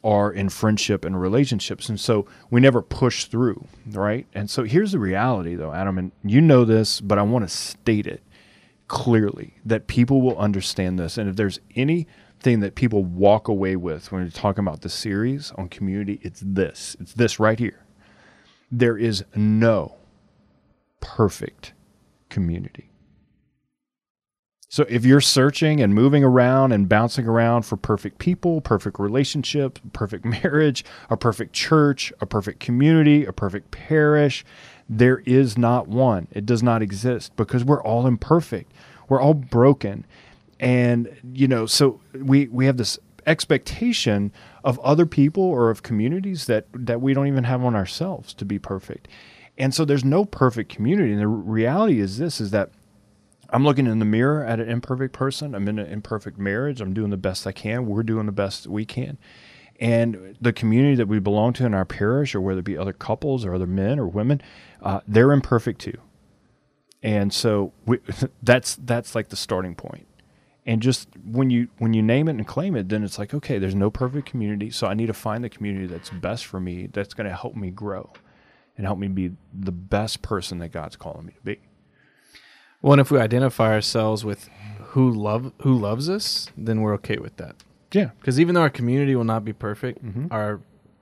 or 0.02 0.32
in 0.32 0.48
friendship 0.48 1.04
and 1.04 1.20
relationships. 1.20 1.88
And 1.88 1.98
so 1.98 2.26
we 2.48 2.60
never 2.60 2.80
push 2.80 3.24
through, 3.24 3.66
right? 3.90 4.24
And 4.34 4.48
so 4.48 4.62
here's 4.62 4.92
the 4.92 5.00
reality, 5.00 5.56
though, 5.56 5.72
Adam, 5.72 5.98
and 5.98 6.12
you 6.22 6.40
know 6.40 6.64
this, 6.64 7.00
but 7.00 7.18
I 7.18 7.22
want 7.22 7.44
to 7.44 7.52
state 7.52 8.06
it 8.06 8.22
clearly 8.86 9.54
that 9.64 9.88
people 9.88 10.22
will 10.22 10.38
understand 10.38 10.96
this. 10.96 11.18
And 11.18 11.28
if 11.28 11.34
there's 11.34 11.58
anything 12.36 12.60
that 12.60 12.74
people 12.74 13.04
walk 13.04 13.48
away 13.48 13.76
with 13.76 14.12
when 14.12 14.22
you're 14.22 14.30
talking 14.30 14.64
about 14.64 14.82
the 14.82 14.88
series 14.88 15.52
on 15.52 15.68
community, 15.68 16.20
it's 16.22 16.42
this. 16.44 16.96
It's 17.00 17.14
this 17.14 17.40
right 17.40 17.58
here. 17.58 17.84
There 18.70 18.96
is 18.96 19.24
no 19.34 19.96
perfect 21.00 21.72
community. 22.28 22.90
So 24.68 24.84
if 24.88 25.06
you're 25.06 25.20
searching 25.20 25.80
and 25.80 25.94
moving 25.94 26.24
around 26.24 26.72
and 26.72 26.88
bouncing 26.88 27.26
around 27.26 27.62
for 27.62 27.76
perfect 27.76 28.18
people, 28.18 28.60
perfect 28.60 28.98
relationship, 28.98 29.78
perfect 29.92 30.24
marriage, 30.44 30.84
a 31.08 31.16
perfect 31.16 31.52
church, 31.52 32.12
a 32.20 32.26
perfect 32.26 32.60
community, 32.60 33.24
a 33.24 33.32
perfect 33.32 33.70
parish, 33.70 34.44
there 34.88 35.18
is 35.20 35.56
not 35.56 35.88
one. 35.88 36.28
It 36.32 36.44
does 36.46 36.62
not 36.62 36.82
exist 36.82 37.34
because 37.36 37.64
we're 37.64 37.82
all 37.82 38.06
imperfect. 38.06 38.72
We're 39.08 39.20
all 39.20 39.34
broken. 39.34 40.04
And 40.58 41.14
you 41.32 41.48
know, 41.48 41.66
so 41.66 42.00
we 42.14 42.48
we 42.48 42.66
have 42.66 42.76
this 42.76 42.98
expectation 43.26 44.32
of 44.62 44.78
other 44.80 45.04
people 45.04 45.42
or 45.42 45.70
of 45.70 45.82
communities 45.82 46.46
that 46.46 46.66
that 46.72 47.00
we 47.00 47.14
don't 47.14 47.26
even 47.26 47.44
have 47.44 47.64
on 47.64 47.74
ourselves 47.74 48.32
to 48.34 48.44
be 48.44 48.58
perfect. 48.58 49.08
And 49.58 49.74
so 49.74 49.84
there's 49.84 50.04
no 50.04 50.24
perfect 50.24 50.70
community. 50.72 51.12
And 51.12 51.20
the 51.20 51.26
reality 51.26 52.00
is 52.00 52.18
this 52.18 52.40
is 52.40 52.50
that 52.50 52.70
I'm 53.50 53.64
looking 53.64 53.86
in 53.86 53.98
the 53.98 54.04
mirror 54.04 54.44
at 54.44 54.60
an 54.60 54.68
imperfect 54.68 55.12
person. 55.12 55.54
I'm 55.54 55.68
in 55.68 55.78
an 55.78 55.86
imperfect 55.86 56.38
marriage. 56.38 56.80
I'm 56.80 56.92
doing 56.92 57.10
the 57.10 57.16
best 57.16 57.46
I 57.46 57.52
can. 57.52 57.86
We're 57.86 58.02
doing 58.02 58.26
the 58.26 58.32
best 58.32 58.66
we 58.66 58.84
can. 58.84 59.18
And 59.78 60.36
the 60.40 60.52
community 60.52 60.96
that 60.96 61.06
we 61.06 61.18
belong 61.18 61.52
to 61.54 61.66
in 61.66 61.74
our 61.74 61.84
parish, 61.84 62.34
or 62.34 62.40
whether 62.40 62.60
it 62.60 62.64
be 62.64 62.78
other 62.78 62.94
couples 62.94 63.44
or 63.44 63.54
other 63.54 63.66
men 63.66 63.98
or 63.98 64.06
women, 64.06 64.40
uh, 64.82 65.00
they're 65.06 65.32
imperfect 65.32 65.80
too. 65.80 65.98
And 67.02 67.32
so 67.32 67.72
we, 67.84 67.98
that's 68.42 68.76
that's 68.76 69.14
like 69.14 69.28
the 69.28 69.36
starting 69.36 69.74
point. 69.74 70.06
And 70.68 70.82
just 70.82 71.08
when 71.24 71.48
you 71.50 71.68
when 71.78 71.94
you 71.94 72.02
name 72.02 72.26
it 72.28 72.32
and 72.32 72.46
claim 72.46 72.74
it, 72.74 72.88
then 72.88 73.04
it's 73.04 73.18
like 73.18 73.32
okay, 73.32 73.58
there's 73.58 73.74
no 73.74 73.90
perfect 73.90 74.28
community, 74.28 74.70
so 74.70 74.86
I 74.88 74.94
need 74.94 75.06
to 75.06 75.12
find 75.14 75.44
the 75.44 75.48
community 75.48 75.86
that's 75.86 76.10
best 76.10 76.44
for 76.46 76.58
me, 76.60 76.88
that's 76.92 77.14
going 77.14 77.28
to 77.28 77.34
help 77.34 77.54
me 77.54 77.70
grow, 77.70 78.10
and 78.76 78.84
help 78.84 78.98
me 78.98 79.06
be 79.08 79.32
the 79.54 79.70
best 79.72 80.22
person 80.22 80.58
that 80.58 80.70
God's 80.70 80.96
calling 80.96 81.26
me 81.26 81.32
to 81.34 81.40
be. 81.42 81.58
Well, 82.82 82.92
and 82.94 83.00
if 83.00 83.10
we 83.10 83.18
identify 83.18 83.72
ourselves 83.72 84.24
with 84.24 84.48
who 84.88 85.10
love 85.10 85.52
who 85.62 85.72
loves 85.78 86.08
us, 86.08 86.48
then 86.56 86.80
we're 86.80 86.94
okay 86.94 87.18
with 87.18 87.36
that. 87.36 87.56
Yeah. 87.92 88.10
Because 88.18 88.40
even 88.40 88.54
though 88.56 88.62
our 88.62 88.70
community 88.70 89.14
will 89.14 89.24
not 89.24 89.44
be 89.44 89.52
perfect, 89.52 90.04
Mhm. 90.04 90.28
our 90.32 90.60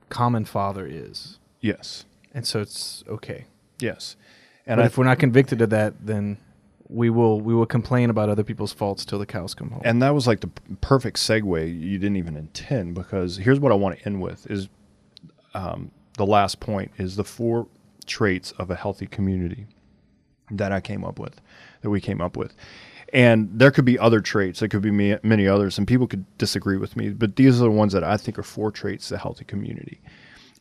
common 0.09 0.45
Father 0.45 0.85
is, 0.85 1.39
Yes. 1.59 2.05
and 2.33 2.45
so 2.45 2.61
it's 2.61 3.03
okay. 3.07 3.45
Yes. 3.79 4.15
And 4.67 4.73
And 4.73 4.81
I, 4.81 4.85
if 4.85 4.97
we're 4.97 5.05
not 5.05 5.17
convicted 5.19 5.61
of 5.61 5.69
that, 5.71 6.05
then 6.05 6.37
we 6.87 7.09
will 7.09 7.41
we 7.41 7.53
will 7.53 7.65
complain 7.65 8.09
about 8.09 8.29
other 8.29 8.43
people's 8.43 8.73
faults 8.73 9.05
till 9.05 9.17
the 9.17 9.25
cows 9.25 9.53
come 9.53 9.71
home. 9.71 9.81
and 9.83 10.01
that 10.01 10.13
was 10.13 10.27
like 10.27 10.41
the 10.41 10.49
perfect 10.81 11.17
segue 11.17 11.81
you 11.81 11.97
didn't 11.97 12.17
even 12.17 12.35
intend 12.35 12.93
because 12.93 13.37
here's 13.37 13.59
what 13.59 13.71
I 13.71 13.75
want 13.75 13.97
to 13.97 14.05
end 14.05 14.21
with 14.21 14.49
is 14.51 14.69
um, 15.55 15.91
the 16.17 16.25
last 16.25 16.59
point 16.59 16.91
is 16.97 17.15
the 17.15 17.23
four 17.23 17.67
traits 18.05 18.51
of 18.53 18.69
a 18.69 18.75
healthy 18.75 19.07
community 19.07 19.65
that 20.51 20.71
I 20.71 20.79
came 20.79 21.03
up 21.03 21.17
with, 21.17 21.41
that 21.81 21.89
we 21.89 21.99
came 21.99 22.21
up 22.21 22.37
with. 22.37 22.53
And 23.13 23.49
there 23.53 23.71
could 23.71 23.85
be 23.85 23.97
other 23.97 24.19
traits, 24.19 24.59
there 24.59 24.69
could 24.69 24.81
be 24.81 24.91
many 24.91 25.47
others, 25.47 25.77
and 25.77 25.87
people 25.87 26.07
could 26.07 26.25
disagree 26.37 26.77
with 26.77 26.95
me, 26.95 27.09
but 27.09 27.35
these 27.35 27.61
are 27.61 27.63
the 27.63 27.71
ones 27.71 27.93
that 27.93 28.03
I 28.03 28.17
think 28.17 28.37
are 28.37 28.43
four 28.43 28.71
traits 28.71 29.11
of 29.11 29.15
a 29.15 29.19
healthy 29.19 29.45
community. 29.45 30.01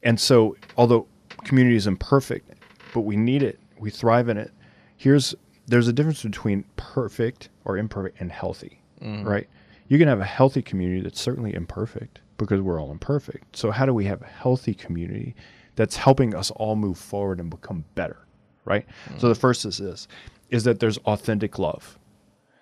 And 0.02 0.20
so, 0.20 0.56
although 0.76 1.06
community 1.44 1.76
is 1.76 1.86
imperfect, 1.86 2.50
but 2.92 3.00
we 3.00 3.16
need 3.16 3.42
it, 3.42 3.58
we 3.78 3.90
thrive 3.90 4.28
in 4.28 4.36
it. 4.36 4.52
Here's 4.96 5.34
there's 5.66 5.88
a 5.88 5.92
difference 5.92 6.22
between 6.22 6.64
perfect 6.76 7.48
or 7.64 7.76
imperfect 7.78 8.20
and 8.20 8.30
healthy, 8.30 8.80
right? 9.24 9.48
You 9.88 9.98
can 9.98 10.08
have 10.08 10.20
a 10.20 10.24
healthy 10.24 10.62
community 10.62 11.00
that's 11.02 11.20
certainly 11.20 11.54
imperfect 11.54 12.20
because 12.38 12.60
we're 12.60 12.80
all 12.80 12.90
imperfect. 12.90 13.56
So 13.56 13.70
how 13.70 13.84
do 13.86 13.92
we 13.94 14.04
have 14.06 14.22
a 14.22 14.26
healthy 14.26 14.74
community 14.74 15.34
that's 15.76 15.96
helping 15.96 16.34
us 16.34 16.50
all 16.52 16.76
move 16.76 16.98
forward 16.98 17.38
and 17.40 17.50
become 17.50 17.84
better, 17.94 18.26
right? 18.64 18.86
So 19.18 19.28
the 19.28 19.34
first 19.34 19.64
is 19.64 19.78
this 19.78 20.08
is 20.50 20.64
that 20.64 20.78
there's 20.80 20.98
authentic 20.98 21.58
love. 21.58 21.98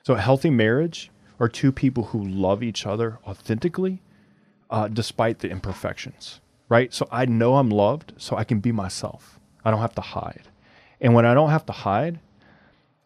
So 0.05 0.15
a 0.15 0.21
healthy 0.21 0.51
marriage 0.51 1.11
are 1.41 1.49
two 1.49 1.73
people 1.73 2.05
who 2.05 2.23
love 2.25 2.63
each 2.63 2.87
other 2.87 3.19
authentically 3.27 4.03
uh, 4.71 4.89
despite 4.89 5.41
the 5.41 5.51
imperfections, 5.51 6.41
right? 6.69 6.93
So 6.95 7.07
I 7.11 7.27
know 7.27 7.57
I'm 7.57 7.69
loved, 7.71 8.15
so 8.17 8.37
I 8.37 8.45
can 8.45 8.61
be 8.61 8.73
myself. 8.73 9.39
I 9.65 9.71
don't 9.71 9.81
have 9.81 9.95
to 9.97 10.01
hide. 10.01 10.49
And 11.01 11.15
when 11.15 11.27
I 11.27 11.35
don't 11.35 11.51
have 11.51 11.67
to 11.67 11.73
hide, 11.73 12.19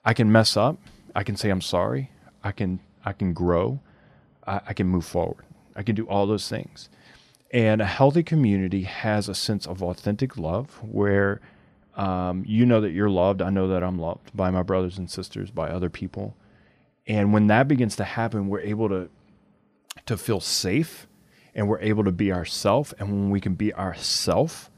I 0.06 0.14
can 0.14 0.30
mess 0.30 0.56
up. 0.56 0.78
I 1.16 1.24
can 1.24 1.36
say 1.36 1.50
I'm 1.50 1.60
sorry. 1.60 2.10
I 2.44 2.52
can 2.52 2.78
I 3.04 3.12
can 3.12 3.32
grow. 3.34 3.80
I, 4.46 4.60
I 4.68 4.72
can 4.72 4.86
move 4.86 5.04
forward. 5.04 5.44
I 5.74 5.82
can 5.82 5.96
do 5.96 6.06
all 6.06 6.26
those 6.26 6.48
things. 6.48 6.88
And 7.50 7.80
a 7.80 7.86
healthy 7.86 8.22
community 8.22 8.82
has 8.82 9.28
a 9.28 9.34
sense 9.34 9.66
of 9.66 9.82
authentic 9.82 10.36
love 10.36 10.80
where 10.82 11.40
um, 11.96 12.44
you 12.46 12.66
know 12.66 12.80
that 12.80 12.90
you're 12.90 13.10
loved. 13.10 13.42
I 13.42 13.50
know 13.50 13.68
that 13.68 13.82
I'm 13.82 13.98
loved 13.98 14.34
by 14.36 14.50
my 14.50 14.62
brothers 14.62 14.96
and 14.98 15.10
sisters, 15.10 15.50
by 15.50 15.68
other 15.68 15.90
people. 15.90 16.36
And 17.06 17.32
when 17.32 17.48
that 17.48 17.68
begins 17.68 17.96
to 17.96 18.04
happen, 18.04 18.48
we're 18.48 18.60
able 18.60 18.88
to 18.88 19.10
to 20.06 20.16
feel 20.16 20.40
safe 20.40 21.08
and 21.54 21.68
we're 21.68 21.80
able 21.80 22.04
to 22.04 22.12
be 22.12 22.32
ourself. 22.32 22.94
And 22.98 23.10
when 23.10 23.30
we 23.30 23.40
can 23.40 23.54
be 23.54 23.74
ourself, 23.74 24.70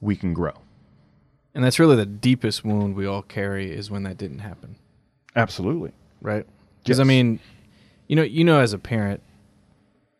we 0.00 0.14
can 0.14 0.34
grow. 0.34 0.54
And 1.54 1.62
that's 1.62 1.78
really 1.78 1.96
the 1.96 2.06
deepest 2.06 2.64
wound 2.64 2.94
we 2.96 3.04
all 3.06 3.22
carry 3.22 3.70
is 3.70 3.90
when 3.90 4.04
that 4.04 4.16
didn't 4.16 4.38
happen, 4.38 4.76
Absolutely. 5.36 5.92
right? 6.22 6.46
Because 6.82 6.98
I 6.98 7.04
mean, 7.04 7.40
you 8.08 8.16
know, 8.16 8.22
you 8.22 8.42
know, 8.44 8.60
as 8.60 8.72
a 8.72 8.78
parent, 8.78 9.22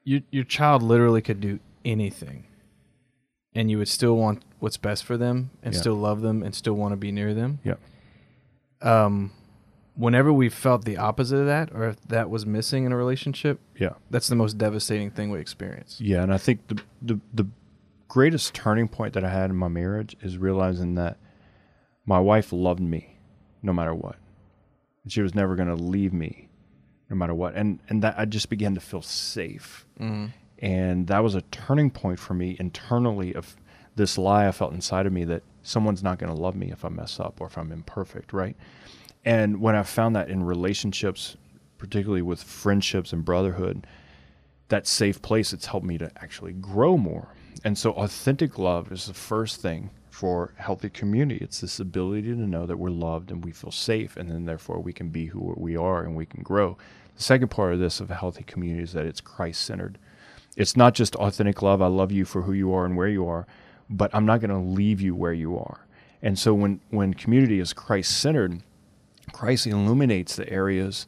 your 0.05 0.21
your 0.31 0.45
child 0.45 0.83
literally 0.83 1.23
could 1.23 1.41
do 1.41 1.59
anything, 1.85 2.45
and 3.55 3.71
you 3.71 3.79
would 3.79 3.89
still 3.89 4.17
want 4.17 4.43
what's 4.59 4.77
best 4.77 5.05
for 5.05 5.17
them, 5.17 5.51
and 5.63 5.75
Yeah. 5.75 5.81
still 5.81 5.95
love 5.95 6.21
them, 6.21 6.43
and 6.43 6.55
still 6.55 6.75
want 6.75 6.93
to 6.93 6.97
be 6.97 7.11
near 7.13 7.33
them. 7.35 7.61
Yeah. 7.65 7.75
Um, 8.81 9.31
whenever 9.95 10.33
we 10.33 10.49
felt 10.49 10.85
the 10.85 10.97
opposite 10.97 11.37
of 11.39 11.47
that, 11.47 11.71
or 11.73 11.89
if 11.89 12.01
that 12.09 12.31
was 12.31 12.45
missing 12.47 12.85
in 12.85 12.93
a 12.93 12.97
relationship, 12.97 13.61
Yeah. 13.79 13.95
that's 14.11 14.29
the 14.29 14.35
most 14.37 14.59
devastating 14.59 15.11
thing 15.11 15.31
we 15.31 15.39
experience. 15.39 16.01
Yeah, 16.01 16.23
and 16.23 16.33
I 16.33 16.39
think 16.39 16.67
the, 16.69 16.81
the 17.01 17.21
the 17.33 17.47
greatest 18.09 18.53
turning 18.55 18.89
point 18.89 19.15
that 19.15 19.25
I 19.25 19.31
had 19.31 19.49
in 19.51 19.57
my 19.57 19.69
marriage 19.69 20.15
is 20.21 20.37
realizing 20.37 20.97
that 20.97 21.17
my 22.07 22.19
wife 22.19 22.53
loved 22.53 22.81
me 22.81 23.19
no 23.63 23.73
matter 23.73 23.95
what. 23.95 24.17
And 25.03 25.13
she 25.13 25.23
was 25.23 25.35
never 25.35 25.57
going 25.57 25.69
to 25.69 25.83
leave 25.83 26.13
me 26.13 26.49
no 27.11 27.17
matter 27.17 27.35
what. 27.35 27.55
And 27.55 27.81
and 27.89 28.03
that 28.03 28.15
I 28.19 28.25
just 28.25 28.49
began 28.49 28.75
to 28.75 28.81
feel 28.81 29.03
safe. 29.03 29.87
Mm-hmm. 30.01 30.27
And 30.59 31.07
that 31.09 31.23
was 31.23 31.35
a 31.35 31.43
turning 31.43 31.91
point 31.91 32.19
for 32.19 32.35
me 32.35 32.57
internally 32.61 33.35
of 33.35 33.57
this 33.97 34.17
lie 34.17 34.47
I 34.47 34.53
felt 34.53 34.73
inside 34.73 35.07
of 35.07 35.13
me 35.13 35.25
that 35.25 35.43
someone's 35.63 36.03
not 36.03 36.19
going 36.19 36.35
to 36.35 36.41
love 36.41 36.55
me 36.55 36.71
if 36.71 36.85
I 36.85 36.89
mess 36.89 37.21
up 37.21 37.41
or 37.41 37.49
if 37.49 37.59
I'm 37.59 37.73
imperfect, 37.73 38.33
right? 38.33 38.57
And 39.25 39.61
when 39.61 39.77
I 39.77 39.83
found 39.83 40.17
that 40.17 40.31
in 40.31 40.43
relationships, 40.43 41.37
particularly 41.79 42.23
with 42.23 42.43
friendships 42.43 43.13
and 43.13 43.25
brotherhood, 43.25 43.87
that 44.69 44.87
safe 44.87 45.21
place, 45.21 45.53
it's 45.53 45.67
helped 45.67 45.87
me 45.87 45.99
to 45.99 46.11
actually 46.17 46.53
grow 46.53 46.97
more. 46.97 47.29
And 47.65 47.77
so, 47.77 47.93
authentic 47.93 48.59
love 48.59 48.91
is 48.91 49.07
the 49.07 49.15
first 49.15 49.61
thing 49.61 49.91
for 50.13 50.53
healthy 50.57 50.91
community. 50.91 51.43
It's 51.43 51.63
this 51.63 51.81
ability 51.81 52.23
to 52.23 52.37
know 52.37 52.67
that 52.67 52.77
we're 52.77 52.91
loved 52.91 53.31
and 53.31 53.43
we 53.43 53.51
feel 53.51 53.71
safe, 53.71 54.15
and 54.17 54.31
then 54.31 54.45
therefore 54.45 54.79
we 54.79 54.93
can 54.93 55.09
be 55.09 55.27
who 55.27 55.55
we 55.57 55.75
are 55.75 56.03
and 56.03 56.15
we 56.15 56.27
can 56.27 56.43
grow. 56.43 56.77
The 57.17 57.23
second 57.23 57.49
part 57.49 57.73
of 57.73 57.81
this 57.81 57.99
of 57.99 58.11
a 58.11 58.15
healthy 58.15 58.45
community 58.45 58.83
is 58.83 58.93
that 58.93 59.07
it's 59.07 59.23
Christ 59.23 59.63
centered. 59.63 59.97
It's 60.55 60.77
not 60.77 60.93
just 60.93 61.17
authentic 61.17 61.63
love, 61.63 61.81
I 61.81 61.87
love 61.87 62.13
you 62.13 62.27
for 62.27 62.43
who 62.43 62.53
you 62.53 62.75
are 62.75 62.85
and 62.85 62.95
where 62.95 63.09
you 63.09 63.27
are, 63.27 63.47
but 63.89 64.11
I'm 64.15 64.27
not 64.27 64.43
going 64.43 64.51
to 64.51 64.59
leave 64.59 65.01
you 65.01 65.15
where 65.15 65.33
you 65.33 65.57
are. 65.57 65.87
And 66.21 66.39
so, 66.39 66.53
when, 66.53 66.81
when 66.91 67.15
community 67.15 67.59
is 67.59 67.73
Christ 67.73 68.21
centered, 68.21 68.63
Christ 69.33 69.67
illuminates 69.67 70.37
the 70.37 70.49
areas 70.49 71.07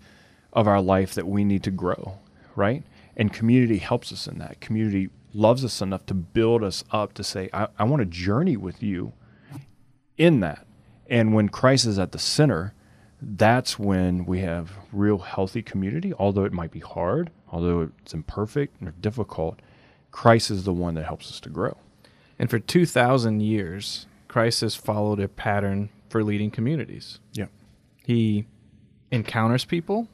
of 0.54 0.66
our 0.66 0.80
life 0.80 1.14
that 1.14 1.28
we 1.28 1.44
need 1.44 1.62
to 1.64 1.70
grow, 1.70 2.18
right? 2.56 2.82
And 3.18 3.32
community 3.32 3.78
helps 3.78 4.12
us 4.12 4.26
in 4.26 4.38
that. 4.38 4.62
Community 4.62 5.10
loves 5.34 5.64
us 5.64 5.82
enough 5.82 6.06
to 6.06 6.14
build 6.14 6.62
us 6.62 6.84
up 6.90 7.12
to 7.14 7.24
say, 7.24 7.50
I, 7.52 7.68
I 7.78 7.84
want 7.84 8.00
to 8.00 8.06
journey 8.06 8.56
with 8.56 8.82
you 8.82 9.12
in 10.16 10.40
that. 10.40 10.66
And 11.08 11.34
when 11.34 11.48
Christ 11.48 11.86
is 11.86 11.98
at 11.98 12.12
the 12.12 12.18
center, 12.18 12.72
that's 13.20 13.78
when 13.78 14.24
we 14.24 14.40
have 14.40 14.72
real 14.92 15.18
healthy 15.18 15.62
community, 15.62 16.14
although 16.14 16.44
it 16.44 16.52
might 16.52 16.70
be 16.70 16.80
hard, 16.80 17.30
although 17.50 17.90
it's 18.00 18.14
imperfect 18.14 18.82
or 18.82 18.92
difficult. 18.92 19.60
Christ 20.10 20.50
is 20.50 20.64
the 20.64 20.72
one 20.72 20.94
that 20.94 21.04
helps 21.04 21.30
us 21.30 21.40
to 21.40 21.48
grow. 21.48 21.76
And 22.38 22.48
for 22.48 22.58
2,000 22.58 23.40
years, 23.40 24.06
Christ 24.28 24.60
has 24.60 24.76
followed 24.76 25.20
a 25.20 25.28
pattern 25.28 25.90
for 26.08 26.22
leading 26.22 26.50
communities. 26.50 27.18
Yeah. 27.32 27.46
He 28.04 28.46
encounters 29.10 29.64
people 29.64 30.08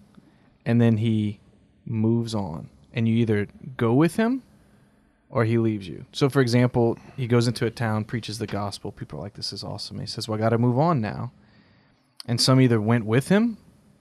and 0.65 0.81
then 0.81 0.99
he 0.99 1.41
moves 1.85 2.35
on. 2.35 2.69
And 2.93 3.09
you 3.09 3.17
either 3.17 3.47
go 3.77 3.93
with 3.93 4.17
him 4.17 4.43
or 5.31 5.45
he 5.45 5.59
leaves 5.59 5.89
you. 5.89 6.05
So, 6.13 6.29
for 6.29 6.41
example, 6.41 6.99
he 7.17 7.27
goes 7.27 7.47
into 7.47 7.65
a 7.67 7.71
town, 7.71 8.05
preaches 8.05 8.39
the 8.39 8.47
gospel. 8.47 8.91
People 8.93 9.19
are 9.19 9.23
like, 9.23 9.35
this 9.35 9.53
is 9.53 9.63
awesome. 9.63 10.01
He 10.01 10.07
says, 10.07 10.29
well, 10.29 10.39
I 10.39 10.41
got 10.41 10.51
to 10.51 10.59
move 10.59 10.79
on 10.79 11.01
now. 11.01 11.33
And 12.27 12.41
some 12.41 12.61
either 12.61 12.81
went 12.81 13.07
with 13.07 13.29
him 13.29 13.57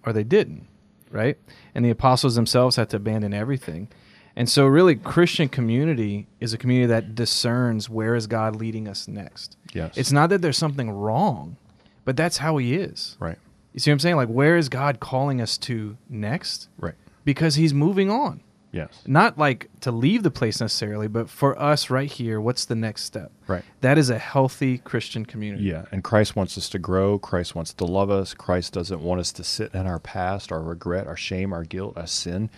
or 0.05 0.11
they 0.11 0.23
didn't, 0.23 0.67
right? 1.11 1.37
And 1.73 1.85
the 1.85 1.89
apostles 1.89 2.35
themselves 2.35 2.75
had 2.75 2.89
to 2.89 2.97
abandon 2.97 3.33
everything. 3.33 3.89
And 4.35 4.49
so, 4.49 4.65
really, 4.65 4.95
Christian 4.95 5.49
community 5.49 6.27
is 6.39 6.53
a 6.53 6.57
community 6.57 6.87
that 6.87 7.13
discerns 7.15 7.89
where 7.89 8.15
is 8.15 8.25
God 8.27 8.55
leading 8.55 8.87
us 8.87 9.07
next. 9.07 9.57
Yes. 9.73 9.97
It's 9.97 10.11
not 10.11 10.29
that 10.29 10.41
there's 10.41 10.57
something 10.57 10.89
wrong, 10.89 11.57
but 12.05 12.15
that's 12.15 12.37
how 12.37 12.57
He 12.57 12.75
is. 12.75 13.17
right. 13.19 13.37
You 13.73 13.79
see 13.79 13.91
what 13.91 13.95
I'm 13.95 13.99
saying? 13.99 14.15
Like, 14.15 14.29
where 14.29 14.57
is 14.57 14.67
God 14.67 14.99
calling 14.99 15.41
us 15.41 15.57
to 15.59 15.95
next? 16.09 16.69
Right. 16.77 16.95
Because 17.23 17.55
He's 17.55 17.73
moving 17.73 18.09
on. 18.09 18.41
Yes. 18.71 19.01
Not 19.07 19.37
like 19.37 19.69
to 19.81 19.91
leave 19.91 20.23
the 20.23 20.31
place 20.31 20.61
necessarily, 20.61 21.07
but 21.07 21.29
for 21.29 21.59
us 21.59 21.89
right 21.89 22.09
here, 22.09 22.39
what's 22.39 22.65
the 22.65 22.75
next 22.75 23.03
step? 23.03 23.31
Right. 23.47 23.63
That 23.81 23.97
is 23.97 24.09
a 24.09 24.19
healthy 24.19 24.77
Christian 24.77 25.25
community. 25.25 25.63
Yeah, 25.63 25.85
and 25.91 26.03
Christ 26.03 26.35
wants 26.35 26.57
us 26.57 26.69
to 26.69 26.79
grow. 26.79 27.17
Christ 27.17 27.55
wants 27.55 27.73
to 27.73 27.85
love 27.85 28.11
us. 28.11 28.33
Christ 28.33 28.73
doesn't 28.73 29.01
want 29.01 29.21
us 29.21 29.31
to 29.33 29.43
sit 29.43 29.73
in 29.73 29.87
our 29.87 29.99
past, 29.99 30.51
our 30.51 30.61
regret, 30.61 31.07
our 31.07 31.17
shame, 31.17 31.51
our 31.51 31.63
guilt, 31.63 31.97
our 31.97 32.07
sin. 32.07 32.49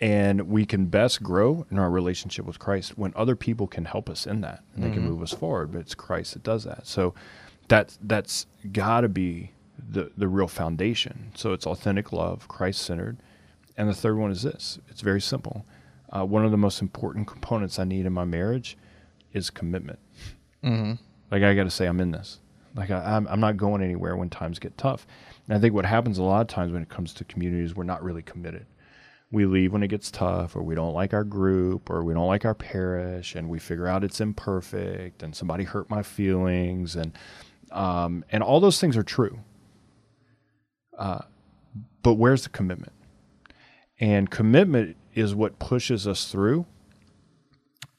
And 0.00 0.48
we 0.48 0.66
can 0.66 0.86
best 0.86 1.22
grow 1.22 1.64
in 1.70 1.78
our 1.78 1.90
relationship 1.90 2.44
with 2.44 2.58
Christ 2.58 2.98
when 2.98 3.12
other 3.14 3.36
people 3.36 3.66
can 3.68 3.84
help 3.84 4.10
us 4.10 4.26
in 4.26 4.40
that 4.40 4.62
and 4.74 4.82
they 4.82 4.90
can 4.90 5.00
mm-hmm. 5.00 5.10
move 5.10 5.22
us 5.22 5.32
forward. 5.32 5.72
But 5.72 5.80
it's 5.80 5.94
Christ 5.94 6.34
that 6.34 6.42
does 6.42 6.64
that. 6.64 6.86
So 6.86 7.14
that 7.68 7.96
that's 8.02 8.46
got 8.72 9.02
to 9.02 9.08
be 9.08 9.52
the 9.78 10.10
the 10.16 10.26
real 10.26 10.48
foundation. 10.48 11.30
So 11.34 11.52
it's 11.52 11.66
authentic 11.66 12.12
love, 12.12 12.48
Christ 12.48 12.82
centered. 12.82 13.18
And 13.76 13.88
the 13.88 13.94
third 13.94 14.16
one 14.18 14.30
is 14.30 14.42
this. 14.42 14.78
It's 14.88 15.00
very 15.00 15.20
simple. 15.20 15.64
Uh, 16.10 16.24
one 16.24 16.44
of 16.44 16.50
the 16.50 16.58
most 16.58 16.82
important 16.82 17.26
components 17.26 17.78
I 17.78 17.84
need 17.84 18.04
in 18.06 18.12
my 18.12 18.24
marriage 18.24 18.76
is 19.32 19.48
commitment. 19.50 19.98
Like 21.30 21.42
I 21.42 21.54
got 21.54 21.64
to 21.64 21.70
say, 21.70 21.86
I'm 21.86 22.00
in 22.00 22.10
this. 22.10 22.38
Like 22.74 22.90
I, 22.90 23.16
I'm, 23.16 23.26
I'm 23.28 23.40
not 23.40 23.56
going 23.56 23.82
anywhere 23.82 24.16
when 24.16 24.28
times 24.28 24.58
get 24.58 24.76
tough. 24.76 25.06
And 25.46 25.56
I 25.56 25.60
think 25.60 25.74
what 25.74 25.86
happens 25.86 26.18
a 26.18 26.22
lot 26.22 26.42
of 26.42 26.48
times 26.48 26.72
when 26.72 26.82
it 26.82 26.88
comes 26.88 27.14
to 27.14 27.24
communities, 27.24 27.74
we're 27.74 27.84
not 27.84 28.02
really 28.02 28.22
committed. 28.22 28.66
We 29.30 29.46
leave 29.46 29.72
when 29.72 29.82
it 29.82 29.88
gets 29.88 30.10
tough, 30.10 30.54
or 30.54 30.62
we 30.62 30.74
don't 30.74 30.92
like 30.92 31.14
our 31.14 31.24
group, 31.24 31.88
or 31.88 32.04
we 32.04 32.12
don't 32.12 32.26
like 32.26 32.44
our 32.44 32.54
parish, 32.54 33.34
and 33.34 33.48
we 33.48 33.58
figure 33.58 33.88
out 33.88 34.04
it's 34.04 34.20
imperfect, 34.20 35.22
and 35.22 35.34
somebody 35.34 35.64
hurt 35.64 35.88
my 35.88 36.02
feelings, 36.02 36.96
and 36.96 37.12
um, 37.70 38.26
and 38.30 38.42
all 38.42 38.60
those 38.60 38.78
things 38.78 38.94
are 38.94 39.02
true. 39.02 39.38
Uh, 40.98 41.20
but 42.02 42.14
where's 42.14 42.42
the 42.42 42.50
commitment? 42.50 42.92
And 44.02 44.28
commitment 44.28 44.96
is 45.14 45.32
what 45.32 45.60
pushes 45.60 46.08
us 46.08 46.26
through 46.30 46.66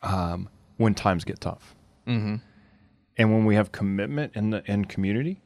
um, 0.01 0.49
when 0.75 0.93
times 0.93 1.23
get 1.23 1.39
tough. 1.39 1.75
Mm-hmm. 2.05 2.35
And 3.15 3.31
when 3.31 3.45
we 3.45 3.55
have 3.55 3.71
commitment 3.71 4.35
in 4.35 4.49
the 4.49 4.69
in 4.69 4.83
community, 4.83 5.41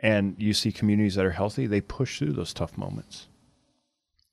and 0.00 0.36
you 0.38 0.52
see 0.52 0.72
communities 0.72 1.14
that 1.14 1.24
are 1.24 1.30
healthy, 1.30 1.66
they 1.66 1.80
push 1.80 2.18
through 2.18 2.34
those 2.34 2.52
tough 2.52 2.76
moments. 2.76 3.28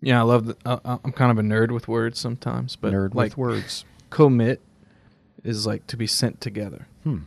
Yeah, 0.01 0.20
I 0.20 0.24
love. 0.24 0.45
The, 0.47 0.58
uh, 0.66 0.97
I'm 1.06 1.14
kind 1.14 1.32
of 1.32 1.38
a 1.38 1.47
nerd 1.47 1.72
with 1.72 1.88
words 1.88 2.20
sometimes, 2.20 2.76
but 2.76 2.91
Nerd 2.91 3.16
like 3.16 3.30
with 3.30 3.38
words. 3.38 3.86
commit 4.10 4.62
is 5.45 5.66
like 5.66 5.88
to 5.88 5.95
be 5.95 6.06
sent 6.06 6.41
together. 6.41 6.89
Hmm. 7.03 7.20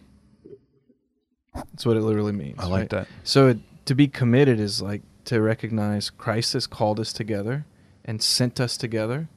That's 1.55 1.87
what 1.87 1.97
it 1.97 2.03
literally 2.03 2.33
means. 2.33 2.59
I 2.59 2.67
like 2.67 2.81
right? 2.81 2.91
that. 2.91 3.09
So 3.25 3.49
it, 3.49 3.59
to 3.87 3.95
be 3.95 4.07
committed 4.07 4.61
is 4.61 4.83
like 4.83 5.01
to 5.25 5.41
recognize 5.41 6.11
Christ 6.11 6.53
has 6.53 6.67
called 6.67 7.01
us 7.01 7.15
together 7.15 7.65
and 8.09 8.23
sent 8.23 8.59
us 8.59 8.79
together, 8.79 9.29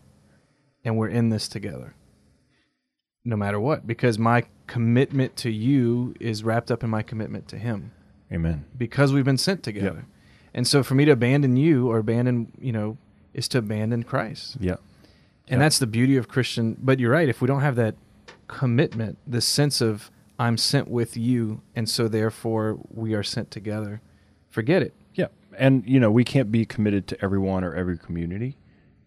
and 0.86 0.98
we're 0.98 1.10
in 1.10 1.30
this 1.30 1.50
together. 1.50 1.94
No 3.26 3.36
matter 3.36 3.60
what, 3.60 3.86
because 3.86 4.18
my 4.18 4.46
commitment 4.66 5.36
to 5.38 5.52
you 5.52 6.16
is 6.22 6.44
wrapped 6.46 6.72
up 6.72 6.82
in 6.82 6.90
my 6.90 7.04
commitment 7.04 7.50
to 7.50 7.58
Him, 7.58 7.92
Amen. 8.32 8.64
because 8.78 9.12
we've 9.12 9.26
been 9.26 9.38
sent 9.38 9.62
together. 9.62 10.06
And 10.54 10.66
so, 10.66 10.84
for 10.84 10.96
me 10.96 11.04
to 11.04 11.12
abandon 11.12 11.58
you 11.58 11.92
or 11.92 11.98
abandon, 11.98 12.54
you 12.60 12.72
know, 12.72 12.98
is 13.34 13.50
to 13.50 13.58
abandon 13.58 14.04
Christ. 14.04 14.56
Yeah. 14.60 14.78
And 15.50 15.60
that's 15.60 15.80
the 15.80 15.88
beauty 15.88 16.16
of 16.16 16.30
Christian. 16.30 16.78
But 16.82 16.98
you're 16.98 17.12
right. 17.12 17.28
If 17.28 17.42
we 17.42 17.48
don't 17.48 17.62
have 17.62 17.76
that 17.76 17.96
commitment, 18.48 19.18
this 19.28 19.46
sense 19.46 19.82
of 19.82 20.10
I'm 20.40 20.58
sent 20.58 20.88
with 20.88 21.18
you, 21.18 21.62
and 21.76 21.90
so 21.90 22.08
therefore 22.08 22.80
we 22.90 23.14
are 23.14 23.24
sent 23.24 23.52
together. 23.52 24.02
Forget 24.50 24.82
it. 24.82 24.94
Yeah. 25.14 25.28
And, 25.58 25.84
you 25.86 26.00
know, 26.00 26.10
we 26.10 26.24
can't 26.24 26.52
be 26.52 26.66
committed 26.66 27.06
to 27.08 27.22
everyone 27.24 27.66
or 27.66 27.76
every 27.76 27.98
community. 27.98 28.56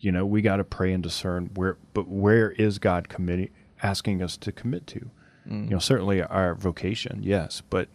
You 0.05 0.13
know, 0.13 0.27
we 0.27 0.43
got 0.43 0.57
to 0.57 0.65
pray 0.65 0.93
and 0.93 1.03
discern 1.03 1.51
where, 1.55 1.79
but 1.95 2.07
where 2.09 2.51
is 2.53 2.79
God 2.79 3.09
committing, 3.09 3.49
asking 3.83 4.23
us 4.23 4.37
to 4.37 4.53
commit 4.53 4.87
to? 4.89 5.11
You 5.47 5.71
know, 5.71 5.79
certainly 5.79 6.23
our 6.23 6.55
vocation, 6.55 7.21
yes, 7.23 7.63
but 7.69 7.89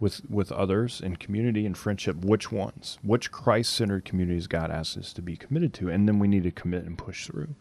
with 0.00 0.28
with 0.30 0.52
others 0.52 1.00
in 1.00 1.16
community 1.16 1.66
and 1.66 1.76
friendship, 1.76 2.24
which 2.24 2.52
ones, 2.52 2.98
which 3.02 3.30
Christ 3.32 3.72
centered 3.72 4.04
communities 4.04 4.46
God 4.46 4.70
asks 4.70 4.96
us 4.96 5.12
to 5.14 5.22
be 5.22 5.36
committed 5.36 5.74
to, 5.74 5.88
and 5.88 6.08
then 6.08 6.18
we 6.18 6.28
need 6.28 6.44
to 6.44 6.50
commit 6.50 6.84
and 6.84 6.96
push 6.96 7.26
through. 7.26 7.54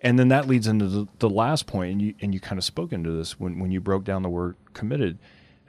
And 0.00 0.18
then 0.18 0.28
that 0.28 0.48
leads 0.48 0.66
into 0.66 0.86
the, 0.86 1.08
the 1.18 1.28
last 1.30 1.66
point, 1.66 1.92
and 1.92 2.02
you 2.02 2.14
and 2.20 2.32
you 2.34 2.40
kind 2.40 2.58
of 2.58 2.64
spoke 2.64 2.92
into 2.92 3.10
this 3.12 3.38
when 3.38 3.58
when 3.60 3.70
you 3.70 3.80
broke 3.80 4.04
down 4.04 4.22
the 4.22 4.28
word 4.28 4.56
committed. 4.72 5.18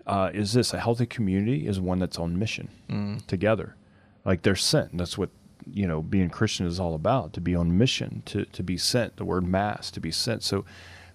Uh, 0.08 0.32
is 0.34 0.54
this 0.54 0.74
a 0.74 0.80
healthy 0.80 1.06
community? 1.06 1.68
Is 1.68 1.80
one 1.80 2.00
that's 2.00 2.18
on 2.18 2.38
mission 2.40 2.70
together, 3.28 3.76
like 4.26 4.42
they're 4.44 4.56
sent. 4.56 4.98
That's 4.98 5.18
what 5.18 5.30
you 5.66 5.88
know 5.88 6.02
being 6.02 6.30
Christian 6.30 6.66
is 6.66 6.80
all 6.80 6.96
about. 6.96 7.34
To 7.34 7.42
be 7.42 7.56
on 7.56 7.78
mission, 7.78 8.24
to 8.28 8.46
to 8.46 8.64
be 8.64 8.78
sent. 8.78 9.18
The 9.18 9.26
word 9.26 9.46
mass, 9.46 9.92
to 9.92 10.00
be 10.00 10.12
sent. 10.12 10.44
So 10.44 10.66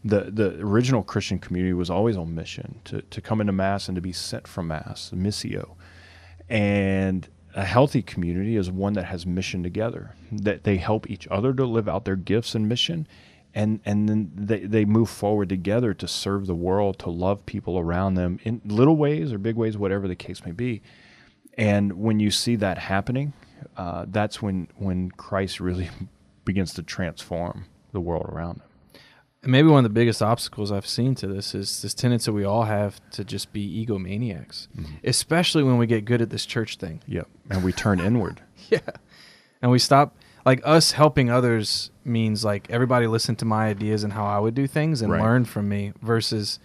the 0.05 0.31
the 0.31 0.61
original 0.61 1.03
Christian 1.03 1.39
community 1.39 1.73
was 1.73 1.91
always 1.91 2.17
on 2.17 2.35
mission 2.35 2.81
to 2.85 3.03
to 3.03 3.21
come 3.21 3.41
into 3.41 3.53
mass 3.53 3.89
and 3.89 3.97
to 3.97 4.03
be 4.03 4.13
sent 4.13 4.47
from 4.47 4.69
mass, 4.69 5.11
missio. 5.15 5.75
And 6.49 7.29
a 7.55 7.65
healthy 7.65 8.03
community 8.03 8.57
is 8.57 8.71
one 8.71 8.93
that 8.93 9.07
has 9.07 9.27
mission 9.27 9.63
together, 9.63 10.15
that 10.31 10.65
they 10.65 10.77
help 10.77 11.09
each 11.11 11.27
other 11.29 11.55
to 11.55 11.65
live 11.65 11.89
out 11.89 12.05
their 12.05 12.17
gifts 12.17 12.55
and 12.55 12.69
mission, 12.69 13.09
and 13.55 13.81
and 13.87 14.09
then 14.09 14.31
they, 14.35 14.61
they 14.61 14.85
move 14.85 15.09
forward 15.09 15.49
together 15.49 15.95
to 15.95 16.07
serve 16.07 16.47
the 16.47 16.55
world, 16.55 16.99
to 17.01 17.11
love 17.11 17.47
people 17.47 17.79
around 17.79 18.15
them 18.15 18.39
in 18.45 18.61
little 18.65 18.97
ways 18.97 19.33
or 19.33 19.39
big 19.39 19.57
ways, 19.57 19.79
whatever 19.79 20.07
the 20.07 20.15
case 20.15 20.45
may 20.45 20.53
be. 20.53 20.83
And 21.57 21.95
when 21.95 22.21
you 22.21 22.31
see 22.31 22.57
that 22.57 22.77
happening, 22.77 23.33
uh, 23.77 24.07
that's 24.09 24.41
when 24.43 24.69
when 24.77 25.11
Christ 25.11 25.61
really 25.61 25.91
begins 26.45 26.75
to 26.75 26.83
transform 26.83 27.67
the 27.93 28.01
world 28.01 28.27
around 28.29 28.57
him. 28.57 28.63
And 29.43 29.53
maybe 29.53 29.69
one 29.69 29.79
of 29.79 29.85
the 29.85 29.95
biggest 29.95 30.23
obstacles 30.23 30.73
I've 30.73 30.87
seen 30.87 31.15
to 31.17 31.27
this 31.29 31.55
is 31.55 31.81
this 31.83 31.95
tendency 31.95 32.31
we 32.33 32.45
all 32.45 32.65
have 32.65 33.01
to 33.13 33.25
just 33.25 33.53
be 33.53 33.87
egomaniacs, 33.87 34.67
especially 35.05 35.63
when 35.63 35.79
we 35.79 35.87
get 35.87 36.05
good 36.05 36.21
at 36.21 36.31
this 36.31 36.45
church 36.47 36.77
thing. 36.79 37.01
Yep. 37.07 37.29
And 37.51 37.63
we 37.65 37.73
turn 37.73 38.01
inward. 38.01 38.41
Yeah. 38.71 38.81
And 39.63 39.71
we 39.71 39.79
stop 39.79 40.17
like 40.45 40.61
us 40.65 40.93
helping 40.93 41.31
others 41.31 41.91
means 42.05 42.45
like 42.45 42.69
everybody 42.71 43.07
listen 43.07 43.37
to 43.37 43.45
my 43.45 43.67
ideas 43.69 44.03
and 44.03 44.13
how 44.13 44.25
I 44.27 44.39
would 44.41 44.55
do 44.55 44.67
things 44.67 45.03
and 45.03 45.13
Right. 45.13 45.23
learn 45.23 45.45
from 45.45 45.69
me 45.69 45.93
versus 46.03 46.59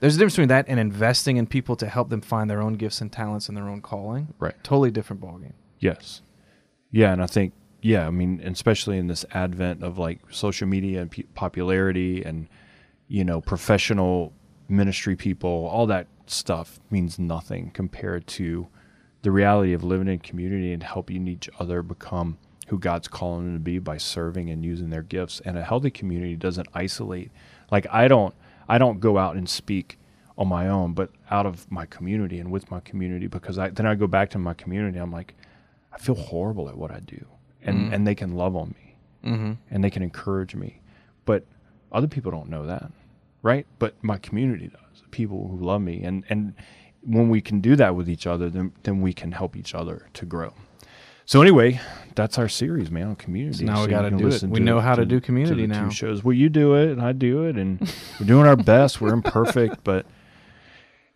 there's 0.00 0.16
a 0.16 0.18
difference 0.18 0.34
between 0.34 0.48
that 0.48 0.66
and 0.68 0.80
investing 0.80 1.36
in 1.36 1.46
people 1.46 1.76
to 1.76 1.86
help 1.86 2.10
them 2.10 2.20
find 2.20 2.50
their 2.50 2.60
own 2.60 2.74
gifts 2.74 3.00
and 3.00 3.12
talents 3.12 3.48
and 3.48 3.56
their 3.56 3.68
own 3.68 3.80
calling. 3.80 4.34
Right. 4.40 4.54
Totally 4.64 4.90
different 4.90 5.22
ballgame. 5.22 5.52
Yes. 5.78 6.22
Yeah, 6.94 7.12
and 7.12 7.20
I 7.20 7.26
think 7.26 7.54
yeah, 7.82 8.06
I 8.06 8.10
mean, 8.10 8.40
especially 8.44 8.98
in 8.98 9.08
this 9.08 9.24
advent 9.32 9.82
of 9.82 9.98
like 9.98 10.20
social 10.30 10.68
media 10.68 11.02
and 11.02 11.34
popularity 11.34 12.22
and 12.22 12.46
you 13.08 13.24
know 13.24 13.40
professional 13.40 14.32
ministry 14.68 15.16
people, 15.16 15.66
all 15.66 15.86
that 15.88 16.06
stuff 16.26 16.78
means 16.92 17.18
nothing 17.18 17.72
compared 17.74 18.28
to 18.28 18.68
the 19.22 19.32
reality 19.32 19.72
of 19.72 19.82
living 19.82 20.06
in 20.06 20.20
community 20.20 20.72
and 20.72 20.84
helping 20.84 21.26
each 21.26 21.50
other 21.58 21.82
become 21.82 22.38
who 22.68 22.78
God's 22.78 23.08
calling 23.08 23.46
them 23.46 23.54
to 23.54 23.60
be 23.60 23.80
by 23.80 23.96
serving 23.96 24.48
and 24.50 24.64
using 24.64 24.90
their 24.90 25.02
gifts. 25.02 25.40
And 25.44 25.58
a 25.58 25.64
healthy 25.64 25.90
community 25.90 26.36
doesn't 26.36 26.68
isolate. 26.74 27.32
Like 27.72 27.88
I 27.90 28.06
don't 28.06 28.36
I 28.68 28.78
don't 28.78 29.00
go 29.00 29.18
out 29.18 29.34
and 29.34 29.48
speak 29.48 29.98
on 30.38 30.46
my 30.46 30.68
own, 30.68 30.92
but 30.92 31.10
out 31.28 31.44
of 31.44 31.68
my 31.72 31.86
community 31.86 32.38
and 32.38 32.52
with 32.52 32.70
my 32.70 32.78
community 32.78 33.26
because 33.26 33.58
I 33.58 33.70
then 33.70 33.84
I 33.84 33.96
go 33.96 34.06
back 34.06 34.30
to 34.30 34.38
my 34.38 34.54
community. 34.54 34.98
I'm 34.98 35.10
like, 35.10 35.34
I 35.94 35.98
feel 35.98 36.14
horrible 36.16 36.68
at 36.68 36.76
what 36.76 36.90
I 36.90 37.00
do, 37.00 37.24
and 37.62 37.94
and 37.94 38.06
they 38.06 38.14
can 38.14 38.34
love 38.34 38.56
on 38.56 38.68
me, 38.78 38.96
Mm-hmm. 39.30 39.52
and 39.70 39.82
they 39.84 39.90
can 39.90 40.02
encourage 40.02 40.54
me, 40.54 40.80
but 41.24 41.44
other 41.92 42.08
people 42.08 42.30
don't 42.30 42.50
know 42.50 42.66
that, 42.66 42.90
right? 43.42 43.66
But 43.78 43.94
my 44.02 44.18
community 44.18 44.68
does. 44.68 45.02
People 45.12 45.48
who 45.48 45.64
love 45.64 45.80
me, 45.80 46.02
and 46.02 46.24
and 46.28 46.54
when 47.02 47.28
we 47.28 47.40
can 47.40 47.60
do 47.60 47.76
that 47.76 47.94
with 47.96 48.08
each 48.08 48.26
other, 48.26 48.50
then 48.50 48.72
then 48.82 49.00
we 49.00 49.12
can 49.12 49.32
help 49.32 49.56
each 49.56 49.74
other 49.74 50.08
to 50.14 50.26
grow. 50.26 50.52
So 51.26 51.40
anyway, 51.40 51.80
that's 52.14 52.36
our 52.38 52.50
series, 52.50 52.90
man, 52.90 53.06
on 53.08 53.16
community. 53.16 53.58
So 53.66 53.72
now 53.72 53.80
we 53.82 53.88
gotta 53.88 54.10
do 54.10 54.28
it. 54.28 54.42
We 54.42 54.60
know 54.60 54.80
how 54.80 54.94
to 54.94 55.06
do 55.06 55.20
the 55.20 55.24
community 55.26 55.62
two 55.62 55.68
now. 55.68 55.88
shows. 55.88 56.22
Well, 56.22 56.34
you 56.34 56.50
do 56.50 56.74
it, 56.74 56.90
and 56.90 57.00
I 57.00 57.12
do 57.12 57.44
it, 57.44 57.56
and 57.56 57.80
we're 58.20 58.26
doing 58.26 58.46
our 58.46 58.56
best. 58.56 59.00
We're 59.00 59.14
imperfect, 59.20 59.84
but 59.84 60.04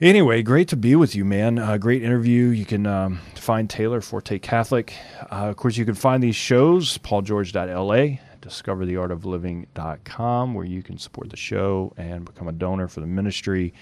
Anyway, 0.00 0.42
great 0.42 0.68
to 0.68 0.76
be 0.76 0.94
with 0.94 1.16
you, 1.16 1.24
man. 1.24 1.58
Uh, 1.58 1.76
great 1.76 2.04
interview. 2.04 2.50
You 2.50 2.64
can 2.64 2.86
um, 2.86 3.18
find 3.34 3.68
Taylor 3.68 4.00
Forte 4.00 4.38
Catholic. 4.38 4.94
Uh, 5.22 5.48
of 5.48 5.56
course, 5.56 5.76
you 5.76 5.84
can 5.84 5.96
find 5.96 6.22
these 6.22 6.36
shows, 6.36 6.98
paulgeorge.la, 6.98 8.18
discovertheartofliving.com, 8.40 10.54
where 10.54 10.64
you 10.64 10.84
can 10.84 10.98
support 10.98 11.30
the 11.30 11.36
show 11.36 11.92
and 11.96 12.24
become 12.24 12.46
a 12.46 12.52
donor 12.52 12.86
for 12.86 13.00
the 13.00 13.08
ministry. 13.08 13.74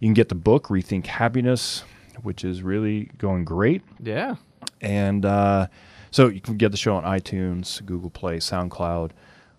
You 0.00 0.06
can 0.06 0.12
get 0.12 0.28
the 0.28 0.34
book, 0.34 0.64
Rethink 0.64 1.06
Happiness, 1.06 1.82
which 2.22 2.44
is 2.44 2.62
really 2.62 3.10
going 3.16 3.46
great. 3.46 3.80
Yeah. 4.02 4.36
And 4.82 5.24
uh, 5.24 5.68
so 6.10 6.28
you 6.28 6.42
can 6.42 6.58
get 6.58 6.72
the 6.72 6.76
show 6.76 6.94
on 6.94 7.04
iTunes, 7.04 7.82
Google 7.86 8.10
Play, 8.10 8.36
SoundCloud, 8.36 9.12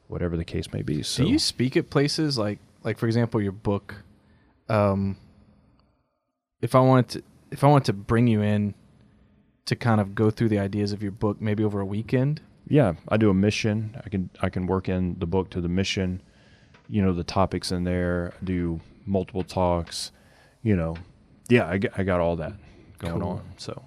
whatever 0.07 0.37
the 0.37 0.45
case 0.45 0.71
may 0.71 0.83
be. 0.83 1.01
So 1.01 1.23
Do 1.23 1.31
you 1.31 1.39
speak 1.39 1.75
at 1.75 1.89
places 1.89 2.37
like 2.37 2.59
like 2.83 2.99
for 2.99 3.07
example 3.07 3.41
your 3.41 3.51
book 3.51 3.95
um 4.69 5.17
if 6.61 6.75
I 6.75 6.79
wanted 6.79 7.09
to 7.09 7.23
if 7.51 7.63
I 7.63 7.67
wanted 7.67 7.85
to 7.85 7.93
bring 7.93 8.27
you 8.27 8.41
in 8.41 8.73
to 9.65 9.75
kind 9.75 9.99
of 10.01 10.13
go 10.15 10.29
through 10.29 10.49
the 10.49 10.59
ideas 10.59 10.91
of 10.91 11.01
your 11.01 11.11
book 11.11 11.39
maybe 11.41 11.63
over 11.63 11.79
a 11.79 11.85
weekend? 11.85 12.41
Yeah 12.67 12.93
i 13.09 13.17
do 13.17 13.29
a 13.29 13.33
mission. 13.33 13.95
I 14.05 14.09
can 14.09 14.29
i 14.41 14.49
can 14.49 14.65
work 14.67 14.89
in 14.89 15.17
the 15.19 15.25
book 15.27 15.49
to 15.51 15.61
the 15.61 15.69
mission 15.69 16.21
you 16.89 17.01
know 17.01 17.13
the 17.13 17.23
topics 17.23 17.71
in 17.71 17.83
there 17.83 18.33
I 18.41 18.45
do 18.45 18.79
multiple 19.05 19.43
talks 19.43 20.11
you 20.63 20.75
know. 20.75 20.95
Yeah 21.49 21.67
i, 21.67 21.77
got- 21.77 21.91
I 21.99 22.03
got 22.03 22.19
all 22.19 22.35
that 22.37 22.53
going 22.99 23.19
Cool. 23.21 23.29
on 23.29 23.41
so. 23.57 23.83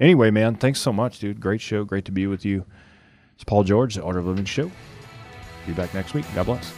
Anyway 0.00 0.30
man 0.30 0.54
thanks 0.54 0.80
so 0.80 0.92
much 0.92 1.18
dude. 1.18 1.40
Great 1.40 1.60
show. 1.60 1.84
Great 1.84 2.04
to 2.04 2.12
be 2.12 2.26
with 2.28 2.44
you. 2.44 2.64
It's 3.34 3.44
paul 3.44 3.64
george 3.64 3.96
the 3.96 4.04
art 4.04 4.16
of 4.16 4.26
living 4.26 4.44
show. 4.44 4.70
Be 5.66 5.72
back 5.72 5.92
next 5.92 6.14
week. 6.14 6.24
God 6.34 6.46
bless 6.46 6.72